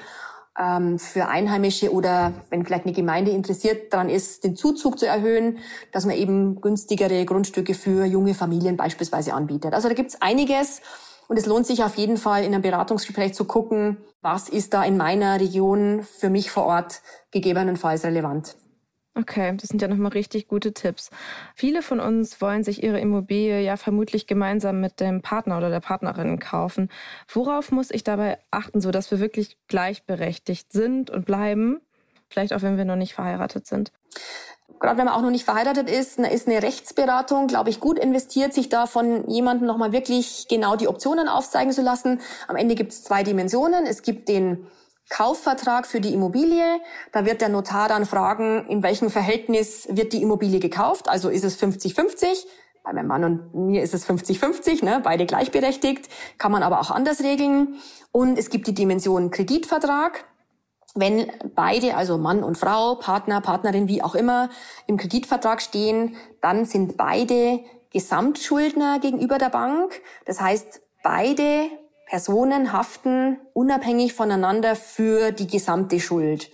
ähm, 0.60 0.98
für 0.98 1.26
Einheimische 1.26 1.90
oder 1.90 2.34
wenn 2.50 2.66
vielleicht 2.66 2.84
eine 2.84 2.92
Gemeinde 2.92 3.30
interessiert 3.30 3.90
daran 3.90 4.10
ist, 4.10 4.44
den 4.44 4.56
Zuzug 4.56 4.98
zu 4.98 5.06
erhöhen, 5.06 5.56
dass 5.90 6.04
man 6.04 6.16
eben 6.16 6.60
günstigere 6.60 7.24
Grundstücke 7.24 7.72
für 7.72 8.04
junge 8.04 8.34
Familien 8.34 8.76
beispielsweise 8.76 9.32
anbietet. 9.32 9.72
Also 9.72 9.88
da 9.88 9.94
gibt's 9.94 10.20
einiges. 10.20 10.82
Und 11.28 11.38
es 11.38 11.46
lohnt 11.46 11.66
sich 11.66 11.82
auf 11.82 11.94
jeden 11.94 12.18
Fall 12.18 12.44
in 12.44 12.52
einem 12.52 12.60
Beratungsgespräch 12.60 13.32
zu 13.32 13.46
gucken, 13.46 13.96
was 14.20 14.50
ist 14.50 14.74
da 14.74 14.84
in 14.84 14.98
meiner 14.98 15.40
Region 15.40 16.02
für 16.02 16.28
mich 16.28 16.50
vor 16.50 16.66
Ort 16.66 17.00
gegebenenfalls 17.30 18.04
relevant. 18.04 18.54
Okay, 19.16 19.56
das 19.56 19.68
sind 19.68 19.80
ja 19.80 19.86
nochmal 19.86 20.10
richtig 20.10 20.48
gute 20.48 20.72
Tipps. 20.72 21.10
Viele 21.54 21.82
von 21.82 22.00
uns 22.00 22.40
wollen 22.40 22.64
sich 22.64 22.82
ihre 22.82 22.98
Immobilie 22.98 23.60
ja 23.60 23.76
vermutlich 23.76 24.26
gemeinsam 24.26 24.80
mit 24.80 24.98
dem 24.98 25.22
Partner 25.22 25.56
oder 25.56 25.70
der 25.70 25.78
Partnerin 25.78 26.40
kaufen. 26.40 26.90
Worauf 27.28 27.70
muss 27.70 27.92
ich 27.92 28.02
dabei 28.02 28.38
achten, 28.50 28.80
so 28.80 28.90
dass 28.90 29.12
wir 29.12 29.20
wirklich 29.20 29.56
gleichberechtigt 29.68 30.72
sind 30.72 31.10
und 31.10 31.26
bleiben? 31.26 31.80
Vielleicht 32.28 32.52
auch, 32.52 32.62
wenn 32.62 32.76
wir 32.76 32.84
noch 32.84 32.96
nicht 32.96 33.14
verheiratet 33.14 33.68
sind. 33.68 33.92
Gerade 34.80 34.98
wenn 34.98 35.04
man 35.04 35.14
auch 35.14 35.22
noch 35.22 35.30
nicht 35.30 35.44
verheiratet 35.44 35.88
ist, 35.88 36.18
ist 36.18 36.48
eine 36.48 36.62
Rechtsberatung, 36.62 37.46
glaube 37.46 37.70
ich, 37.70 37.78
gut 37.78 38.00
investiert, 38.00 38.52
sich 38.52 38.68
da 38.68 38.86
von 38.86 39.28
jemandem 39.30 39.68
nochmal 39.68 39.92
wirklich 39.92 40.46
genau 40.48 40.74
die 40.74 40.88
Optionen 40.88 41.28
aufzeigen 41.28 41.72
zu 41.72 41.82
lassen. 41.82 42.20
Am 42.48 42.56
Ende 42.56 42.74
gibt 42.74 42.90
es 42.90 43.04
zwei 43.04 43.22
Dimensionen. 43.22 43.86
Es 43.86 44.02
gibt 44.02 44.28
den 44.28 44.66
Kaufvertrag 45.10 45.86
für 45.86 46.00
die 46.00 46.12
Immobilie. 46.12 46.80
Da 47.12 47.24
wird 47.24 47.40
der 47.40 47.48
Notar 47.48 47.88
dann 47.88 48.06
fragen, 48.06 48.66
in 48.68 48.82
welchem 48.82 49.10
Verhältnis 49.10 49.86
wird 49.90 50.12
die 50.12 50.22
Immobilie 50.22 50.60
gekauft. 50.60 51.08
Also 51.08 51.28
ist 51.28 51.44
es 51.44 51.60
50-50? 51.60 52.46
Bei 52.82 52.92
meinem 52.92 53.06
Mann 53.06 53.24
und 53.24 53.54
mir 53.54 53.82
ist 53.82 53.94
es 53.94 54.06
50-50, 54.06 54.84
ne? 54.84 55.00
beide 55.02 55.24
gleichberechtigt. 55.24 56.08
Kann 56.36 56.52
man 56.52 56.62
aber 56.62 56.80
auch 56.80 56.90
anders 56.90 57.22
regeln. 57.22 57.76
Und 58.12 58.38
es 58.38 58.50
gibt 58.50 58.66
die 58.66 58.74
Dimension 58.74 59.30
Kreditvertrag. 59.30 60.24
Wenn 60.94 61.32
beide, 61.54 61.96
also 61.96 62.18
Mann 62.18 62.44
und 62.44 62.56
Frau, 62.56 62.94
Partner, 62.96 63.40
Partnerin, 63.40 63.88
wie 63.88 64.02
auch 64.02 64.14
immer, 64.14 64.50
im 64.86 64.96
Kreditvertrag 64.96 65.60
stehen, 65.60 66.16
dann 66.40 66.66
sind 66.66 66.96
beide 66.96 67.60
Gesamtschuldner 67.90 68.98
gegenüber 68.98 69.38
der 69.38 69.48
Bank. 69.48 70.00
Das 70.26 70.40
heißt, 70.40 70.82
beide 71.02 71.70
Personen 72.06 72.72
haften 72.72 73.38
unabhängig 73.52 74.14
voneinander 74.14 74.76
für 74.76 75.32
die 75.32 75.46
gesamte 75.46 76.00
Schuld. 76.00 76.50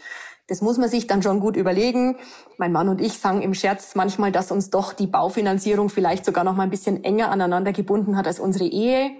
Das 0.46 0.62
muss 0.62 0.78
man 0.78 0.88
sich 0.88 1.06
dann 1.06 1.22
schon 1.22 1.38
gut 1.38 1.56
überlegen. 1.56 2.16
Mein 2.58 2.72
Mann 2.72 2.88
und 2.88 3.00
ich 3.00 3.18
sagen 3.18 3.40
im 3.40 3.54
Scherz 3.54 3.94
manchmal, 3.94 4.32
dass 4.32 4.50
uns 4.50 4.70
doch 4.70 4.92
die 4.92 5.06
Baufinanzierung 5.06 5.90
vielleicht 5.90 6.24
sogar 6.24 6.42
noch 6.42 6.56
mal 6.56 6.64
ein 6.64 6.70
bisschen 6.70 7.04
enger 7.04 7.30
aneinander 7.30 7.72
gebunden 7.72 8.16
hat 8.16 8.26
als 8.26 8.40
unsere 8.40 8.64
Ehe. 8.64 9.12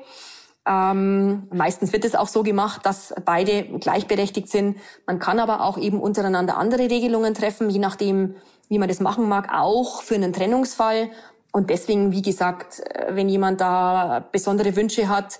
Ähm, 0.66 1.48
meistens 1.52 1.92
wird 1.92 2.04
es 2.04 2.14
auch 2.14 2.28
so 2.28 2.42
gemacht, 2.42 2.84
dass 2.84 3.14
beide 3.24 3.62
gleichberechtigt 3.78 4.48
sind. 4.48 4.78
Man 5.06 5.20
kann 5.20 5.38
aber 5.38 5.62
auch 5.62 5.78
eben 5.78 6.00
untereinander 6.00 6.56
andere 6.56 6.90
Regelungen 6.90 7.34
treffen, 7.34 7.70
je 7.70 7.78
nachdem, 7.78 8.34
wie 8.68 8.78
man 8.78 8.88
das 8.88 9.00
machen 9.00 9.28
mag, 9.28 9.50
auch 9.52 10.02
für 10.02 10.16
einen 10.16 10.32
Trennungsfall. 10.32 11.10
Und 11.52 11.70
deswegen, 11.70 12.12
wie 12.12 12.22
gesagt, 12.22 12.80
äh, 12.80 13.14
wenn 13.14 13.28
jemand 13.28 13.60
da 13.60 14.24
besondere 14.32 14.76
Wünsche 14.76 15.08
hat, 15.08 15.38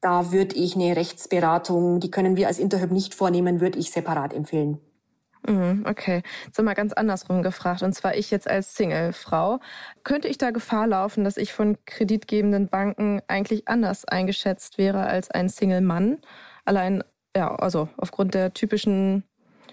da 0.00 0.32
würde 0.32 0.56
ich 0.56 0.76
eine 0.76 0.96
Rechtsberatung, 0.96 2.00
die 2.00 2.10
können 2.10 2.36
wir 2.36 2.48
als 2.48 2.58
Interhyp 2.58 2.90
nicht 2.90 3.14
vornehmen, 3.14 3.60
würde 3.60 3.78
ich 3.78 3.90
separat 3.90 4.32
empfehlen. 4.34 4.80
Mhm, 5.48 5.84
okay, 5.88 6.22
so 6.52 6.62
mal 6.62 6.74
ganz 6.74 6.92
andersrum 6.92 7.42
gefragt. 7.42 7.82
Und 7.82 7.92
zwar 7.92 8.16
ich 8.16 8.30
jetzt 8.30 8.50
als 8.50 8.74
Single-Frau. 8.74 9.60
Könnte 10.02 10.28
ich 10.28 10.38
da 10.38 10.50
Gefahr 10.50 10.86
laufen, 10.86 11.24
dass 11.24 11.36
ich 11.36 11.52
von 11.52 11.78
kreditgebenden 11.86 12.68
Banken 12.68 13.22
eigentlich 13.28 13.68
anders 13.68 14.04
eingeschätzt 14.04 14.76
wäre 14.76 15.06
als 15.06 15.30
ein 15.30 15.48
Single-Mann? 15.48 16.18
Allein, 16.64 17.04
ja, 17.36 17.54
also 17.54 17.88
aufgrund 17.96 18.34
der 18.34 18.54
typischen 18.54 19.22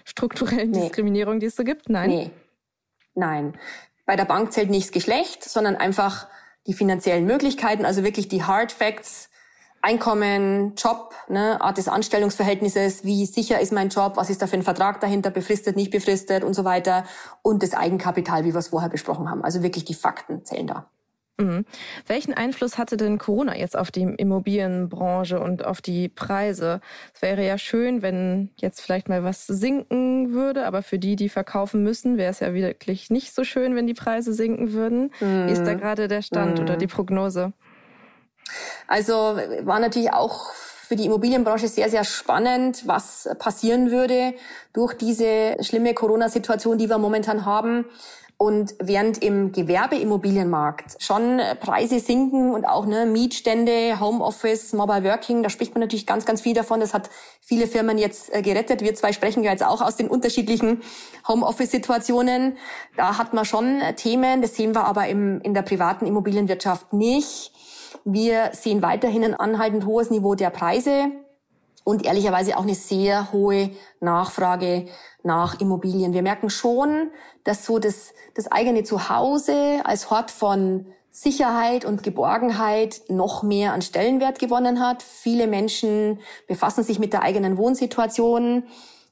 strukturellen 0.04 0.70
nee. 0.70 0.82
Diskriminierung, 0.82 1.40
die 1.40 1.46
es 1.46 1.56
so 1.56 1.64
gibt? 1.64 1.88
Nein. 1.88 2.10
Nee. 2.10 2.30
Nein. 3.14 3.54
Bei 4.06 4.16
der 4.16 4.26
Bank 4.26 4.52
zählt 4.52 4.70
nicht 4.70 4.86
das 4.86 4.92
Geschlecht, 4.92 5.42
sondern 5.42 5.76
einfach 5.76 6.28
die 6.66 6.74
finanziellen 6.74 7.26
Möglichkeiten, 7.26 7.84
also 7.84 8.04
wirklich 8.04 8.28
die 8.28 8.44
Hard 8.44 8.70
Facts, 8.70 9.30
Einkommen, 9.84 10.72
Job, 10.76 11.14
ne, 11.28 11.60
Art 11.60 11.76
des 11.76 11.88
Anstellungsverhältnisses, 11.88 13.04
wie 13.04 13.26
sicher 13.26 13.60
ist 13.60 13.70
mein 13.70 13.90
Job, 13.90 14.16
was 14.16 14.30
ist 14.30 14.40
da 14.40 14.46
für 14.46 14.56
ein 14.56 14.62
Vertrag 14.62 14.98
dahinter, 15.00 15.28
befristet, 15.28 15.76
nicht 15.76 15.90
befristet 15.90 16.42
und 16.42 16.54
so 16.54 16.64
weiter. 16.64 17.04
Und 17.42 17.62
das 17.62 17.74
Eigenkapital, 17.74 18.46
wie 18.46 18.54
wir 18.54 18.60
es 18.60 18.68
vorher 18.68 18.88
besprochen 18.88 19.28
haben. 19.28 19.44
Also 19.44 19.62
wirklich 19.62 19.84
die 19.84 19.92
Fakten 19.92 20.42
zählen 20.42 20.66
da. 20.66 20.86
Mhm. 21.36 21.66
Welchen 22.06 22.32
Einfluss 22.32 22.78
hatte 22.78 22.96
denn 22.96 23.18
Corona 23.18 23.58
jetzt 23.58 23.76
auf 23.76 23.90
die 23.90 24.04
Immobilienbranche 24.04 25.38
und 25.38 25.66
auf 25.66 25.82
die 25.82 26.08
Preise? 26.08 26.80
Es 27.12 27.20
wäre 27.20 27.44
ja 27.44 27.58
schön, 27.58 28.00
wenn 28.00 28.48
jetzt 28.56 28.80
vielleicht 28.80 29.10
mal 29.10 29.22
was 29.22 29.46
sinken 29.46 30.32
würde, 30.32 30.64
aber 30.64 30.82
für 30.82 30.98
die, 30.98 31.14
die 31.14 31.28
verkaufen 31.28 31.82
müssen, 31.82 32.16
wäre 32.16 32.30
es 32.30 32.40
ja 32.40 32.54
wirklich 32.54 33.10
nicht 33.10 33.34
so 33.34 33.44
schön, 33.44 33.76
wenn 33.76 33.86
die 33.86 33.92
Preise 33.92 34.32
sinken 34.32 34.72
würden. 34.72 35.12
Mhm. 35.20 35.46
Wie 35.46 35.52
ist 35.52 35.64
da 35.64 35.74
mhm. 35.74 35.80
gerade 35.80 36.08
der 36.08 36.22
Stand 36.22 36.56
mhm. 36.56 36.64
oder 36.64 36.78
die 36.78 36.86
Prognose? 36.86 37.52
Also 38.86 39.14
war 39.62 39.80
natürlich 39.80 40.12
auch 40.12 40.52
für 40.86 40.96
die 40.96 41.06
Immobilienbranche 41.06 41.68
sehr, 41.68 41.88
sehr 41.88 42.04
spannend, 42.04 42.86
was 42.86 43.28
passieren 43.38 43.90
würde 43.90 44.34
durch 44.72 44.94
diese 44.94 45.56
schlimme 45.60 45.94
Corona-Situation, 45.94 46.78
die 46.78 46.88
wir 46.88 46.98
momentan 46.98 47.46
haben. 47.46 47.86
Und 48.36 48.74
während 48.80 49.22
im 49.22 49.52
Gewerbeimmobilienmarkt 49.52 51.02
schon 51.02 51.40
Preise 51.60 52.00
sinken 52.00 52.52
und 52.52 52.64
auch 52.64 52.84
ne, 52.84 53.06
Mietstände, 53.06 54.00
Homeoffice, 54.00 54.72
Mobile 54.72 55.04
Working, 55.04 55.42
da 55.44 55.50
spricht 55.50 55.74
man 55.74 55.80
natürlich 55.80 56.04
ganz, 56.06 56.26
ganz 56.26 56.40
viel 56.40 56.52
davon. 56.52 56.80
Das 56.80 56.92
hat 56.92 57.10
viele 57.40 57.68
Firmen 57.68 57.96
jetzt 57.96 58.34
äh, 58.34 58.42
gerettet. 58.42 58.82
Wir 58.82 58.94
zwei 58.96 59.12
sprechen 59.12 59.44
ja 59.44 59.52
jetzt 59.52 59.64
auch 59.64 59.80
aus 59.80 59.96
den 59.96 60.08
unterschiedlichen 60.08 60.82
Homeoffice-Situationen. 61.28 62.58
Da 62.96 63.18
hat 63.18 63.34
man 63.34 63.44
schon 63.44 63.80
Themen, 63.96 64.42
das 64.42 64.56
sehen 64.56 64.74
wir 64.74 64.84
aber 64.84 65.06
im, 65.06 65.40
in 65.42 65.54
der 65.54 65.62
privaten 65.62 66.04
Immobilienwirtschaft 66.04 66.92
nicht. 66.92 67.52
Wir 68.04 68.50
sehen 68.52 68.82
weiterhin 68.82 69.24
ein 69.24 69.34
anhaltend 69.34 69.86
hohes 69.86 70.10
Niveau 70.10 70.34
der 70.34 70.50
Preise 70.50 71.12
und 71.84 72.04
ehrlicherweise 72.04 72.56
auch 72.56 72.62
eine 72.62 72.74
sehr 72.74 73.32
hohe 73.32 73.70
Nachfrage 74.00 74.86
nach 75.22 75.60
Immobilien. 75.60 76.12
Wir 76.12 76.22
merken 76.22 76.50
schon, 76.50 77.10
dass 77.44 77.66
so 77.66 77.78
das, 77.78 78.14
das 78.34 78.50
eigene 78.50 78.84
Zuhause 78.84 79.80
als 79.84 80.10
Hort 80.10 80.30
von 80.30 80.86
Sicherheit 81.10 81.84
und 81.84 82.02
Geborgenheit 82.02 83.02
noch 83.08 83.42
mehr 83.42 83.72
an 83.72 83.82
Stellenwert 83.82 84.38
gewonnen 84.38 84.80
hat. 84.80 85.02
Viele 85.02 85.46
Menschen 85.46 86.18
befassen 86.48 86.82
sich 86.82 86.98
mit 86.98 87.12
der 87.12 87.22
eigenen 87.22 87.56
Wohnsituation. 87.56 88.64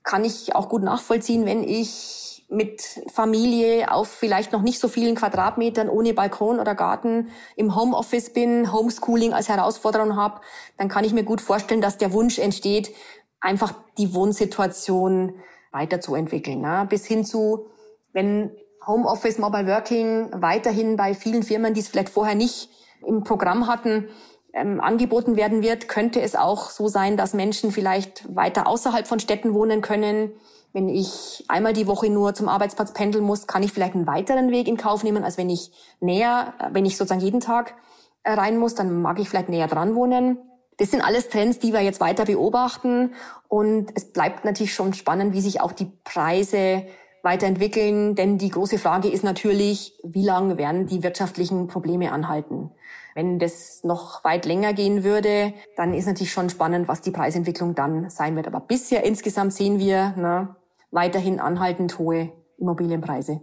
Kann 0.02 0.24
ich 0.24 0.56
auch 0.56 0.68
gut 0.68 0.82
nachvollziehen, 0.82 1.46
wenn 1.46 1.62
ich 1.62 2.31
mit 2.52 3.00
Familie 3.12 3.90
auf 3.90 4.08
vielleicht 4.08 4.52
noch 4.52 4.62
nicht 4.62 4.78
so 4.78 4.88
vielen 4.88 5.14
Quadratmetern 5.14 5.88
ohne 5.88 6.12
Balkon 6.12 6.60
oder 6.60 6.74
Garten 6.74 7.30
im 7.56 7.74
Homeoffice 7.74 8.32
bin, 8.32 8.72
Homeschooling 8.72 9.32
als 9.32 9.48
Herausforderung 9.48 10.16
habe, 10.16 10.40
dann 10.76 10.88
kann 10.88 11.04
ich 11.04 11.12
mir 11.12 11.24
gut 11.24 11.40
vorstellen, 11.40 11.80
dass 11.80 11.98
der 11.98 12.12
Wunsch 12.12 12.38
entsteht, 12.38 12.94
einfach 13.40 13.74
die 13.98 14.14
Wohnsituation 14.14 15.34
weiterzuentwickeln. 15.72 16.60
Ne? 16.60 16.86
Bis 16.88 17.06
hin 17.06 17.24
zu, 17.24 17.66
wenn 18.12 18.52
Homeoffice, 18.86 19.38
Mobile 19.38 19.66
Working 19.66 20.28
weiterhin 20.32 20.96
bei 20.96 21.14
vielen 21.14 21.42
Firmen, 21.42 21.74
die 21.74 21.80
es 21.80 21.88
vielleicht 21.88 22.10
vorher 22.10 22.34
nicht 22.34 22.68
im 23.06 23.24
Programm 23.24 23.66
hatten, 23.66 24.08
ähm, 24.52 24.80
angeboten 24.80 25.36
werden 25.36 25.62
wird, 25.62 25.88
könnte 25.88 26.20
es 26.20 26.36
auch 26.36 26.68
so 26.68 26.88
sein, 26.88 27.16
dass 27.16 27.32
Menschen 27.32 27.72
vielleicht 27.72 28.34
weiter 28.34 28.66
außerhalb 28.66 29.06
von 29.06 29.18
Städten 29.18 29.54
wohnen 29.54 29.80
können, 29.80 30.32
wenn 30.72 30.88
ich 30.88 31.44
einmal 31.48 31.72
die 31.72 31.86
Woche 31.86 32.08
nur 32.08 32.34
zum 32.34 32.48
Arbeitsplatz 32.48 32.92
pendeln 32.92 33.24
muss, 33.24 33.46
kann 33.46 33.62
ich 33.62 33.72
vielleicht 33.72 33.94
einen 33.94 34.06
weiteren 34.06 34.50
Weg 34.50 34.68
in 34.68 34.76
Kauf 34.76 35.04
nehmen, 35.04 35.24
als 35.24 35.36
wenn 35.36 35.50
ich 35.50 35.70
näher, 36.00 36.54
wenn 36.72 36.86
ich 36.86 36.96
sozusagen 36.96 37.20
jeden 37.20 37.40
Tag 37.40 37.74
äh, 38.22 38.32
rein 38.32 38.58
muss, 38.58 38.74
dann 38.74 39.02
mag 39.02 39.18
ich 39.18 39.28
vielleicht 39.28 39.48
näher 39.48 39.66
dran 39.66 39.94
wohnen. 39.94 40.38
Das 40.78 40.90
sind 40.90 41.02
alles 41.02 41.28
Trends, 41.28 41.58
die 41.58 41.72
wir 41.72 41.80
jetzt 41.80 42.00
weiter 42.00 42.24
beobachten. 42.24 43.14
Und 43.48 43.90
es 43.94 44.12
bleibt 44.12 44.44
natürlich 44.44 44.74
schon 44.74 44.94
spannend, 44.94 45.34
wie 45.34 45.40
sich 45.40 45.60
auch 45.60 45.72
die 45.72 45.92
Preise 46.04 46.86
weiterentwickeln. 47.22 48.14
Denn 48.14 48.38
die 48.38 48.48
große 48.48 48.78
Frage 48.78 49.08
ist 49.08 49.24
natürlich, 49.24 49.98
wie 50.02 50.24
lange 50.24 50.56
werden 50.56 50.86
die 50.86 51.02
wirtschaftlichen 51.02 51.68
Probleme 51.68 52.12
anhalten? 52.12 52.70
Wenn 53.14 53.38
das 53.38 53.84
noch 53.84 54.24
weit 54.24 54.46
länger 54.46 54.72
gehen 54.72 55.04
würde, 55.04 55.52
dann 55.76 55.92
ist 55.92 56.06
natürlich 56.06 56.32
schon 56.32 56.48
spannend, 56.48 56.88
was 56.88 57.02
die 57.02 57.10
Preisentwicklung 57.10 57.74
dann 57.74 58.08
sein 58.08 58.36
wird. 58.36 58.46
Aber 58.46 58.60
bisher 58.60 59.04
insgesamt 59.04 59.52
sehen 59.52 59.78
wir, 59.78 60.14
na, 60.16 60.56
weiterhin 60.92 61.40
anhaltend 61.40 61.98
hohe 61.98 62.32
Immobilienpreise. 62.58 63.40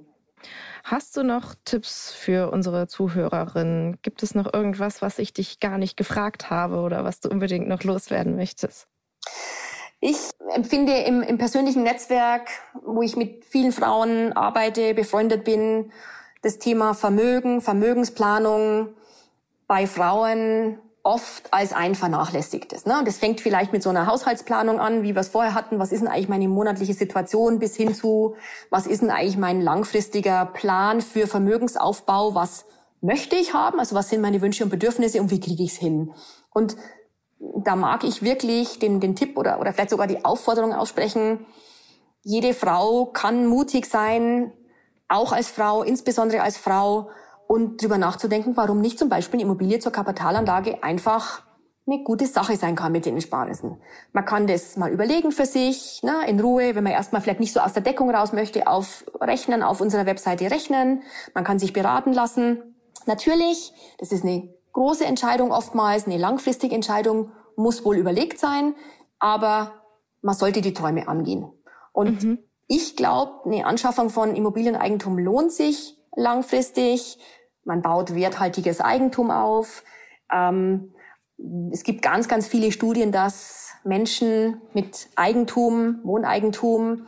Hast 0.86 1.18
du 1.18 1.24
noch 1.24 1.56
Tipps 1.66 2.12
für 2.12 2.52
unsere 2.52 2.88
Zuhörerinnen? 2.88 4.00
Gibt 4.02 4.24
es 4.24 4.34
noch 4.34 4.52
irgendwas, 4.54 5.02
was 5.02 5.20
ich 5.20 5.34
dich 5.34 5.60
gar 5.60 5.78
nicht 5.78 5.98
gefragt 5.98 6.50
habe 6.50 6.78
oder 6.78 7.04
was 7.04 7.20
du 7.20 7.30
unbedingt 7.30 7.68
noch 7.68 7.84
loswerden 7.84 8.38
möchtest? 8.38 8.88
Ich 10.00 10.18
empfinde 10.56 10.94
im, 10.94 11.22
im 11.22 11.38
persönlichen 11.38 11.84
Netzwerk, 11.84 12.50
wo 12.86 13.02
ich 13.02 13.18
mit 13.18 13.44
vielen 13.44 13.74
Frauen 13.74 14.32
arbeite, 14.32 14.94
befreundet 14.94 15.44
bin, 15.44 15.92
das 16.42 16.58
Thema 16.58 16.94
Vermögen, 16.94 17.60
Vermögensplanung 17.60 18.94
bei 19.68 19.86
Frauen 19.88 20.80
oft 21.10 21.52
als 21.52 21.74
ein 21.74 21.96
vernachlässigtes. 21.96 22.86
Ne? 22.86 23.02
Das 23.04 23.18
fängt 23.18 23.42
vielleicht 23.42 23.74
mit 23.74 23.82
so 23.82 23.90
einer 23.90 24.06
Haushaltsplanung 24.06 24.80
an, 24.80 25.02
wie 25.02 25.16
wir 25.16 25.22
es 25.22 25.30
vorher 25.30 25.56
hatten. 25.56 25.80
Was 25.80 25.92
ist 25.92 26.02
denn 26.02 26.08
eigentlich 26.08 26.30
meine 26.30 26.48
monatliche 26.48 26.94
Situation 26.94 27.58
bis 27.58 27.76
hin 27.76 27.96
zu, 27.96 28.36
was 28.70 28.86
ist 28.86 29.02
denn 29.02 29.10
eigentlich 29.10 29.38
mein 29.38 29.60
langfristiger 29.60 30.46
Plan 30.46 31.02
für 31.02 31.26
Vermögensaufbau? 31.26 32.36
Was 32.36 32.66
möchte 33.02 33.36
ich 33.36 33.56
haben? 33.56 33.80
Also 33.80 33.96
was 33.96 34.10
sind 34.10 34.22
meine 34.22 34.40
Wünsche 34.42 34.64
und 34.64 34.70
Bedürfnisse 34.70 35.20
und 35.20 35.32
wie 35.32 35.40
kriege 35.40 35.64
ich 35.64 35.72
es 35.72 35.78
hin? 35.80 36.14
Und 36.52 36.78
da 37.40 37.76
mag 37.76 38.04
ich 38.04 38.22
wirklich 38.22 38.78
den, 38.78 39.00
den 39.00 39.16
Tipp 39.16 39.36
oder, 39.36 39.60
oder 39.60 39.74
vielleicht 39.74 39.90
sogar 39.90 40.06
die 40.06 40.24
Aufforderung 40.24 40.74
aussprechen, 40.74 41.46
jede 42.22 42.54
Frau 42.54 43.06
kann 43.08 43.48
mutig 43.48 43.88
sein, 43.88 44.52
auch 45.08 45.32
als 45.32 45.50
Frau, 45.50 45.82
insbesondere 45.82 46.44
als 46.44 46.58
Frau, 46.58 47.10
und 47.52 47.82
drüber 47.82 47.98
nachzudenken, 47.98 48.56
warum 48.56 48.80
nicht 48.80 49.00
zum 49.00 49.10
Beispiel 49.10 49.40
eine 49.40 49.50
Immobilie 49.50 49.80
zur 49.80 49.92
Kapitalanlage 49.92 50.84
einfach 50.84 51.42
eine 51.88 52.04
gute 52.04 52.28
Sache 52.28 52.56
sein 52.56 52.76
kann 52.76 52.92
mit 52.92 53.08
den 53.08 53.16
Ersparnissen. 53.16 53.82
Man 54.14 54.24
kann 54.24 54.46
das 54.46 54.78
mal 54.78 54.92
überlegen 54.92 55.32
für 55.32 55.48
sich, 55.48 56.04
ne, 56.04 56.14
in 56.28 56.40
Ruhe, 56.40 56.76
wenn 56.76 56.84
man 56.84 56.94
erstmal 56.94 57.24
vielleicht 57.24 57.40
nicht 57.40 57.52
so 57.52 57.60
aus 57.60 57.74
der 57.74 57.82
Deckung 57.82 58.12
raus 58.12 58.34
möchte, 58.34 58.68
auf 58.68 59.04
Rechnen, 59.20 59.64
auf 59.64 59.82
unserer 59.82 60.06
Webseite 60.06 60.52
rechnen. 60.52 61.02
Man 61.34 61.44
kann 61.44 61.58
sich 61.58 61.74
beraten 61.74 62.14
lassen. 62.14 62.76
Natürlich, 63.08 63.74
das 63.98 64.12
ist 64.12 64.24
eine 64.24 64.54
große 64.74 65.06
Entscheidung 65.06 65.52
oftmals, 65.52 66.06
eine 66.06 66.18
langfristige 66.18 66.76
Entscheidung, 66.76 67.32
muss 67.56 67.84
wohl 67.84 67.98
überlegt 67.98 68.38
sein, 68.38 68.76
aber 69.18 69.82
man 70.22 70.36
sollte 70.36 70.62
die 70.62 70.76
Träume 70.76 71.08
angehen. 71.08 71.52
Und 71.94 72.24
mhm. 72.24 72.40
ich 72.68 72.96
glaube, 72.96 73.50
eine 73.50 73.66
Anschaffung 73.66 74.12
von 74.12 74.36
Immobilieneigentum 74.36 75.18
lohnt 75.18 75.52
sich 75.52 76.00
langfristig. 76.16 77.18
Man 77.70 77.84
baut 77.84 78.16
werthaltiges 78.16 78.82
Eigentum 78.82 79.30
auf. 79.30 79.84
Ähm, 80.34 80.92
es 81.72 81.84
gibt 81.84 82.02
ganz, 82.02 82.28
ganz 82.28 82.48
viele 82.48 82.72
Studien, 82.72 83.12
dass 83.12 83.74
Menschen 83.84 84.60
mit 84.74 85.08
Eigentum, 85.16 86.00
Wohneigentum 86.04 87.06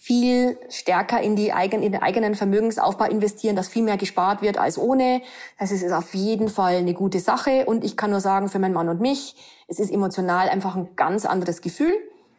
viel 0.00 0.58
stärker 0.70 1.20
in, 1.20 1.36
die 1.36 1.52
eigen, 1.52 1.82
in 1.82 1.92
den 1.92 2.00
eigenen 2.00 2.34
Vermögensaufbau 2.34 3.04
investieren, 3.04 3.54
dass 3.54 3.68
viel 3.68 3.82
mehr 3.82 3.98
gespart 3.98 4.40
wird 4.40 4.56
als 4.56 4.78
ohne. 4.78 5.20
Das 5.58 5.72
ist 5.72 5.92
auf 5.92 6.14
jeden 6.14 6.48
Fall 6.48 6.76
eine 6.76 6.94
gute 6.94 7.20
Sache. 7.20 7.66
Und 7.66 7.84
ich 7.84 7.98
kann 7.98 8.10
nur 8.10 8.20
sagen, 8.20 8.48
für 8.48 8.58
meinen 8.58 8.72
Mann 8.72 8.88
und 8.88 9.02
mich, 9.02 9.36
es 9.68 9.78
ist 9.78 9.92
emotional 9.92 10.48
einfach 10.48 10.74
ein 10.74 10.96
ganz 10.96 11.26
anderes 11.26 11.60
Gefühl, 11.60 11.92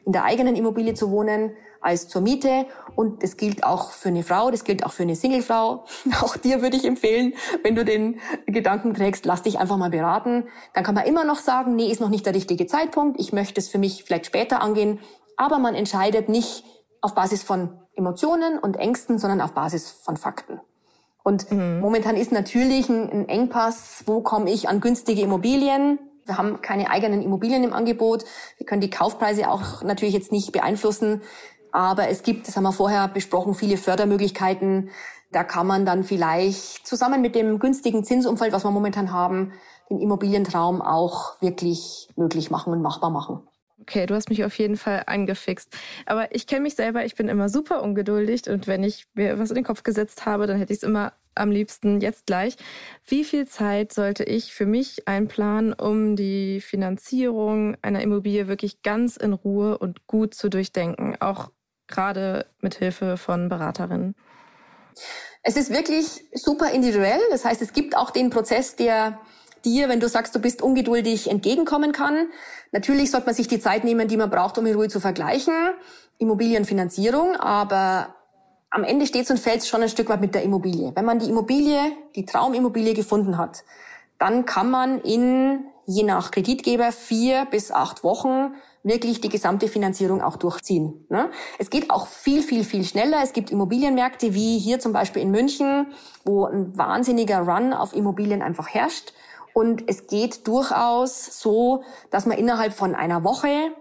in 0.08 0.12
der 0.12 0.24
eigenen 0.24 0.56
Immobilie 0.56 0.96
zu 0.96 1.12
wohnen, 1.12 1.52
als 1.82 2.08
zur 2.08 2.22
Miete. 2.22 2.66
Und 2.96 3.24
das 3.24 3.38
gilt 3.38 3.64
auch 3.64 3.92
für 3.92 4.10
eine 4.10 4.24
Frau, 4.24 4.52
das 4.52 4.64
gilt 4.64 4.86
auch 4.86 4.92
für 4.92 5.04
eine 5.04 5.16
Singlefrau. 5.16 5.86
Auch 6.22 6.36
dir 6.36 6.62
würde 6.62 6.76
ich 6.76 6.86
empfehlen, 6.86 7.34
wenn 7.64 7.76
du 7.76 7.86
den 7.86 8.20
Gedanken 8.46 8.94
trägst, 8.94 9.26
lass 9.26 9.44
dich 9.44 9.60
einfach 9.60 9.78
mal 9.78 9.90
beraten. 9.90 10.48
Dann 10.74 10.84
kann 10.84 10.96
man 10.96 11.06
immer 11.06 11.24
noch 11.24 11.40
sagen, 11.40 11.76
nee, 11.76 11.92
ist 11.92 12.02
noch 12.02 12.10
nicht 12.10 12.26
der 12.26 12.36
richtige 12.36 12.68
Zeitpunkt. 12.68 13.20
Ich 13.20 13.32
möchte 13.32 13.60
es 13.60 13.70
für 13.70 13.78
mich 13.78 14.04
vielleicht 14.04 14.26
später 14.26 14.62
angehen. 14.62 15.00
Aber 15.38 15.60
man 15.60 15.76
entscheidet 15.76 16.28
nicht 16.28 16.66
auf 17.02 17.16
Basis 17.16 17.44
von 17.44 17.80
Emotionen 17.96 18.60
und 18.60 18.78
Ängsten, 18.78 19.18
sondern 19.18 19.42
auf 19.42 19.54
Basis 19.54 19.90
von 19.90 20.18
Fakten. 20.18 20.60
Und 21.24 21.52
mhm. 21.52 21.80
momentan 21.80 22.18
ist 22.18 22.32
natürlich 22.32 22.90
ein, 22.90 23.10
ein 23.10 23.30
Engpass, 23.30 24.04
wo 24.06 24.22
komme 24.22 24.52
ich 24.52 24.68
an 24.68 24.82
günstige 24.82 25.22
Immobilien? 25.22 26.00
Wir 26.26 26.38
haben 26.38 26.62
keine 26.62 26.90
eigenen 26.90 27.22
Immobilien 27.22 27.64
im 27.64 27.74
Angebot. 27.74 28.24
Wir 28.58 28.66
können 28.66 28.82
die 28.82 28.90
Kaufpreise 28.90 29.50
auch 29.50 29.84
natürlich 29.84 30.14
jetzt 30.14 30.32
nicht 30.32 30.52
beeinflussen. 30.52 31.22
Aber 31.72 32.10
es 32.10 32.24
gibt, 32.24 32.48
das 32.48 32.56
haben 32.56 32.64
wir 32.64 32.74
vorher 32.74 33.08
besprochen, 33.08 33.54
viele 33.54 33.78
Fördermöglichkeiten. 33.78 34.90
Da 35.32 35.44
kann 35.44 35.68
man 35.68 35.86
dann 35.86 36.04
vielleicht 36.04 36.88
zusammen 36.88 37.22
mit 37.22 37.36
dem 37.36 37.60
günstigen 37.60 38.04
Zinsumfeld, 38.04 38.52
was 38.52 38.64
wir 38.64 38.72
momentan 38.72 39.12
haben, 39.12 39.54
den 39.90 40.00
Immobilientraum 40.00 40.82
auch 40.82 41.40
wirklich 41.42 42.10
möglich 42.16 42.52
machen 42.52 42.74
und 42.74 42.82
machbar 42.82 43.10
machen. 43.10 43.42
Okay, 43.82 44.06
du 44.06 44.14
hast 44.14 44.30
mich 44.30 44.44
auf 44.44 44.58
jeden 44.60 44.78
Fall 44.78 45.04
angefixt. 45.06 45.76
Aber 46.06 46.36
ich 46.36 46.48
kenne 46.48 46.62
mich 46.62 46.76
selber, 46.76 47.06
ich 47.06 47.16
bin 47.16 47.28
immer 47.28 47.50
super 47.50 47.82
ungeduldig 47.82 48.50
und 48.50 48.68
wenn 48.68 48.84
ich 48.84 49.08
mir 49.14 49.40
was 49.40 49.50
in 49.50 49.56
den 49.56 49.64
Kopf 49.64 49.84
gesetzt 49.84 50.26
habe, 50.26 50.48
dann 50.48 50.58
hätte 50.58 50.74
ich 50.74 50.80
es 50.80 50.84
immer 50.84 51.14
am 51.36 51.52
liebsten 51.52 52.02
jetzt 52.02 52.26
gleich. 52.26 52.58
Wie 53.06 53.24
viel 53.24 53.48
Zeit 53.48 53.94
sollte 53.94 54.24
ich 54.24 54.54
für 54.54 54.66
mich 54.66 55.08
einplanen, 55.08 55.74
um 55.74 56.16
die 56.16 56.60
Finanzierung 56.62 57.78
einer 57.82 58.02
Immobilie 58.02 58.48
wirklich 58.48 58.82
ganz 58.84 59.16
in 59.16 59.34
Ruhe 59.34 59.78
und 59.78 60.06
gut 60.08 60.34
zu 60.34 60.50
durchdenken, 60.50 61.16
auch 61.20 61.50
gerade 61.90 62.46
mit 62.62 62.76
Hilfe 62.76 63.18
von 63.18 63.50
Beraterinnen? 63.50 64.16
Es 65.44 65.56
ist 65.56 65.72
wirklich 65.72 66.24
super 66.34 66.72
individuell. 66.72 67.20
Das 67.32 67.46
heißt, 67.46 67.62
es 67.62 67.74
gibt 67.74 67.96
auch 67.96 68.12
den 68.12 68.30
Prozess, 68.30 68.76
der 68.76 69.20
dir, 69.66 69.90
wenn 69.90 70.00
du 70.00 70.08
sagst, 70.08 70.36
du 70.36 70.40
bist 70.40 70.62
ungeduldig, 70.62 71.30
entgegenkommen 71.30 71.92
kann. 71.92 72.30
Natürlich 72.72 73.12
sollte 73.12 73.28
man 73.28 73.36
sich 73.36 73.48
die 73.48 73.60
Zeit 73.60 73.84
nehmen, 73.84 74.08
die 74.08 74.18
man 74.18 74.30
braucht, 74.30 74.58
um 74.58 74.66
in 74.66 74.76
Ruhe 74.76 74.88
zu 74.88 75.00
vergleichen. 75.00 75.54
Immobilienfinanzierung, 76.18 77.36
aber 77.36 78.16
am 78.70 78.84
Ende 78.84 79.08
steht 79.08 79.30
und 79.32 79.40
fällt 79.40 79.66
schon 79.66 79.82
ein 79.82 79.90
Stück 79.90 80.10
weit 80.10 80.22
mit 80.22 80.36
der 80.36 80.44
Immobilie. 80.44 80.92
Wenn 80.96 81.06
man 81.06 81.20
die 81.20 81.30
Immobilie, 81.30 81.80
die 82.16 82.26
Traumimmobilie 82.26 82.94
gefunden 82.94 83.38
hat, 83.38 83.64
dann 84.20 84.46
kann 84.46 84.70
man 84.70 85.02
in, 85.02 85.66
je 85.86 86.04
nach 86.04 86.32
Kreditgeber, 86.32 86.92
vier 86.92 87.48
bis 87.50 87.72
acht 87.72 88.04
Wochen 88.04 88.54
wirklich 88.84 89.22
die 89.22 89.30
gesamte 89.30 89.68
Finanzierung 89.68 90.22
auch 90.22 90.38
durchziehen. 90.38 91.06
Ne? 91.10 91.30
Es 91.58 91.70
geht 91.70 91.92
auch 91.92 92.08
viel, 92.08 92.42
viel, 92.42 92.64
viel 92.64 92.84
schneller. 92.84 93.20
Es 93.24 93.34
gibt 93.34 93.52
Immobilienmärkte 93.52 94.34
wie 94.34 94.58
hier 94.58 94.80
zum 94.80 94.94
Beispiel 94.94 95.22
in 95.22 95.32
München, 95.32 95.88
wo 96.24 96.46
ein 96.46 96.78
wahnsinniger 96.78 97.40
Run 97.40 97.74
auf 97.74 97.94
Immobilien 97.94 98.42
einfach 98.42 98.70
herrscht. 98.70 99.14
Und 99.54 99.84
es 99.88 100.08
geht 100.08 100.48
durchaus 100.48 101.42
so, 101.42 101.84
dass 102.12 102.26
man 102.26 102.38
innerhalb 102.38 102.74
von 102.74 102.96
einer 102.96 103.24
Woche 103.24 103.72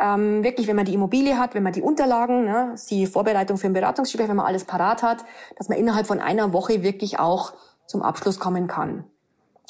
ähm, 0.00 0.44
wirklich, 0.44 0.68
wenn 0.68 0.76
man 0.76 0.84
die 0.84 0.94
Immobilie 0.94 1.38
hat, 1.38 1.54
wenn 1.54 1.62
man 1.62 1.72
die 1.72 1.82
Unterlagen, 1.82 2.44
ne, 2.44 2.76
die 2.88 3.06
Vorbereitung 3.06 3.58
für 3.58 3.66
ein 3.66 3.72
Beratungsgespräch, 3.72 4.28
wenn 4.28 4.36
man 4.36 4.46
alles 4.46 4.64
parat 4.64 5.02
hat, 5.02 5.24
dass 5.56 5.68
man 5.68 5.76
innerhalb 5.76 6.06
von 6.06 6.20
einer 6.20 6.52
Woche 6.52 6.82
wirklich 6.82 7.18
auch 7.18 7.52
zum 7.86 8.02
Abschluss 8.02 8.38
kommen 8.38 8.68
kann. 8.68 9.04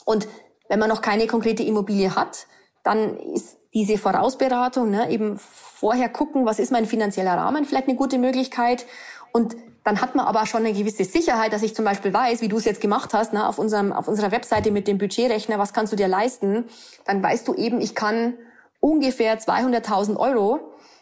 Und 0.05 0.29
wenn 0.69 0.79
man 0.79 0.89
noch 0.89 1.01
keine 1.01 1.27
konkrete 1.27 1.63
Immobilie 1.63 2.15
hat, 2.15 2.47
dann 2.83 3.17
ist 3.19 3.58
diese 3.75 3.99
Vorausberatung, 3.99 4.91
ne, 4.91 5.11
eben 5.11 5.39
vorher 5.39 6.09
gucken, 6.09 6.47
was 6.47 6.59
ist 6.59 6.73
mein 6.73 6.87
finanzieller 6.87 7.35
Rahmen, 7.35 7.65
vielleicht 7.65 7.89
eine 7.89 7.97
gute 7.97 8.19
Möglichkeit. 8.19 8.87
Und 9.33 9.57
dann 9.85 10.01
hat 10.01 10.15
man 10.15 10.27
aber 10.27 10.47
schon 10.47 10.65
eine 10.65 10.73
gewisse 10.73 11.05
Sicherheit, 11.05 11.53
dass 11.53 11.63
ich 11.63 11.75
zum 11.75 11.85
Beispiel 11.85 12.13
weiß, 12.13 12.41
wie 12.41 12.49
du 12.49 12.57
es 12.57 12.65
jetzt 12.65 12.81
gemacht 12.81 13.15
hast, 13.15 13.33
ne, 13.33 13.47
auf, 13.47 13.59
unserem, 13.59 13.93
auf 13.93 14.09
unserer 14.09 14.31
Webseite 14.31 14.71
mit 14.71 14.87
dem 14.89 14.99
Budgetrechner, 14.99 15.59
was 15.59 15.73
kannst 15.73 15.93
du 15.93 15.97
dir 15.97 16.09
leisten, 16.09 16.65
dann 17.05 17.23
weißt 17.23 17.47
du 17.47 17.55
eben, 17.55 17.81
ich 17.81 17.95
kann 17.95 18.35
ungefähr 18.81 19.39
200.000 19.39 20.17
Euro 20.17 20.61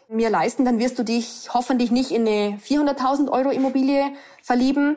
mir 0.09 0.29
leisten, 0.29 0.63
dann 0.63 0.79
wirst 0.79 0.97
du 0.99 1.03
dich 1.03 1.49
hoffentlich 1.53 1.91
nicht 1.91 2.11
in 2.11 2.27
eine 2.27 2.57
400.000 2.57 3.29
Euro 3.29 3.49
Immobilie 3.49 4.05
verlieben. 4.41 4.95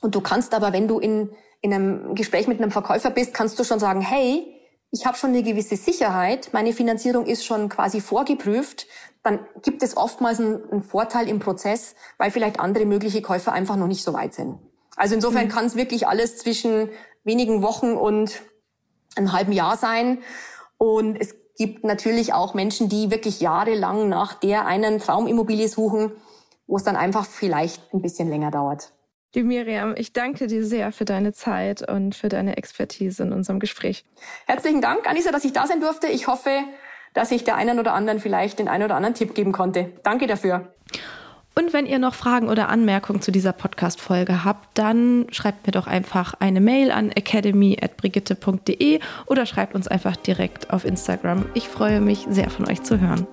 Und 0.00 0.14
du 0.14 0.20
kannst 0.20 0.54
aber, 0.54 0.72
wenn 0.72 0.86
du 0.86 1.00
in, 1.00 1.30
in 1.60 1.74
einem 1.74 2.14
Gespräch 2.14 2.46
mit 2.46 2.60
einem 2.60 2.70
Verkäufer 2.70 3.10
bist, 3.10 3.34
kannst 3.34 3.58
du 3.58 3.64
schon 3.64 3.80
sagen, 3.80 4.00
hey, 4.00 4.55
ich 4.90 5.06
habe 5.06 5.16
schon 5.16 5.30
eine 5.30 5.42
gewisse 5.42 5.76
Sicherheit, 5.76 6.50
meine 6.52 6.72
Finanzierung 6.72 7.26
ist 7.26 7.44
schon 7.44 7.68
quasi 7.68 8.00
vorgeprüft, 8.00 8.86
dann 9.22 9.40
gibt 9.62 9.82
es 9.82 9.96
oftmals 9.96 10.38
einen, 10.40 10.82
Vorteil 10.82 11.28
im 11.28 11.40
Prozess, 11.40 11.96
weil 12.16 12.30
vielleicht 12.30 12.60
andere 12.60 12.86
mögliche 12.86 13.22
Käufer 13.22 13.52
einfach 13.52 13.76
noch 13.76 13.88
nicht 13.88 14.04
so 14.04 14.12
weit 14.12 14.34
sind. 14.34 14.58
Also 14.96 15.14
insofern 15.14 15.46
mhm. 15.46 15.50
kann 15.50 15.66
es 15.66 15.74
wirklich 15.74 16.06
alles 16.06 16.38
zwischen 16.38 16.88
wenigen 17.24 17.60
Wochen 17.60 17.92
und 17.92 18.42
einem 19.16 19.32
halben 19.32 19.52
Jahr 19.52 19.76
sein. 19.76 20.18
Und 20.78 21.16
es 21.16 21.34
gibt 21.56 21.84
natürlich 21.84 22.32
auch 22.34 22.54
Menschen, 22.54 22.88
die 22.88 23.10
wirklich 23.10 23.40
jahrelang 23.40 24.08
nach 24.08 24.34
der 24.34 24.66
einen 24.66 25.00
Traumimmobilie 25.00 25.68
suchen, 25.68 26.12
wo 26.66 26.76
es 26.76 26.84
dann 26.84 26.96
einfach 26.96 27.26
vielleicht 27.26 27.92
ein 27.92 28.02
bisschen 28.02 28.28
länger 28.28 28.50
dauert. 28.50 28.92
Die 29.36 29.42
Miriam, 29.42 29.94
ich 29.98 30.14
danke 30.14 30.46
dir 30.46 30.64
sehr 30.64 30.92
für 30.92 31.04
deine 31.04 31.34
Zeit 31.34 31.86
und 31.86 32.14
für 32.14 32.30
deine 32.30 32.56
Expertise 32.56 33.22
in 33.22 33.34
unserem 33.34 33.60
Gespräch. 33.60 34.06
Herzlichen 34.46 34.80
Dank, 34.80 35.06
Anissa, 35.06 35.30
dass 35.30 35.44
ich 35.44 35.52
da 35.52 35.66
sein 35.66 35.82
durfte. 35.82 36.06
Ich 36.06 36.26
hoffe, 36.26 36.50
dass 37.12 37.30
ich 37.30 37.44
der 37.44 37.56
einen 37.56 37.78
oder 37.78 37.92
anderen 37.92 38.18
vielleicht 38.18 38.58
den 38.58 38.66
einen 38.66 38.84
oder 38.84 38.94
anderen 38.94 39.14
Tipp 39.14 39.34
geben 39.34 39.52
konnte. 39.52 39.92
Danke 40.04 40.26
dafür. 40.26 40.72
Und 41.54 41.74
wenn 41.74 41.84
ihr 41.84 41.98
noch 41.98 42.14
Fragen 42.14 42.48
oder 42.48 42.70
Anmerkungen 42.70 43.20
zu 43.20 43.30
dieser 43.30 43.52
Podcast-Folge 43.52 44.42
habt, 44.42 44.78
dann 44.78 45.26
schreibt 45.32 45.66
mir 45.66 45.72
doch 45.72 45.86
einfach 45.86 46.32
eine 46.40 46.62
Mail 46.62 46.90
an 46.90 47.10
academy.brigitte.de 47.10 49.00
oder 49.26 49.44
schreibt 49.44 49.74
uns 49.74 49.86
einfach 49.86 50.16
direkt 50.16 50.70
auf 50.70 50.86
Instagram. 50.86 51.44
Ich 51.52 51.68
freue 51.68 52.00
mich 52.00 52.26
sehr 52.30 52.48
von 52.48 52.66
euch 52.68 52.82
zu 52.84 53.00
hören. 53.00 53.26